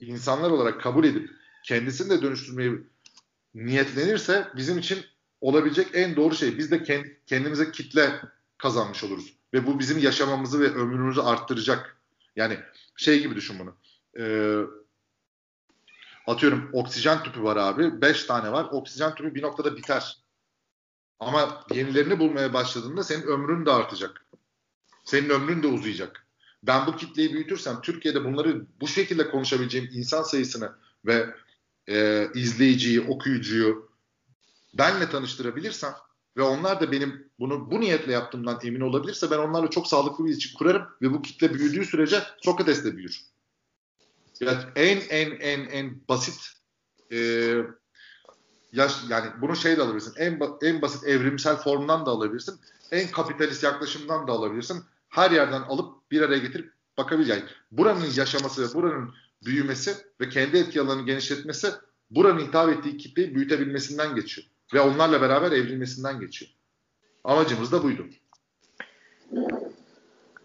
[0.00, 1.30] insanlar olarak kabul edip
[1.64, 2.72] kendisini de dönüştürmeyi
[3.54, 4.98] niyetlenirse bizim için
[5.40, 6.58] olabilecek en doğru şey.
[6.58, 8.20] Biz de kendimize kitle
[8.58, 9.34] kazanmış oluruz.
[9.54, 11.96] Ve bu bizim yaşamamızı ve ömrümüzü arttıracak.
[12.36, 12.58] Yani
[12.96, 13.76] şey gibi düşün bunu.
[14.18, 14.60] Ee,
[16.26, 18.02] atıyorum oksijen tüpü var abi.
[18.02, 18.68] Beş tane var.
[18.70, 20.16] Oksijen tüpü bir noktada biter.
[21.20, 24.26] Ama yenilerini bulmaya başladığında senin ömrün de artacak.
[25.04, 26.26] Senin ömrün de uzayacak.
[26.62, 30.72] Ben bu kitleyi büyütürsem Türkiye'de bunları bu şekilde konuşabileceğim insan sayısını
[31.06, 31.34] ve
[31.88, 33.89] e, izleyiciyi, okuyucuyu,
[34.74, 35.94] benle tanıştırabilirsem
[36.36, 40.30] ve onlar da benim bunu bu niyetle yaptığımdan emin olabilirse ben onlarla çok sağlıklı bir
[40.30, 43.20] ilişki kurarım ve bu kitle büyüdüğü sürece Sokrates de büyür.
[44.40, 46.40] Yani en en en en basit
[47.12, 47.18] e,
[48.72, 50.14] yaş yani bunu şey de alabilirsin.
[50.16, 52.60] En en basit evrimsel formdan da alabilirsin.
[52.90, 54.82] En kapitalist yaklaşımdan da alabilirsin.
[55.08, 57.42] her yerden alıp bir araya getirip bakabilecek.
[57.70, 59.14] buranın yaşaması, buranın
[59.44, 61.70] büyümesi ve kendi etki alanını genişletmesi
[62.10, 64.46] buranın hitap ettiği kitleyi büyütebilmesinden geçiyor.
[64.74, 66.50] Ve onlarla beraber evrilmesinden geçiyor.
[67.24, 68.06] Amacımız da buydu.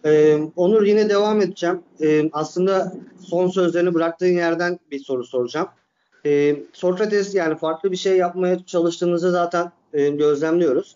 [0.05, 1.83] Ee, Onur yine devam edeceğim.
[2.01, 5.67] Ee, aslında son sözlerini bıraktığın yerden bir soru soracağım.
[6.25, 10.95] Ee, Sokrates yani farklı bir şey yapmaya çalıştığınızı zaten e, gözlemliyoruz.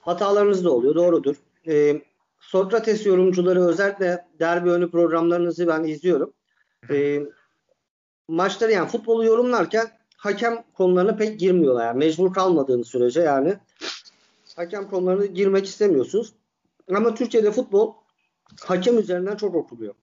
[0.00, 1.36] Hatalarınız da oluyor, doğrudur.
[1.68, 2.02] Ee,
[2.40, 6.32] Sokrates yorumcuları özellikle derbi önü programlarınızı ben izliyorum.
[6.90, 7.22] Ee,
[8.28, 11.86] maçları yani futbolu yorumlarken hakem konularına pek girmiyorlar.
[11.86, 13.54] Yani mecbur kalmadığınız sürece yani
[14.56, 16.32] hakem konularına girmek istemiyorsunuz.
[16.94, 17.94] Ama Türkiye'de futbol
[18.60, 19.94] hakem üzerinden çok okuluyor.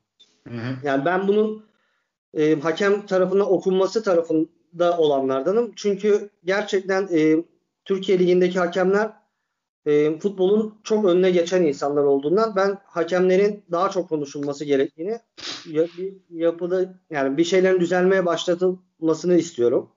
[0.48, 0.76] Hı hı.
[0.84, 1.66] Yani ben bunun
[2.34, 5.72] e, hakem tarafından okunması tarafında olanlardanım.
[5.76, 7.44] Çünkü gerçekten e,
[7.86, 9.12] Türkiye Ligi'ndeki hakemler
[9.86, 15.20] e, futbolun çok önüne geçen insanlar olduğundan ben hakemlerin daha çok konuşulması gerektiğini
[16.30, 19.90] yapıda yani bir şeylerin düzelmeye başlatılmasını istiyorum.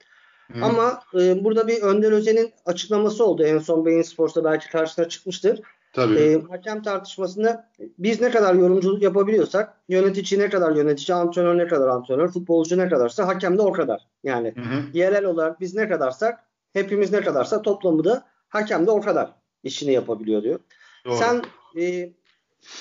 [0.54, 0.64] Hı.
[0.64, 3.44] Ama e, burada bir Önder Özen'in açıklaması oldu.
[3.44, 5.60] En son Beyin Sports'ta belki karşısına çıkmıştır.
[5.92, 6.18] Tabii.
[6.18, 11.88] E, hakem tartışmasında biz ne kadar yorumculuk yapabiliyorsak yönetici ne kadar yönetici, antrenör ne kadar
[11.88, 14.08] antrenör, futbolcu ne kadarsa hakem de o kadar.
[14.24, 14.82] Yani hı hı.
[14.92, 19.92] yerel olarak biz ne kadarsak hepimiz ne kadarsa toplamı da hakem de o kadar işini
[19.92, 20.60] yapabiliyor diyor.
[21.04, 21.16] Doğru.
[21.16, 21.42] Sen
[21.80, 22.12] e,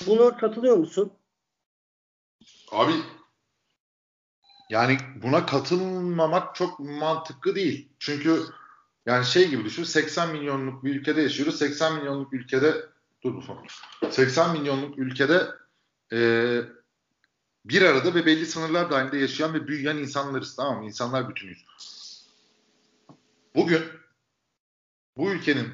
[0.06, 1.12] buna katılıyor musun?
[2.72, 2.92] Abi
[4.72, 7.88] yani buna katılmamak çok mantıklı değil.
[7.98, 8.42] Çünkü
[9.06, 11.58] yani şey gibi düşün 80 milyonluk bir ülkede yaşıyoruz.
[11.58, 12.74] 80 milyonluk ülkede
[13.22, 13.66] dur bu son.
[14.10, 15.48] 80 milyonluk ülkede
[16.12, 16.18] e,
[17.64, 20.86] bir arada ve belli sınırlar dahilinde yaşayan ve büyüyen insanlarız tamam mı?
[20.86, 21.64] İnsanlar bütünüyüz.
[23.54, 23.82] Bugün
[25.16, 25.68] bu ülkenin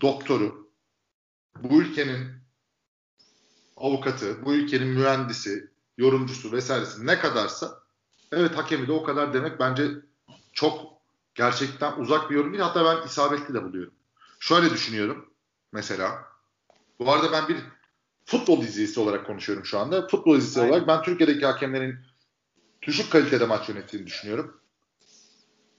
[0.00, 0.70] doktoru,
[1.62, 2.28] bu ülkenin
[3.76, 7.87] avukatı, bu ülkenin mühendisi, yorumcusu vesairesi ne kadarsa
[8.32, 9.90] evet hakemi de o kadar demek bence
[10.52, 10.92] çok
[11.34, 12.64] gerçekten uzak bir yorum değil.
[12.64, 13.94] Hatta ben isabetli de buluyorum.
[14.40, 15.34] Şöyle düşünüyorum
[15.72, 16.24] mesela.
[16.98, 17.56] Bu arada ben bir
[18.24, 20.08] futbol izleyicisi olarak konuşuyorum şu anda.
[20.08, 21.98] Futbol izleyicisi olarak ben Türkiye'deki hakemlerin
[22.82, 24.60] düşük kalitede maç yönettiğini düşünüyorum.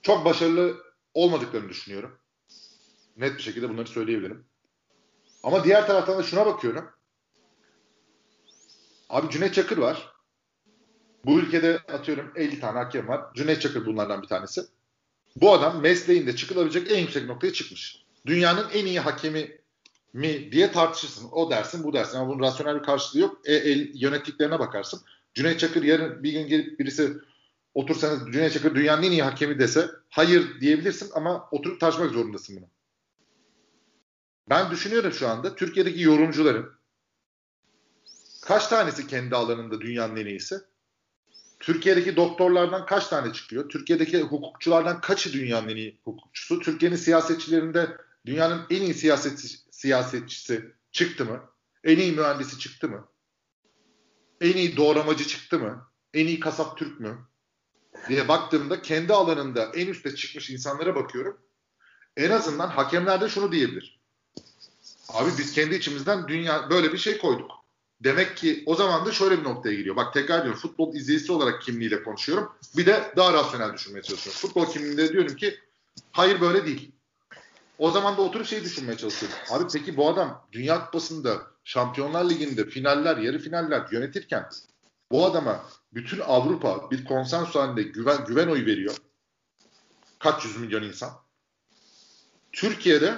[0.02, 0.76] Çok başarılı
[1.14, 2.18] olmadıklarını düşünüyorum.
[3.16, 4.44] Net bir şekilde bunları söyleyebilirim.
[5.42, 6.90] Ama diğer taraftan da şuna bakıyorum.
[9.08, 10.12] Abi Cüneyt Çakır var.
[11.24, 13.34] Bu ülkede atıyorum 50 tane hakem var.
[13.34, 14.62] Cüneyt Çakır bunlardan bir tanesi.
[15.36, 18.04] Bu adam mesleğinde çıkılabilecek en yüksek noktaya çıkmış.
[18.26, 19.60] Dünyanın en iyi hakemi
[20.12, 21.28] mi diye tartışırsın.
[21.32, 23.40] O dersin bu dersin ama bunun rasyonel bir karşılığı yok.
[23.44, 25.00] E, el, yönettiklerine bakarsın.
[25.34, 27.12] Cüneyt Çakır yarın bir gün gelip birisi
[27.74, 32.66] otursanız Cüneyt Çakır dünyanın en iyi hakemi dese hayır diyebilirsin ama oturup tartışmak zorundasın bunu.
[34.48, 36.72] Ben düşünüyorum şu anda Türkiye'deki yorumcuların
[38.42, 40.60] kaç tanesi kendi alanında dünyanın en iyisi?
[41.60, 43.68] Türkiye'deki doktorlardan kaç tane çıkıyor?
[43.68, 46.60] Türkiye'deki hukukçulardan kaçı dünyanın en iyi hukukçusu?
[46.60, 47.96] Türkiye'nin siyasetçilerinde
[48.26, 51.40] dünyanın en iyi siyasetçi, siyasetçisi çıktı mı?
[51.84, 53.08] En iyi mühendisi çıktı mı?
[54.40, 55.86] En iyi doğramacı çıktı mı?
[56.14, 57.18] En iyi kasap Türk mü?
[58.08, 61.40] diye baktığımda kendi alanında en üste çıkmış insanlara bakıyorum.
[62.16, 64.00] En azından hakemlerde şunu diyebilir.
[65.08, 67.50] Abi biz kendi içimizden dünya böyle bir şey koyduk.
[68.04, 69.96] Demek ki o zaman da şöyle bir noktaya giriyor.
[69.96, 72.52] Bak tekrar diyorum futbol izleyicisi olarak kimliğiyle konuşuyorum.
[72.76, 74.40] Bir de daha rasyonel düşünmeye çalışıyorum.
[74.40, 75.58] Futbol kimliğinde diyorum ki
[76.12, 76.92] hayır böyle değil.
[77.78, 79.38] O zaman da oturup şey düşünmeye çalışıyorum.
[79.50, 84.48] Abi peki bu adam Dünya Kupası'nda, Şampiyonlar Ligi'nde finaller, yarı finaller yönetirken
[85.10, 85.64] bu adama
[85.94, 88.96] bütün Avrupa bir konsensus halinde güven, güven oyu veriyor.
[90.18, 91.10] Kaç yüz milyon insan.
[92.52, 93.14] Türkiye'de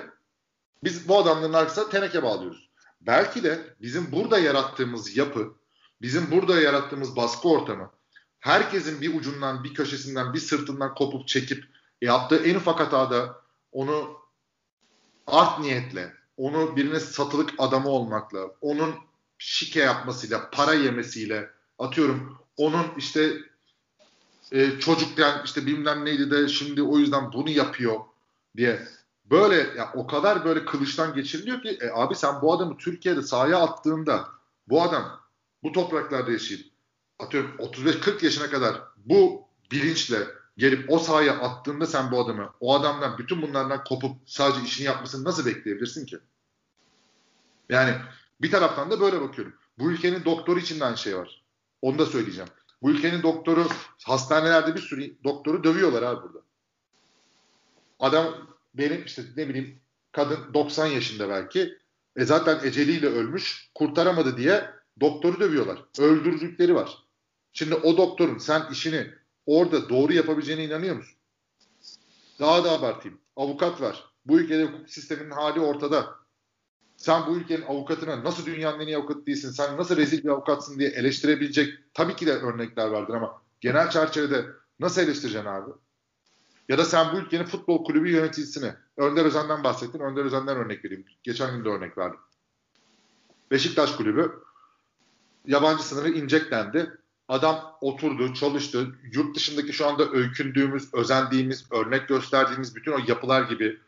[0.84, 2.71] biz bu adamların arkasına teneke bağlıyoruz.
[3.06, 5.54] Belki de bizim burada yarattığımız yapı,
[6.02, 7.90] bizim burada yarattığımız baskı ortamı,
[8.40, 11.64] herkesin bir ucundan, bir köşesinden, bir sırtından kopup çekip
[12.02, 13.42] yaptığı en ufak hatada
[13.72, 14.16] onu
[15.26, 18.94] art niyetle, onu birine satılık adamı olmakla, onun
[19.38, 23.32] şike yapmasıyla, para yemesiyle, atıyorum onun işte
[24.52, 28.00] e, çocukken işte bilmem neydi de şimdi o yüzden bunu yapıyor
[28.56, 28.88] diye
[29.24, 33.58] böyle ya o kadar böyle kılıçtan geçiriliyor ki e, abi sen bu adamı Türkiye'de sahaya
[33.58, 34.28] attığında
[34.68, 35.20] bu adam
[35.62, 36.66] bu topraklarda yaşayıp
[37.18, 40.18] atıyorum 35-40 yaşına kadar bu bilinçle
[40.56, 45.24] gelip o sahaya attığında sen bu adamı o adamdan bütün bunlardan kopup sadece işini yapmasını
[45.24, 46.18] nasıl bekleyebilirsin ki?
[47.68, 47.94] Yani
[48.40, 49.54] bir taraftan da böyle bakıyorum.
[49.78, 51.42] Bu ülkenin doktoru için de aynı şey var.
[51.82, 52.50] Onu da söyleyeceğim.
[52.82, 53.68] Bu ülkenin doktoru
[54.04, 56.38] hastanelerde bir sürü doktoru dövüyorlar abi burada.
[58.00, 58.34] Adam
[58.74, 59.80] benim işte ne bileyim
[60.12, 61.78] kadın 90 yaşında belki
[62.16, 64.70] E zaten eceliyle ölmüş, kurtaramadı diye
[65.00, 65.84] doktoru dövüyorlar.
[65.98, 66.98] Öldürdükleri var.
[67.52, 69.06] Şimdi o doktorun sen işini
[69.46, 71.18] orada doğru yapabileceğine inanıyor musun?
[72.38, 73.20] Daha da abartayım.
[73.36, 74.04] Avukat var.
[74.26, 76.22] Bu ülkede hukuk sisteminin hali ortada.
[76.96, 80.78] Sen bu ülkenin avukatına nasıl dünyanın en iyi avukatı değilsin, sen nasıl rezil bir avukatsın
[80.78, 84.46] diye eleştirebilecek tabii ki de örnekler vardır ama genel çerçevede
[84.80, 85.70] nasıl eleştireceksin abi?
[86.72, 91.04] Ya da sen bu ülkenin futbol kulübü yöneticisini, Önder Özen'den bahsettin, Önder Özen'den örnek vereyim.
[91.22, 92.20] Geçen gün de örnek verdim.
[93.50, 94.32] Beşiktaş kulübü
[95.46, 96.98] yabancı sınırı ineceklendi.
[97.28, 98.86] Adam oturdu, çalıştı.
[99.12, 103.80] Yurt dışındaki şu anda öykündüğümüz, özendiğimiz, örnek gösterdiğimiz bütün o yapılar gibi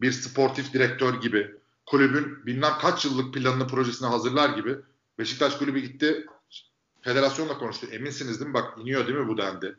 [0.00, 1.54] bir sportif direktör gibi
[1.86, 4.76] kulübün bilmem kaç yıllık planını projesini hazırlar gibi
[5.18, 6.26] Beşiktaş kulübü gitti
[7.00, 7.86] federasyonla konuştu.
[7.86, 8.54] Eminsiniz değil mi?
[8.54, 9.76] Bak iniyor değil mi bu dendi.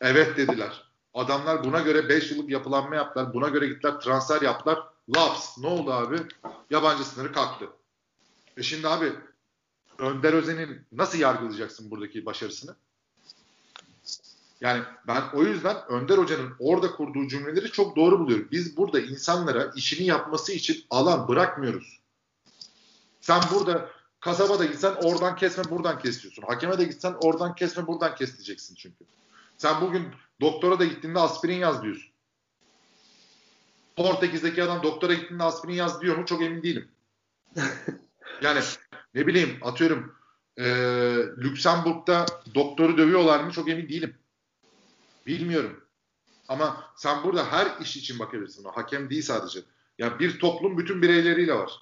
[0.00, 0.89] Evet dediler.
[1.14, 3.34] Adamlar buna göre 5 yıllık yapılanma yaptılar.
[3.34, 4.78] Buna göre gittiler transfer yaptılar.
[5.16, 5.58] Laps.
[5.58, 6.16] Ne oldu abi?
[6.70, 7.68] Yabancı sınırı kalktı.
[8.56, 9.12] E şimdi abi
[9.98, 12.76] Önder Özen'in nasıl yargılayacaksın buradaki başarısını?
[14.60, 18.48] Yani ben o yüzden Önder Hoca'nın orada kurduğu cümleleri çok doğru buluyorum.
[18.50, 22.00] Biz burada insanlara işini yapması için alan bırakmıyoruz.
[23.20, 26.42] Sen burada kasaba da gitsen oradan kesme buradan kesiyorsun.
[26.42, 29.04] Hakeme de gitsen oradan kesme buradan kes diyeceksin çünkü.
[29.58, 30.08] Sen bugün
[30.40, 32.10] doktora da gittiğinde aspirin yaz diyorsun.
[33.96, 36.88] Portekiz'deki adam doktora gittiğinde aspirin yaz diyor mu çok emin değilim.
[38.42, 38.60] yani
[39.14, 40.14] ne bileyim atıyorum
[40.56, 40.64] e,
[41.38, 44.14] Lüksemburg'da doktoru dövüyorlar mı çok emin değilim.
[45.26, 45.84] Bilmiyorum.
[46.48, 48.64] Ama sen burada her iş için bakabilirsin.
[48.64, 49.60] O hakem değil sadece.
[49.98, 51.72] Yani bir toplum bütün bireyleriyle var.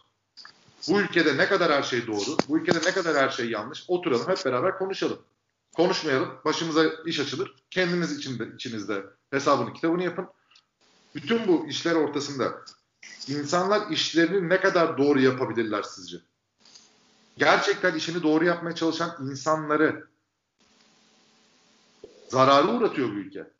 [0.89, 4.28] Bu ülkede ne kadar her şey doğru, bu ülkede ne kadar her şey yanlış oturalım
[4.28, 5.18] hep beraber konuşalım.
[5.78, 7.55] Konuşmayalım, başımıza iş açılır.
[7.70, 10.28] Kendiniz içinde, içinizde hesabını, kitabını yapın.
[11.14, 12.64] Bütün bu işler ortasında
[13.28, 16.16] insanlar işlerini ne kadar doğru yapabilirler sizce?
[17.36, 20.06] Gerçekten işini doğru yapmaya çalışan insanları
[22.28, 23.50] zararı uğratıyor bu ülke.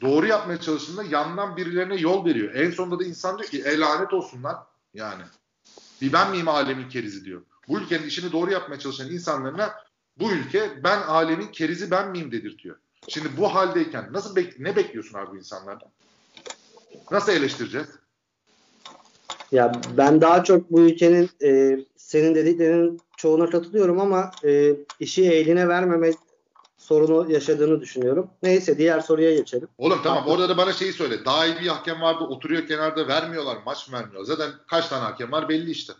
[0.00, 2.54] Doğru yapmaya çalıştığında yandan birilerine yol veriyor.
[2.54, 5.22] En sonunda da insan diyor ki e lanet olsun lan yani.
[6.02, 7.42] Bir ben miyim alemin kerizi diyor.
[7.68, 9.85] Bu ülkenin işini doğru yapmaya çalışan insanlarına
[10.20, 12.76] bu ülke ben alemin kerizi ben miyim dedirtiyor.
[13.08, 15.88] Şimdi bu haldeyken nasıl bek ne bekliyorsun abi bu insanlardan?
[17.10, 17.88] Nasıl eleştireceğiz?
[19.52, 25.68] Ya ben daha çok bu ülkenin e, senin dediklerinin çoğuna katılıyorum ama e, işi eline
[25.68, 26.10] vermeme
[26.78, 28.30] sorunu yaşadığını düşünüyorum.
[28.42, 29.68] Neyse diğer soruya geçelim.
[29.78, 31.24] Oğlum tamam orada da bana şeyi söyle.
[31.24, 34.24] Daha iyi bir hakem vardı oturuyor kenarda vermiyorlar maç vermiyor.
[34.24, 35.92] Zaten kaç tane hakem var belli işte.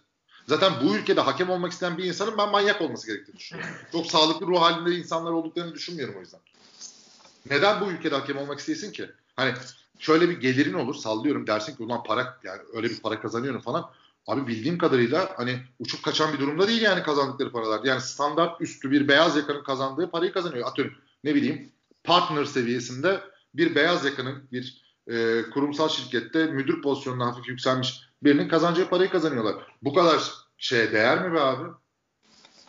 [0.47, 3.75] Zaten bu ülkede hakem olmak isteyen bir insanın ben manyak olması gerektiğini düşünüyorum.
[3.93, 6.41] Çok sağlıklı ruh halinde insanlar olduklarını düşünmüyorum o yüzden.
[7.51, 9.11] Neden bu ülkede hakem olmak isteyesin ki?
[9.37, 9.55] Hani
[9.99, 13.91] şöyle bir gelirin olur sallıyorum dersin ki ulan para yani öyle bir para kazanıyorum falan.
[14.27, 17.85] Abi bildiğim kadarıyla hani uçup kaçan bir durumda değil yani kazandıkları paralar.
[17.85, 20.69] Yani standart üstü bir beyaz yakanın kazandığı parayı kazanıyor.
[20.69, 20.95] Atıyorum
[21.25, 21.73] ne bileyim
[22.05, 23.21] partner seviyesinde
[23.55, 29.55] bir beyaz yakanın bir e, kurumsal şirkette müdür pozisyonuna hafif yükselmiş birinin kazanacağı parayı kazanıyorlar.
[29.83, 31.69] Bu kadar şeye değer mi be abi?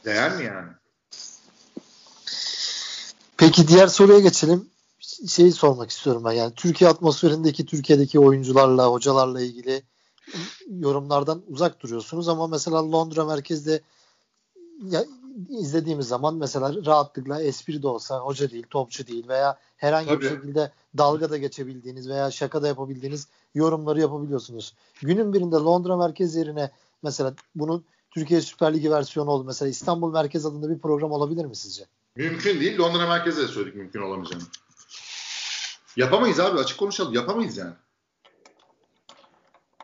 [0.06, 0.72] Değer mi yani?
[3.38, 4.70] Peki diğer soruya geçelim.
[5.28, 9.84] Şeyi sormak istiyorum ben yani Türkiye atmosferindeki Türkiye'deki oyuncularla, hocalarla ilgili
[10.70, 13.82] yorumlardan uzak duruyorsunuz ama mesela Londra merkezde
[15.50, 20.22] izlediğimiz zaman mesela rahatlıkla espri de olsa hoca değil, topçu değil veya herhangi Tabii.
[20.22, 24.74] bir şekilde dalga da geçebildiğiniz veya şaka da yapabildiğiniz yorumları yapabiliyorsunuz.
[25.02, 26.72] Günün birinde Londra merkez yerine
[27.04, 29.44] mesela bunun Türkiye Süper Ligi versiyonu oldu.
[29.44, 31.86] Mesela İstanbul Merkez adında bir program olabilir mi sizce?
[32.16, 32.80] Mümkün değil.
[32.80, 34.44] Londra merkezde de söyledik mümkün olamayacağını.
[35.96, 37.14] Yapamayız abi açık konuşalım.
[37.14, 37.74] Yapamayız yani.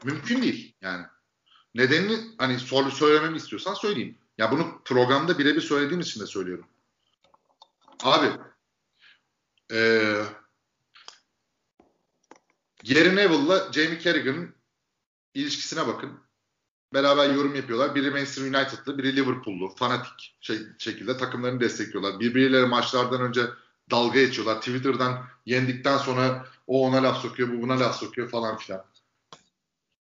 [0.03, 1.05] Mümkün değil yani.
[1.75, 4.17] Nedenini hani soru söylememi istiyorsan söyleyeyim.
[4.37, 6.65] Ya bunu programda birebir söylediğim için de söylüyorum.
[8.03, 8.27] Abi
[9.71, 10.23] ee,
[12.83, 14.55] Gary Neville'la Jamie Carragher'ın
[15.33, 16.19] ilişkisine bakın.
[16.93, 17.95] Beraber yorum yapıyorlar.
[17.95, 19.75] Biri Manchester United'lı, biri Liverpool'lu.
[19.75, 22.19] Fanatik şey, şekilde takımlarını destekliyorlar.
[22.19, 23.41] Birbirleri maçlardan önce
[23.91, 24.59] dalga geçiyorlar.
[24.59, 28.85] Twitter'dan yendikten sonra o ona laf sokuyor, bu buna laf sokuyor falan filan.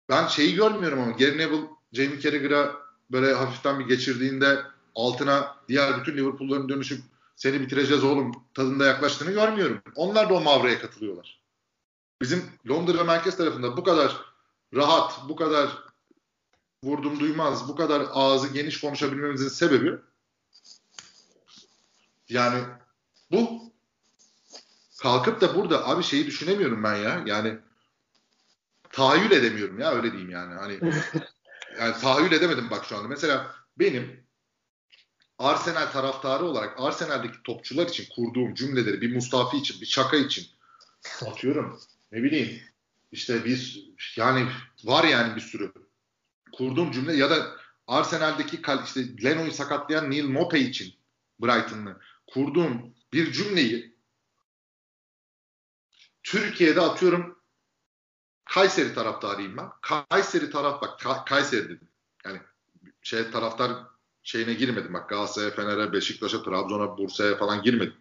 [0.09, 4.63] Ben şeyi görmüyorum ama Gary Neville Jamie Carragher'a böyle hafiften bir geçirdiğinde
[4.95, 7.01] altına diğer bütün Liverpool'ların dönüşüp
[7.37, 9.83] seni bitireceğiz oğlum tadında yaklaştığını görmüyorum.
[9.95, 11.41] Onlar da o mavraya katılıyorlar.
[12.23, 14.21] Bizim Londra merkez tarafında bu kadar
[14.75, 15.83] rahat, bu kadar
[16.85, 19.99] vurdum duymaz, bu kadar ağzı geniş konuşabilmemizin sebebi
[22.29, 22.65] yani
[23.31, 23.73] bu
[25.03, 27.23] kalkıp da burada abi şeyi düşünemiyorum ben ya.
[27.27, 27.59] Yani
[28.91, 30.55] tahayyül edemiyorum ya öyle diyeyim yani.
[30.55, 30.81] Hani
[31.81, 33.09] yani tahayyül edemedim bak şu anda.
[33.09, 34.27] Mesela benim
[35.39, 40.47] Arsenal taraftarı olarak Arsenal'deki topçular için kurduğum cümleleri bir Mustafi için, bir Şaka için
[41.27, 41.81] atıyorum.
[42.13, 42.63] Ne bileyim
[43.13, 44.49] işte bir yani
[44.85, 45.73] var yani bir sürü
[46.53, 50.95] kurduğum cümle ya da Arsenal'deki işte Leno'yu sakatlayan Neil Mope için
[51.41, 53.97] Brighton'lı kurduğum bir cümleyi
[56.23, 57.36] Türkiye'de atıyorum
[58.47, 59.69] Kayseri taraftarıyım ben.
[59.81, 61.89] Kayseri taraf bak Kayseri dedim.
[62.25, 62.41] Yani
[63.03, 63.73] şey taraftar
[64.23, 64.95] şeyine girmedim.
[64.95, 67.97] Bak Galatasaray'a, Fener'e, Beşiktaş'a, Trabzon'a, Bursa'ya falan girmedim.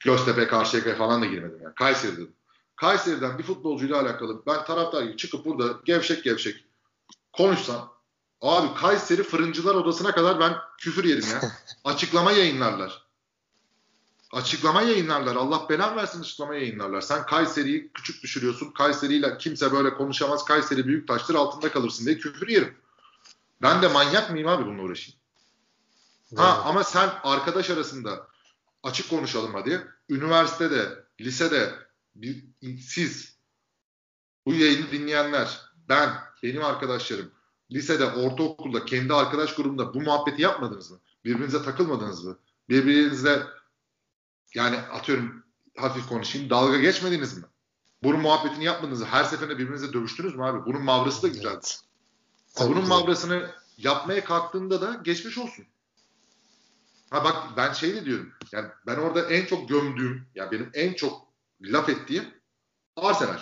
[0.00, 1.58] Göztepe, Karşıyaka'ya falan da girmedim.
[1.62, 1.74] Yani.
[1.74, 2.32] Kayseri dedim.
[2.76, 6.64] Kayseri'den bir futbolcuyla alakalı ben taraftar gibi çıkıp burada gevşek gevşek
[7.32, 7.92] konuşsam
[8.40, 11.40] abi Kayseri fırıncılar odasına kadar ben küfür yerim ya.
[11.84, 13.09] Açıklama yayınlarlar.
[14.32, 15.36] Açıklama yayınlarlar.
[15.36, 17.00] Allah belan versin açıklama yayınlarlar.
[17.00, 18.70] Sen Kayseri'yi küçük düşürüyorsun.
[18.70, 20.44] Kayseri'yle kimse böyle konuşamaz.
[20.44, 22.76] Kayseri büyük taştır altında kalırsın diye küfür yerim.
[23.62, 25.20] Ben de manyak mıyım abi bununla uğraşayım?
[26.36, 28.26] Ha ama sen arkadaş arasında
[28.82, 29.86] açık konuşalım hadi.
[30.08, 31.74] Üniversitede, lisede
[32.14, 32.44] bir,
[32.80, 33.36] siz
[34.46, 36.10] bu yayını dinleyenler, ben,
[36.42, 37.30] benim arkadaşlarım
[37.72, 40.98] lisede, ortaokulda, kendi arkadaş grubunda bu muhabbeti yapmadınız mı?
[41.24, 42.38] Birbirinize takılmadınız mı?
[42.68, 43.42] Birbirinizle
[44.54, 45.44] yani atıyorum
[45.76, 47.44] hafif konuşayım dalga geçmediniz mi?
[48.02, 49.06] Bunun muhabbetini yapmadınız mı?
[49.06, 50.66] Her seferinde birbirinize dövüştünüz mü abi?
[50.66, 51.50] Bunun mavrası da güzel.
[51.50, 51.82] Evet.
[52.60, 55.66] Bunun mavrasını yapmaya kalktığında da geçmiş olsun.
[57.10, 58.32] Ha bak ben şey de diyorum.
[58.52, 61.28] Yani ben orada en çok gömdüğüm, yani benim en çok
[61.60, 62.24] laf ettiğim
[62.96, 63.38] Arsenal.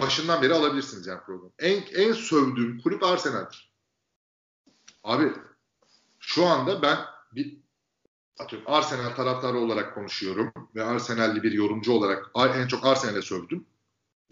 [0.00, 1.52] Başından beri alabilirsiniz yani program.
[1.58, 3.72] En, en sövdüğüm kulüp Arsenal'dir.
[5.04, 5.32] Abi
[6.18, 6.98] şu anda ben
[7.32, 7.58] bir
[8.38, 13.66] atıyorum Arsenal taraftarı olarak konuşuyorum ve Arsenal'li bir yorumcu olarak en çok Arsenal'e sövdüm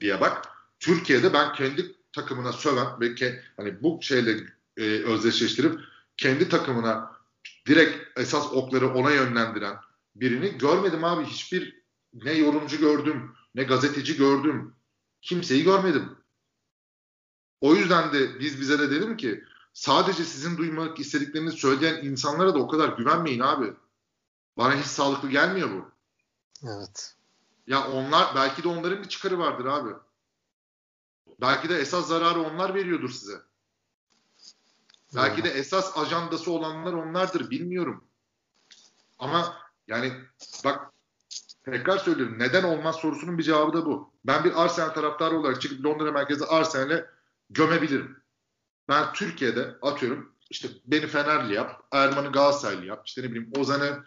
[0.00, 0.48] diye bak.
[0.80, 4.36] Türkiye'de ben kendi takımına söven ve ke, hani bu şeyle
[4.76, 5.80] e, özdeşleştirip
[6.16, 7.12] kendi takımına
[7.66, 9.76] direkt esas okları ona yönlendiren
[10.14, 11.24] birini görmedim abi.
[11.24, 11.82] Hiçbir
[12.14, 14.74] ne yorumcu gördüm, ne gazeteci gördüm.
[15.22, 16.16] Kimseyi görmedim.
[17.60, 22.58] O yüzden de biz bize de dedim ki sadece sizin duymak istediklerinizi söyleyen insanlara da
[22.58, 23.72] o kadar güvenmeyin abi.
[24.56, 25.90] Bana hiç sağlıklı gelmiyor bu.
[26.68, 27.14] Evet.
[27.66, 29.90] Ya onlar belki de onların bir çıkarı vardır abi.
[31.40, 33.40] Belki de esas zararı onlar veriyordur size.
[35.14, 38.04] Belki de esas ajandası olanlar onlardır bilmiyorum.
[39.18, 39.56] Ama
[39.88, 40.12] yani
[40.64, 40.92] bak
[41.64, 44.12] tekrar söylüyorum neden olmaz sorusunun bir cevabı da bu.
[44.24, 47.10] Ben bir Arsenal taraftarı olarak çıkıp Londra merkezde Arsenal'e
[47.50, 48.22] gömebilirim.
[48.88, 54.04] Ben Türkiye'de atıyorum işte beni Fenerli yap, Erman'ı Galatasaraylı yap, işte ne bileyim Ozan'ı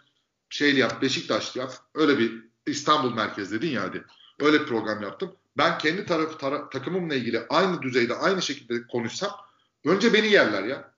[0.50, 1.72] şeyli yap, Beşiktaşlı yap.
[1.94, 4.04] Öyle bir İstanbul merkez dedin ya hadi.
[4.40, 5.36] Öyle bir program yaptım.
[5.58, 9.30] Ben kendi tarafı tara- takımımla ilgili aynı düzeyde aynı şekilde konuşsam
[9.84, 10.94] önce beni yerler ya.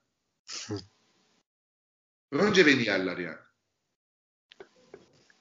[2.33, 3.37] Önce beni yerler yani.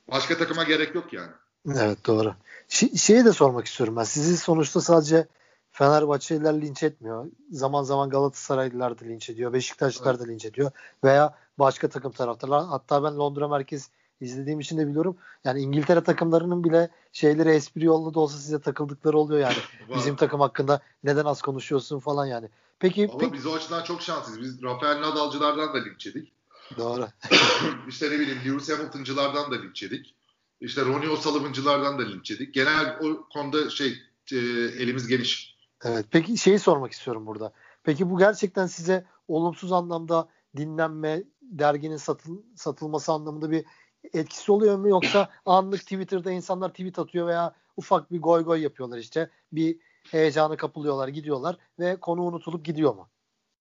[0.07, 1.31] Başka takıma gerek yok yani.
[1.75, 2.35] Evet doğru.
[2.69, 4.03] Ş- şeyi de sormak istiyorum ben.
[4.03, 5.27] Sizi sonuçta sadece
[5.71, 7.25] Fenerbahçeliler linç etmiyor.
[7.51, 9.53] Zaman zaman Galatasaraylılar da linç ediyor.
[9.53, 10.27] Beşiktaşlılar evet.
[10.27, 10.71] da linç ediyor.
[11.03, 12.65] Veya başka takım taraftarlar.
[12.65, 13.89] Hatta ben Londra merkez
[14.21, 15.17] izlediğim için de biliyorum.
[15.43, 19.57] Yani İngiltere takımlarının bile şeyleri espri yollu da olsa size takıldıkları oluyor yani.
[19.95, 22.49] Bizim takım hakkında neden az konuşuyorsun falan yani.
[22.79, 23.33] Peki, Ama peki...
[23.33, 24.41] biz o açıdan çok şanslıyız.
[24.41, 26.31] Biz Rafael Nadal'cılardan da linç yedik.
[26.77, 27.07] Doğru.
[27.87, 30.15] İşte ne bileyim Lewis Hamilton'cılardan da linç yedik.
[30.61, 32.53] İşte Ronnie O'Sullivan'cılardan da linç yedik.
[32.53, 33.97] Genel o konuda şey
[34.31, 34.37] e,
[34.79, 35.57] elimiz geniş.
[35.83, 36.05] Evet.
[36.11, 37.53] Peki şeyi sormak istiyorum burada.
[37.83, 43.65] Peki bu gerçekten size olumsuz anlamda dinlenme, derginin satıl, satılması anlamında bir
[44.13, 48.97] etkisi oluyor mu yoksa anlık Twitter'da insanlar tweet atıyor veya ufak bir goy goy yapıyorlar
[48.97, 49.29] işte.
[49.51, 49.77] Bir
[50.11, 53.09] heyecana kapılıyorlar, gidiyorlar ve konu unutulup gidiyor mu?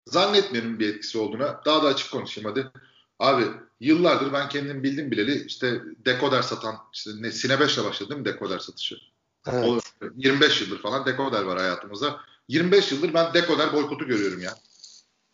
[0.06, 1.60] Zannetmiyorum bir etkisi olduğuna.
[1.64, 2.70] Daha da açık konuşayım hadi.
[3.18, 3.44] Abi
[3.80, 8.20] yıllardır ben kendim bildim bileli işte dekoder satan işte ne Sine 5 ile başladı değil
[8.20, 8.96] mi dekoder satışı?
[9.46, 9.64] Evet.
[9.64, 9.78] O,
[10.16, 12.20] 25 yıldır falan dekoder var hayatımızda.
[12.48, 14.54] 25 yıldır ben dekoder boykotu görüyorum ya.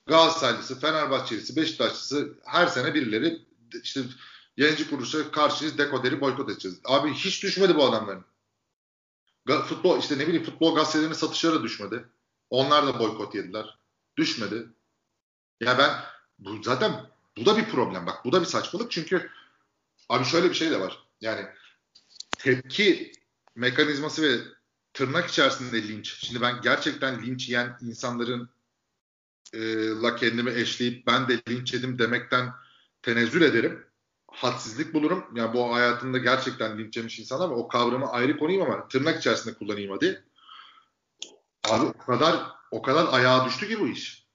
[0.07, 3.39] Galatasaraylısı, Fenerbahçelisi, Beşiktaşlısı her sene birileri
[3.83, 4.01] işte
[4.57, 6.81] yayıncı kuruluşa karşıyız dekoderi boykot edeceğiz.
[6.85, 8.25] Abi hiç düşmedi bu adamların.
[9.47, 12.05] Futbol işte ne bileyim futbol gazetelerinin satışları düşmedi.
[12.51, 13.79] Onlar da boykot yediler.
[14.17, 14.67] Düşmedi.
[15.61, 16.01] Ya ben
[16.39, 18.07] bu zaten bu da bir problem.
[18.07, 19.31] Bak bu da bir saçmalık çünkü
[20.09, 21.07] abi şöyle bir şey de var.
[21.21, 21.47] Yani
[22.39, 23.13] tepki
[23.55, 24.41] mekanizması ve
[24.93, 26.27] tırnak içerisinde linç.
[26.27, 28.49] Şimdi ben gerçekten linç yiyen insanların
[29.53, 32.53] e, la kendimi eşleyip ben de linç yedim demekten
[33.03, 33.87] tenezzül ederim
[34.35, 35.25] hadsizlik bulurum.
[35.35, 39.55] Yani bu hayatımda gerçekten linç yemiş insan ama o kavramı ayrı konayım ama tırnak içerisinde
[39.55, 40.25] kullanayım hadi.
[41.71, 42.37] Abi o kadar
[42.71, 44.27] o kadar ayağa düştü ki bu iş.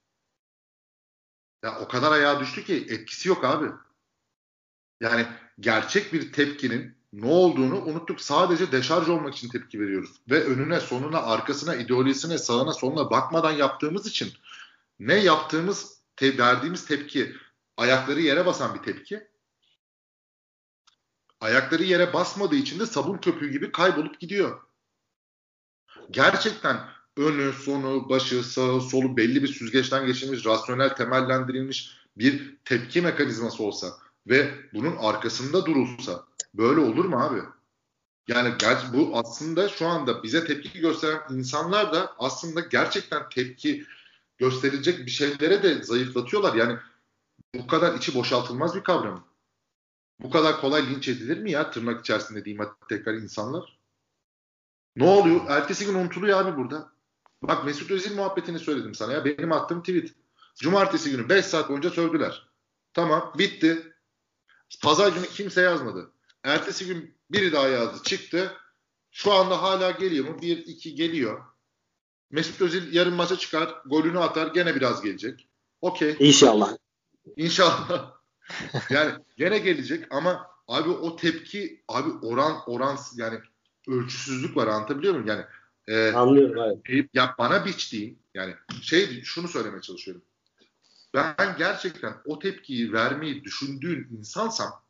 [1.64, 3.72] Ya o kadar ayağa düştü ki etkisi yok abi.
[5.02, 5.28] Yani
[5.60, 8.22] gerçek bir tepkinin ne olduğunu unuttuk.
[8.22, 10.22] Sadece deşarj olmak için tepki veriyoruz.
[10.30, 14.34] Ve önüne, sonuna, arkasına, ideolojisine, sağına, soluna bakmadan yaptığımız için
[15.00, 17.36] ne yaptığımız, te- verdiğimiz tepki
[17.78, 19.28] ayakları yere basan bir tepki.
[21.42, 24.62] Ayakları yere basmadığı için de sabun köpüğü gibi kaybolup gidiyor.
[26.12, 26.78] Gerçekten
[27.18, 33.94] önü, sonu, başı, sağı, solu belli bir süzgeçten geçirilmiş, rasyonel temellendirilmiş bir tepki mekanizması olsa
[34.28, 37.42] ve bunun arkasında durulsa böyle olur mu abi?
[38.28, 38.54] Yani
[38.94, 43.86] bu aslında şu anda bize tepki gösteren insanlar da aslında gerçekten tepki
[44.38, 46.54] gösterilecek bir şeylere de zayıflatıyorlar.
[46.54, 46.78] Yani
[47.56, 49.29] bu kadar içi boşaltılmaz bir kavram.
[50.20, 53.80] Bu kadar kolay linç edilir mi ya tırnak içerisinde diyeyim hadi tekrar insanlar?
[54.96, 55.42] Ne oluyor?
[55.48, 56.92] Ertesi gün unutuluyor abi burada.
[57.44, 59.26] Bak Mesut Özil muhabbetini söyledim sana ya.
[59.26, 60.14] Benim attığım tweet.
[60.56, 62.50] Cumartesi günü 5 saat boyunca sövdüler.
[62.94, 63.94] Tamam bitti.
[64.82, 66.12] Pazar günü kimse yazmadı.
[66.44, 68.58] Ertesi gün biri daha yazdı çıktı.
[69.12, 70.38] Şu anda hala geliyor mu?
[70.42, 71.44] 1-2 geliyor.
[72.32, 73.82] Mesut Özil yarın maça çıkar.
[73.86, 74.48] Golünü atar.
[74.48, 75.48] Gene biraz gelecek.
[75.82, 76.16] Okey.
[76.20, 76.78] İnşallah.
[77.38, 78.19] İnşallah.
[78.90, 83.40] yani gene gelecek ama abi o tepki abi oran oran yani
[83.88, 85.28] ölçüsüzlük var anlatabiliyor muyum?
[85.28, 85.44] Yani
[85.88, 86.82] e, Anlıyorum.
[86.86, 87.10] Evet.
[87.14, 90.22] ya bana biçtiğin yani şey şunu söylemeye çalışıyorum.
[91.14, 94.82] Ben gerçekten o tepkiyi vermeyi düşündüğün insansam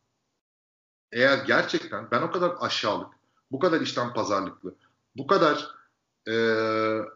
[1.11, 3.07] eğer gerçekten ben o kadar aşağılık,
[3.51, 4.75] bu kadar işten pazarlıklı,
[5.17, 5.67] bu kadar
[6.27, 6.33] e,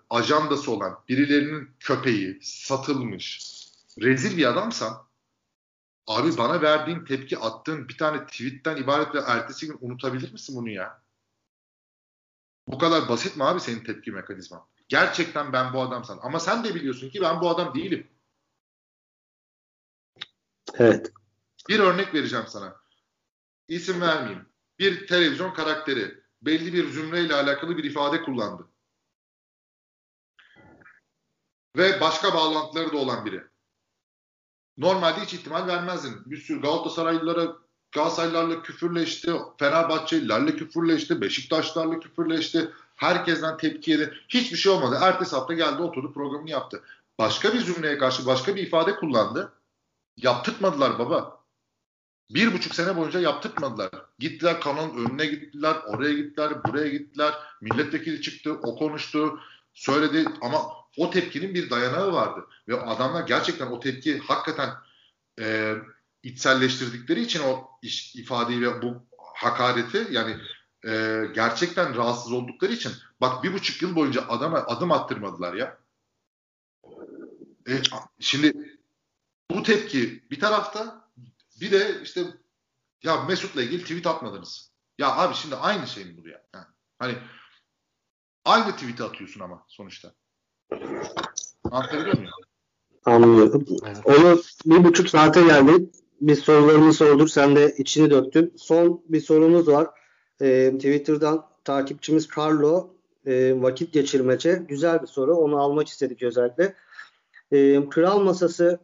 [0.09, 3.53] ajandası olan birilerinin köpeği, satılmış,
[4.01, 5.07] rezil bir adamsam
[6.07, 10.69] abi bana verdiğin tepki attığın bir tane tweetten ibaret ve ertesi gün unutabilir misin bunu
[10.69, 11.03] ya?
[12.67, 14.67] Bu kadar basit mi abi senin tepki mekanizman?
[14.89, 16.19] Gerçekten ben bu adamsan.
[16.21, 18.07] Ama sen de biliyorsun ki ben bu adam değilim.
[20.73, 21.11] Evet.
[21.69, 22.75] Bir örnek vereceğim sana.
[23.67, 24.49] İsim vermeyeyim.
[24.79, 28.67] Bir televizyon karakteri belli bir zümreyle alakalı bir ifade kullandı.
[31.77, 33.43] Ve başka bağlantıları da olan biri.
[34.77, 36.21] Normalde hiç ihtimal vermezdin.
[36.25, 37.55] Bir sürü Galatasaraylılara
[37.91, 42.69] Galatasaraylılarla küfürleşti, Fenerbahçelilerle küfürleşti, Beşiktaşlarla küfürleşti.
[42.95, 44.13] Herkesten tepki yedi.
[44.29, 44.99] Hiçbir şey olmadı.
[45.01, 46.83] Ertesi hafta geldi oturdu programını yaptı.
[47.19, 49.53] Başka bir cümleye karşı başka bir ifade kullandı.
[50.17, 51.43] Yaptırtmadılar baba.
[52.29, 53.89] Bir buçuk sene boyunca yaptırtmadılar.
[54.19, 57.33] Gittiler kanalın önüne gittiler, oraya gittiler, buraya gittiler.
[57.61, 59.39] Milletvekili çıktı, o konuştu,
[59.73, 60.61] söyledi ama
[60.97, 62.47] o tepkinin bir dayanağı vardı.
[62.67, 64.69] Ve adamlar gerçekten o tepki hakikaten
[65.39, 65.75] e,
[66.23, 70.37] içselleştirdikleri için o iş, ifadeyi ve bu hakareti yani
[70.85, 72.91] e, gerçekten rahatsız oldukları için
[73.21, 75.77] bak bir buçuk yıl boyunca adama adım attırmadılar ya.
[77.67, 77.81] E,
[78.19, 78.53] şimdi
[79.51, 81.09] bu tepki bir tarafta
[81.61, 82.23] bir de işte
[83.03, 84.71] ya Mesut'la ilgili tweet atmadınız.
[84.97, 86.43] Ya abi şimdi aynı şey mi bu ya?
[86.53, 86.65] Yani,
[86.99, 87.17] hani
[88.45, 90.13] aynı tweet'i atıyorsun ama sonuçta.
[91.71, 92.31] Anlatabiliyor muyum?
[93.05, 93.65] Anlıyorum.
[93.85, 93.97] Evet.
[94.05, 95.95] Onu bir buçuk saate geldik.
[96.21, 97.29] Biz sorularını sorduk.
[97.29, 98.53] Sen de içini döktün.
[98.57, 99.87] Son bir sorumuz var.
[100.41, 102.89] Ee, Twitter'dan takipçimiz Carlo
[103.25, 104.63] e, vakit geçirmece.
[104.67, 105.35] Güzel bir soru.
[105.35, 106.75] Onu almak istedik özellikle.
[107.51, 108.79] Ee, Kral Masası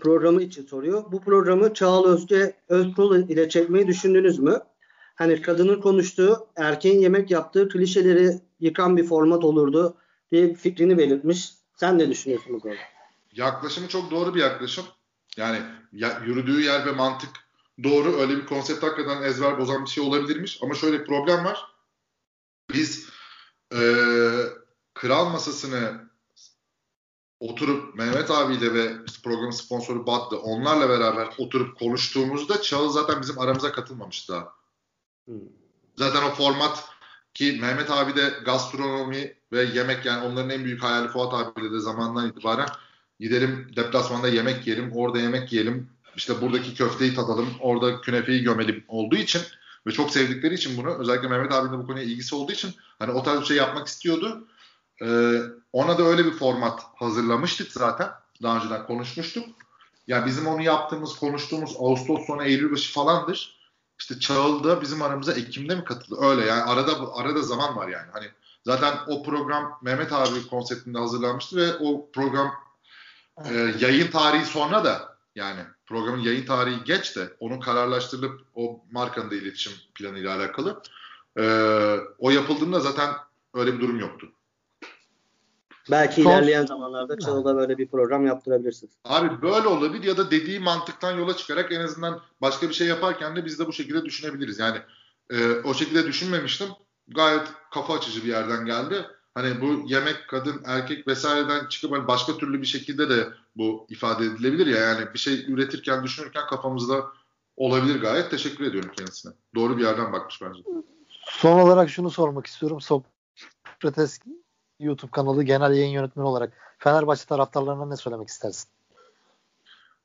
[0.00, 1.04] programı için soruyor.
[1.12, 4.60] Bu programı Çağla Özge Öztürk ile çekmeyi düşündünüz mü?
[5.14, 9.96] Hani kadının konuştuğu, erkeğin yemek yaptığı klişeleri yıkan bir format olurdu
[10.32, 11.52] diye fikrini belirtmiş.
[11.76, 12.78] Sen ne düşünüyorsun bu konuda?
[13.32, 14.84] Yaklaşımı çok doğru bir yaklaşım.
[15.36, 15.58] Yani
[15.92, 17.30] ya, yürüdüğü yer ve mantık
[17.84, 18.16] doğru.
[18.16, 20.58] Öyle bir konsept hakikaten ezber bozan bir şey olabilirmiş.
[20.62, 21.66] Ama şöyle bir problem var.
[22.74, 23.08] Biz
[23.72, 23.80] e,
[24.94, 26.06] kral masasını
[27.40, 33.38] oturup Mehmet abiyle ve işte programın sponsoru Bad'dı onlarla beraber oturup konuştuğumuzda Çağıl zaten bizim
[33.38, 34.52] aramıza katılmamıştı daha.
[35.24, 35.40] Hmm.
[35.96, 36.84] Zaten o format
[37.36, 41.80] ki Mehmet abi de gastronomi ve yemek yani onların en büyük hayali Fuat abiyle de
[41.80, 42.68] zamandan itibaren
[43.20, 49.16] gidelim deplasmanda yemek yiyelim, orada yemek yiyelim, işte buradaki köfteyi tadalım, orada künefeyi gömelim olduğu
[49.16, 49.40] için
[49.86, 53.12] ve çok sevdikleri için bunu özellikle Mehmet abinin de bu konuya ilgisi olduğu için hani
[53.12, 54.48] o tarz bir şey yapmak istiyordu.
[55.02, 55.40] Ee,
[55.72, 58.08] ona da öyle bir format hazırlamıştık zaten.
[58.42, 59.48] Daha önceden konuşmuştuk.
[60.06, 63.55] Yani bizim onu yaptığımız, konuştuğumuz Ağustos sonu Eylül başı falandır.
[63.98, 66.20] İşte Çağıl'da bizim aramıza Ekim'de mi katıldı?
[66.20, 68.06] Öyle yani arada arada zaman var yani.
[68.12, 68.26] Hani
[68.64, 72.54] zaten o program Mehmet abi konseptinde hazırlanmıştı ve o program
[73.44, 79.30] e, yayın tarihi sonra da yani programın yayın tarihi geç de onun kararlaştırılıp o markanın
[79.30, 80.82] da iletişim planıyla alakalı
[81.38, 81.44] e,
[82.18, 83.14] o yapıldığında zaten
[83.54, 84.32] öyle bir durum yoktu.
[85.90, 86.30] Belki Son...
[86.30, 88.92] ilerleyen zamanlarda Çalı'da böyle bir program yaptırabilirsiniz.
[89.04, 93.36] Abi böyle olabilir ya da dediği mantıktan yola çıkarak en azından başka bir şey yaparken
[93.36, 94.58] de biz de bu şekilde düşünebiliriz.
[94.58, 94.78] Yani
[95.30, 96.68] e, o şekilde düşünmemiştim.
[97.08, 99.06] Gayet kafa açıcı bir yerden geldi.
[99.34, 104.24] Hani bu yemek, kadın, erkek vesaireden çıkıp hani başka türlü bir şekilde de bu ifade
[104.24, 104.78] edilebilir ya.
[104.78, 107.06] Yani bir şey üretirken, düşünürken kafamızda
[107.56, 108.30] olabilir gayet.
[108.30, 109.32] Teşekkür ediyorum kendisine.
[109.54, 110.62] Doğru bir yerden bakmış bence.
[111.26, 112.80] Son olarak şunu sormak istiyorum.
[112.80, 114.18] Sokrates
[114.80, 118.68] YouTube kanalı genel yayın yönetmeni olarak Fenerbahçe taraftarlarına ne söylemek istersin?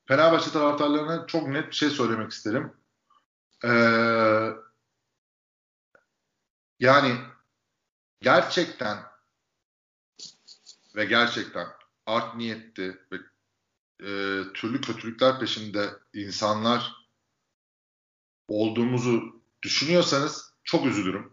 [0.04, 2.72] Fenerbahçe taraftarlarına çok net bir şey söylemek isterim.
[3.64, 3.68] Ee,
[6.80, 7.16] yani
[8.20, 8.98] gerçekten
[10.96, 11.66] ve gerçekten
[12.06, 13.16] art niyetli ve
[14.00, 14.08] e,
[14.54, 16.92] türlü kötülükler peşinde insanlar
[18.48, 21.32] olduğumuzu düşünüyorsanız çok üzülürüm.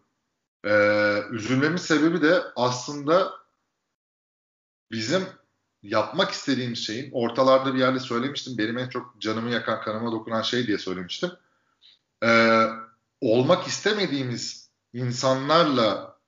[0.66, 3.34] Ee, üzülmemin sebebi de aslında
[4.92, 5.24] bizim
[5.84, 8.58] yapmak istediğimiz şeyin ortalarda bir yerde söylemiştim.
[8.58, 11.32] Benim en çok canımı yakan, kanıma dokunan şey diye söylemiştim.
[12.24, 12.66] Ee,
[13.22, 16.20] olmak istemediğimiz insanlarla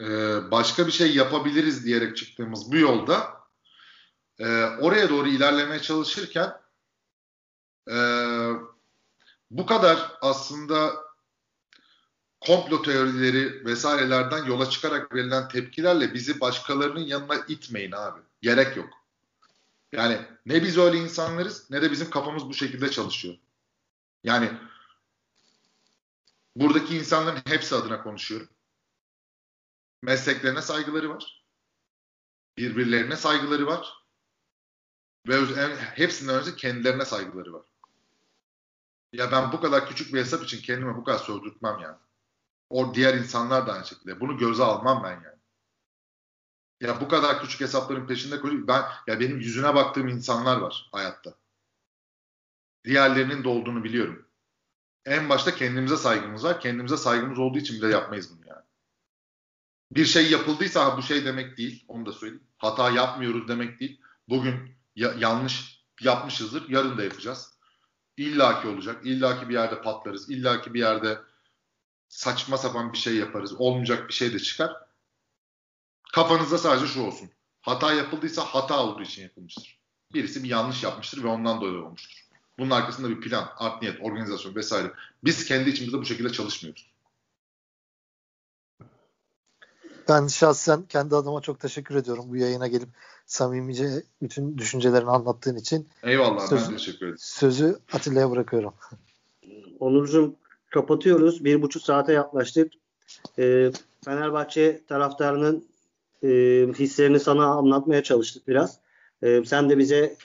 [0.00, 0.06] e,
[0.50, 3.42] başka bir şey yapabiliriz diyerek çıktığımız bu yolda
[4.38, 6.52] e, oraya doğru ilerlemeye çalışırken
[7.90, 7.96] e,
[9.50, 10.92] bu kadar aslında
[12.46, 18.20] komplo teorileri vesairelerden yola çıkarak verilen tepkilerle bizi başkalarının yanına itmeyin abi.
[18.42, 18.90] Gerek yok.
[19.92, 23.34] Yani ne biz öyle insanlarız ne de bizim kafamız bu şekilde çalışıyor.
[24.24, 24.50] Yani
[26.56, 28.48] buradaki insanların hepsi adına konuşuyorum.
[30.02, 31.44] Mesleklerine saygıları var.
[32.58, 34.02] Birbirlerine saygıları var.
[35.28, 35.36] Ve
[35.76, 37.62] hepsinden önce kendilerine saygıları var.
[39.12, 41.96] Ya ben bu kadar küçük bir hesap için kendime bu kadar sövdürtmem yani.
[42.72, 44.20] O diğer insanlar da aynı şekilde.
[44.20, 45.38] Bunu göze almam ben yani.
[46.80, 48.66] Ya bu kadar küçük hesapların peşinde koşuyor.
[48.66, 51.34] Ben ya benim yüzüne baktığım insanlar var hayatta.
[52.84, 54.28] Diğerlerinin de olduğunu biliyorum.
[55.04, 56.60] En başta kendimize saygımız var.
[56.60, 58.64] Kendimize saygımız olduğu için bile yapmayız bunu yani.
[59.90, 61.84] Bir şey yapıldıysa bu şey demek değil.
[61.88, 62.44] Onu da söyleyeyim.
[62.58, 64.00] Hata yapmıyoruz demek değil.
[64.28, 66.68] Bugün ya, yanlış yapmışızdır.
[66.68, 67.58] Yarın da yapacağız.
[68.16, 69.06] İlla ki olacak.
[69.06, 70.30] İlla ki bir yerde patlarız.
[70.30, 71.18] İlla ki bir yerde
[72.12, 73.54] saçma sapan bir şey yaparız.
[73.60, 74.76] Olmayacak bir şey de çıkar.
[76.12, 77.30] Kafanızda sadece şu olsun.
[77.60, 79.78] Hata yapıldıysa hata olduğu için yapılmıştır.
[80.14, 82.26] Birisi bir yanlış yapmıştır ve ondan dolayı olmuştur.
[82.58, 84.92] Bunun arkasında bir plan, art niyet, organizasyon vesaire.
[85.24, 86.92] Biz kendi içimizde bu şekilde çalışmıyoruz.
[90.08, 92.88] Ben şahsen kendi adıma çok teşekkür ediyorum bu yayına gelip
[93.26, 95.88] samimice bütün düşüncelerini anlattığın için.
[96.02, 97.18] Eyvallah sözü, ben teşekkür ederim.
[97.18, 98.74] Sözü Atilla'ya bırakıyorum.
[99.80, 100.36] Onurcuğum
[100.72, 101.44] kapatıyoruz.
[101.44, 102.72] Bir buçuk saate yaklaştık.
[103.38, 103.72] E,
[104.04, 105.64] Fenerbahçe taraftarının
[106.22, 106.28] e,
[106.78, 108.78] hislerini sana anlatmaya çalıştık biraz.
[109.22, 110.16] E, sen de bize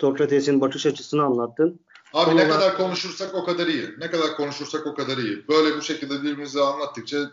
[0.00, 1.80] Sokrates'in bakış açısını anlattın.
[2.14, 3.90] Abi Son ne kadar konuşursak o kadar iyi.
[3.98, 5.48] Ne kadar konuşursak o kadar iyi.
[5.48, 7.30] Böyle bu şekilde birbirimize anlattıkça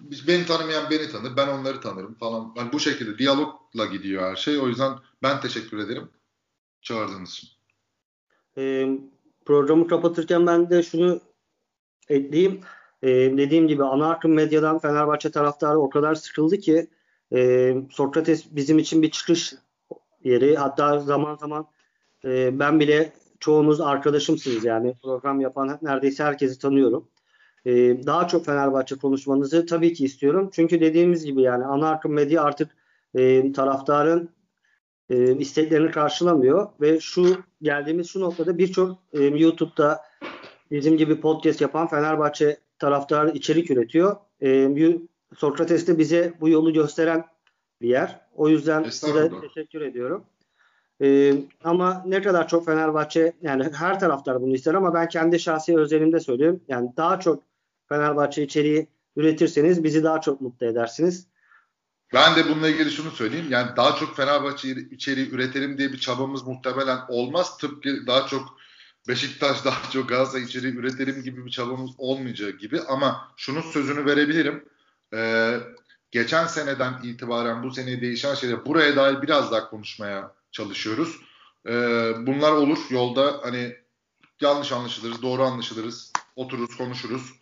[0.00, 2.52] beni tanımayan beni tanır, ben onları tanırım falan.
[2.56, 4.58] Yani bu şekilde diyalogla gidiyor her şey.
[4.58, 4.92] O yüzden
[5.22, 6.08] ben teşekkür ederim
[6.82, 7.48] çağırdığınız için.
[8.58, 8.88] E,
[9.44, 11.20] programı kapatırken ben de şunu
[12.08, 12.60] ekleyeyim.
[13.02, 16.86] E, dediğim gibi ana akım medyadan Fenerbahçe taraftarı o kadar sıkıldı ki
[17.34, 19.54] e, Sokrates bizim için bir çıkış
[20.24, 20.56] yeri.
[20.56, 21.66] Hatta zaman zaman
[22.24, 27.08] e, ben bile çoğunuz arkadaşımsınız yani program yapan neredeyse herkesi tanıyorum.
[27.66, 27.72] E,
[28.06, 30.50] daha çok Fenerbahçe konuşmanızı tabii ki istiyorum.
[30.52, 32.70] Çünkü dediğimiz gibi yani ana akım medya artık
[33.14, 34.30] e, taraftarın
[35.10, 40.00] e, isteklerini karşılamıyor ve şu geldiğimiz şu noktada birçok e, YouTube'da
[40.74, 44.16] bizim gibi podcast yapan Fenerbahçe taraftarı içerik üretiyor.
[44.42, 44.98] E,
[45.36, 47.24] Sokrates de bize bu yolu gösteren
[47.80, 48.20] bir yer.
[48.36, 50.24] O yüzden size teşekkür ediyorum.
[51.02, 51.34] Ee,
[51.64, 56.20] ama ne kadar çok Fenerbahçe yani her taraftar bunu ister ama ben kendi şahsi özelimde
[56.20, 56.60] söylüyorum.
[56.68, 57.42] Yani daha çok
[57.88, 61.26] Fenerbahçe içeriği üretirseniz bizi daha çok mutlu edersiniz.
[62.14, 63.46] Ben de bununla ilgili şunu söyleyeyim.
[63.50, 67.58] Yani daha çok Fenerbahçe içeriği üretelim diye bir çabamız muhtemelen olmaz.
[67.58, 68.56] Tıpkı daha çok
[69.08, 74.64] Beşiktaş daha çok Galatasaray içeriği üretelim gibi bir çabamız olmayacağı gibi ama şunun sözünü verebilirim.
[75.14, 75.60] Ee,
[76.10, 81.16] geçen seneden itibaren bu sene değişen şeyler buraya dair biraz daha konuşmaya çalışıyoruz.
[81.66, 83.76] Ee, bunlar olur yolda hani
[84.40, 87.32] yanlış anlaşılırız, doğru anlaşılırız, otururuz, konuşuruz.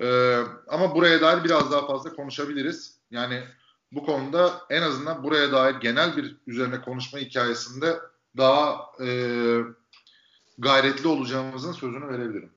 [0.00, 2.98] Ee, ama buraya dair biraz daha fazla konuşabiliriz.
[3.10, 3.44] Yani
[3.92, 7.96] bu konuda en azından buraya dair genel bir üzerine konuşma hikayesinde
[8.36, 9.06] daha e,
[10.60, 12.50] gayretli olacağımızın sözünü verebilirim.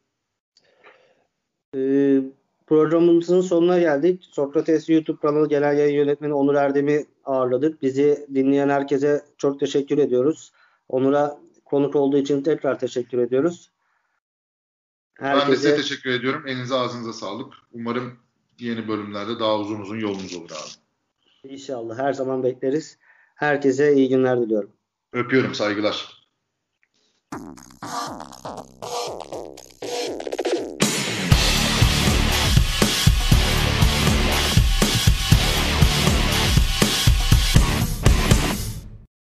[1.76, 2.22] Ee,
[2.68, 4.24] programımızın sonuna geldik.
[4.32, 7.82] Sokrates YouTube kanalı genel yayın yönetmeni Onur Erdem'i ağırladık.
[7.82, 10.52] Bizi dinleyen herkese çok teşekkür ediyoruz.
[10.90, 13.72] Onur'a konuk olduğu için tekrar teşekkür ediyoruz.
[15.14, 15.46] Herkese...
[15.46, 16.48] Ben de size teşekkür ediyorum.
[16.48, 17.54] Elinize ağzınıza sağlık.
[17.72, 18.14] Umarım
[18.60, 21.54] yeni bölümlerde daha uzun uzun yolumuz olur abi.
[21.54, 21.98] İnşallah.
[21.98, 22.98] Her zaman bekleriz.
[23.36, 24.72] Herkese iyi günler diliyorum.
[25.14, 25.56] Öpüyorum.
[25.56, 26.23] Saygılar.
[27.36, 28.23] Oh.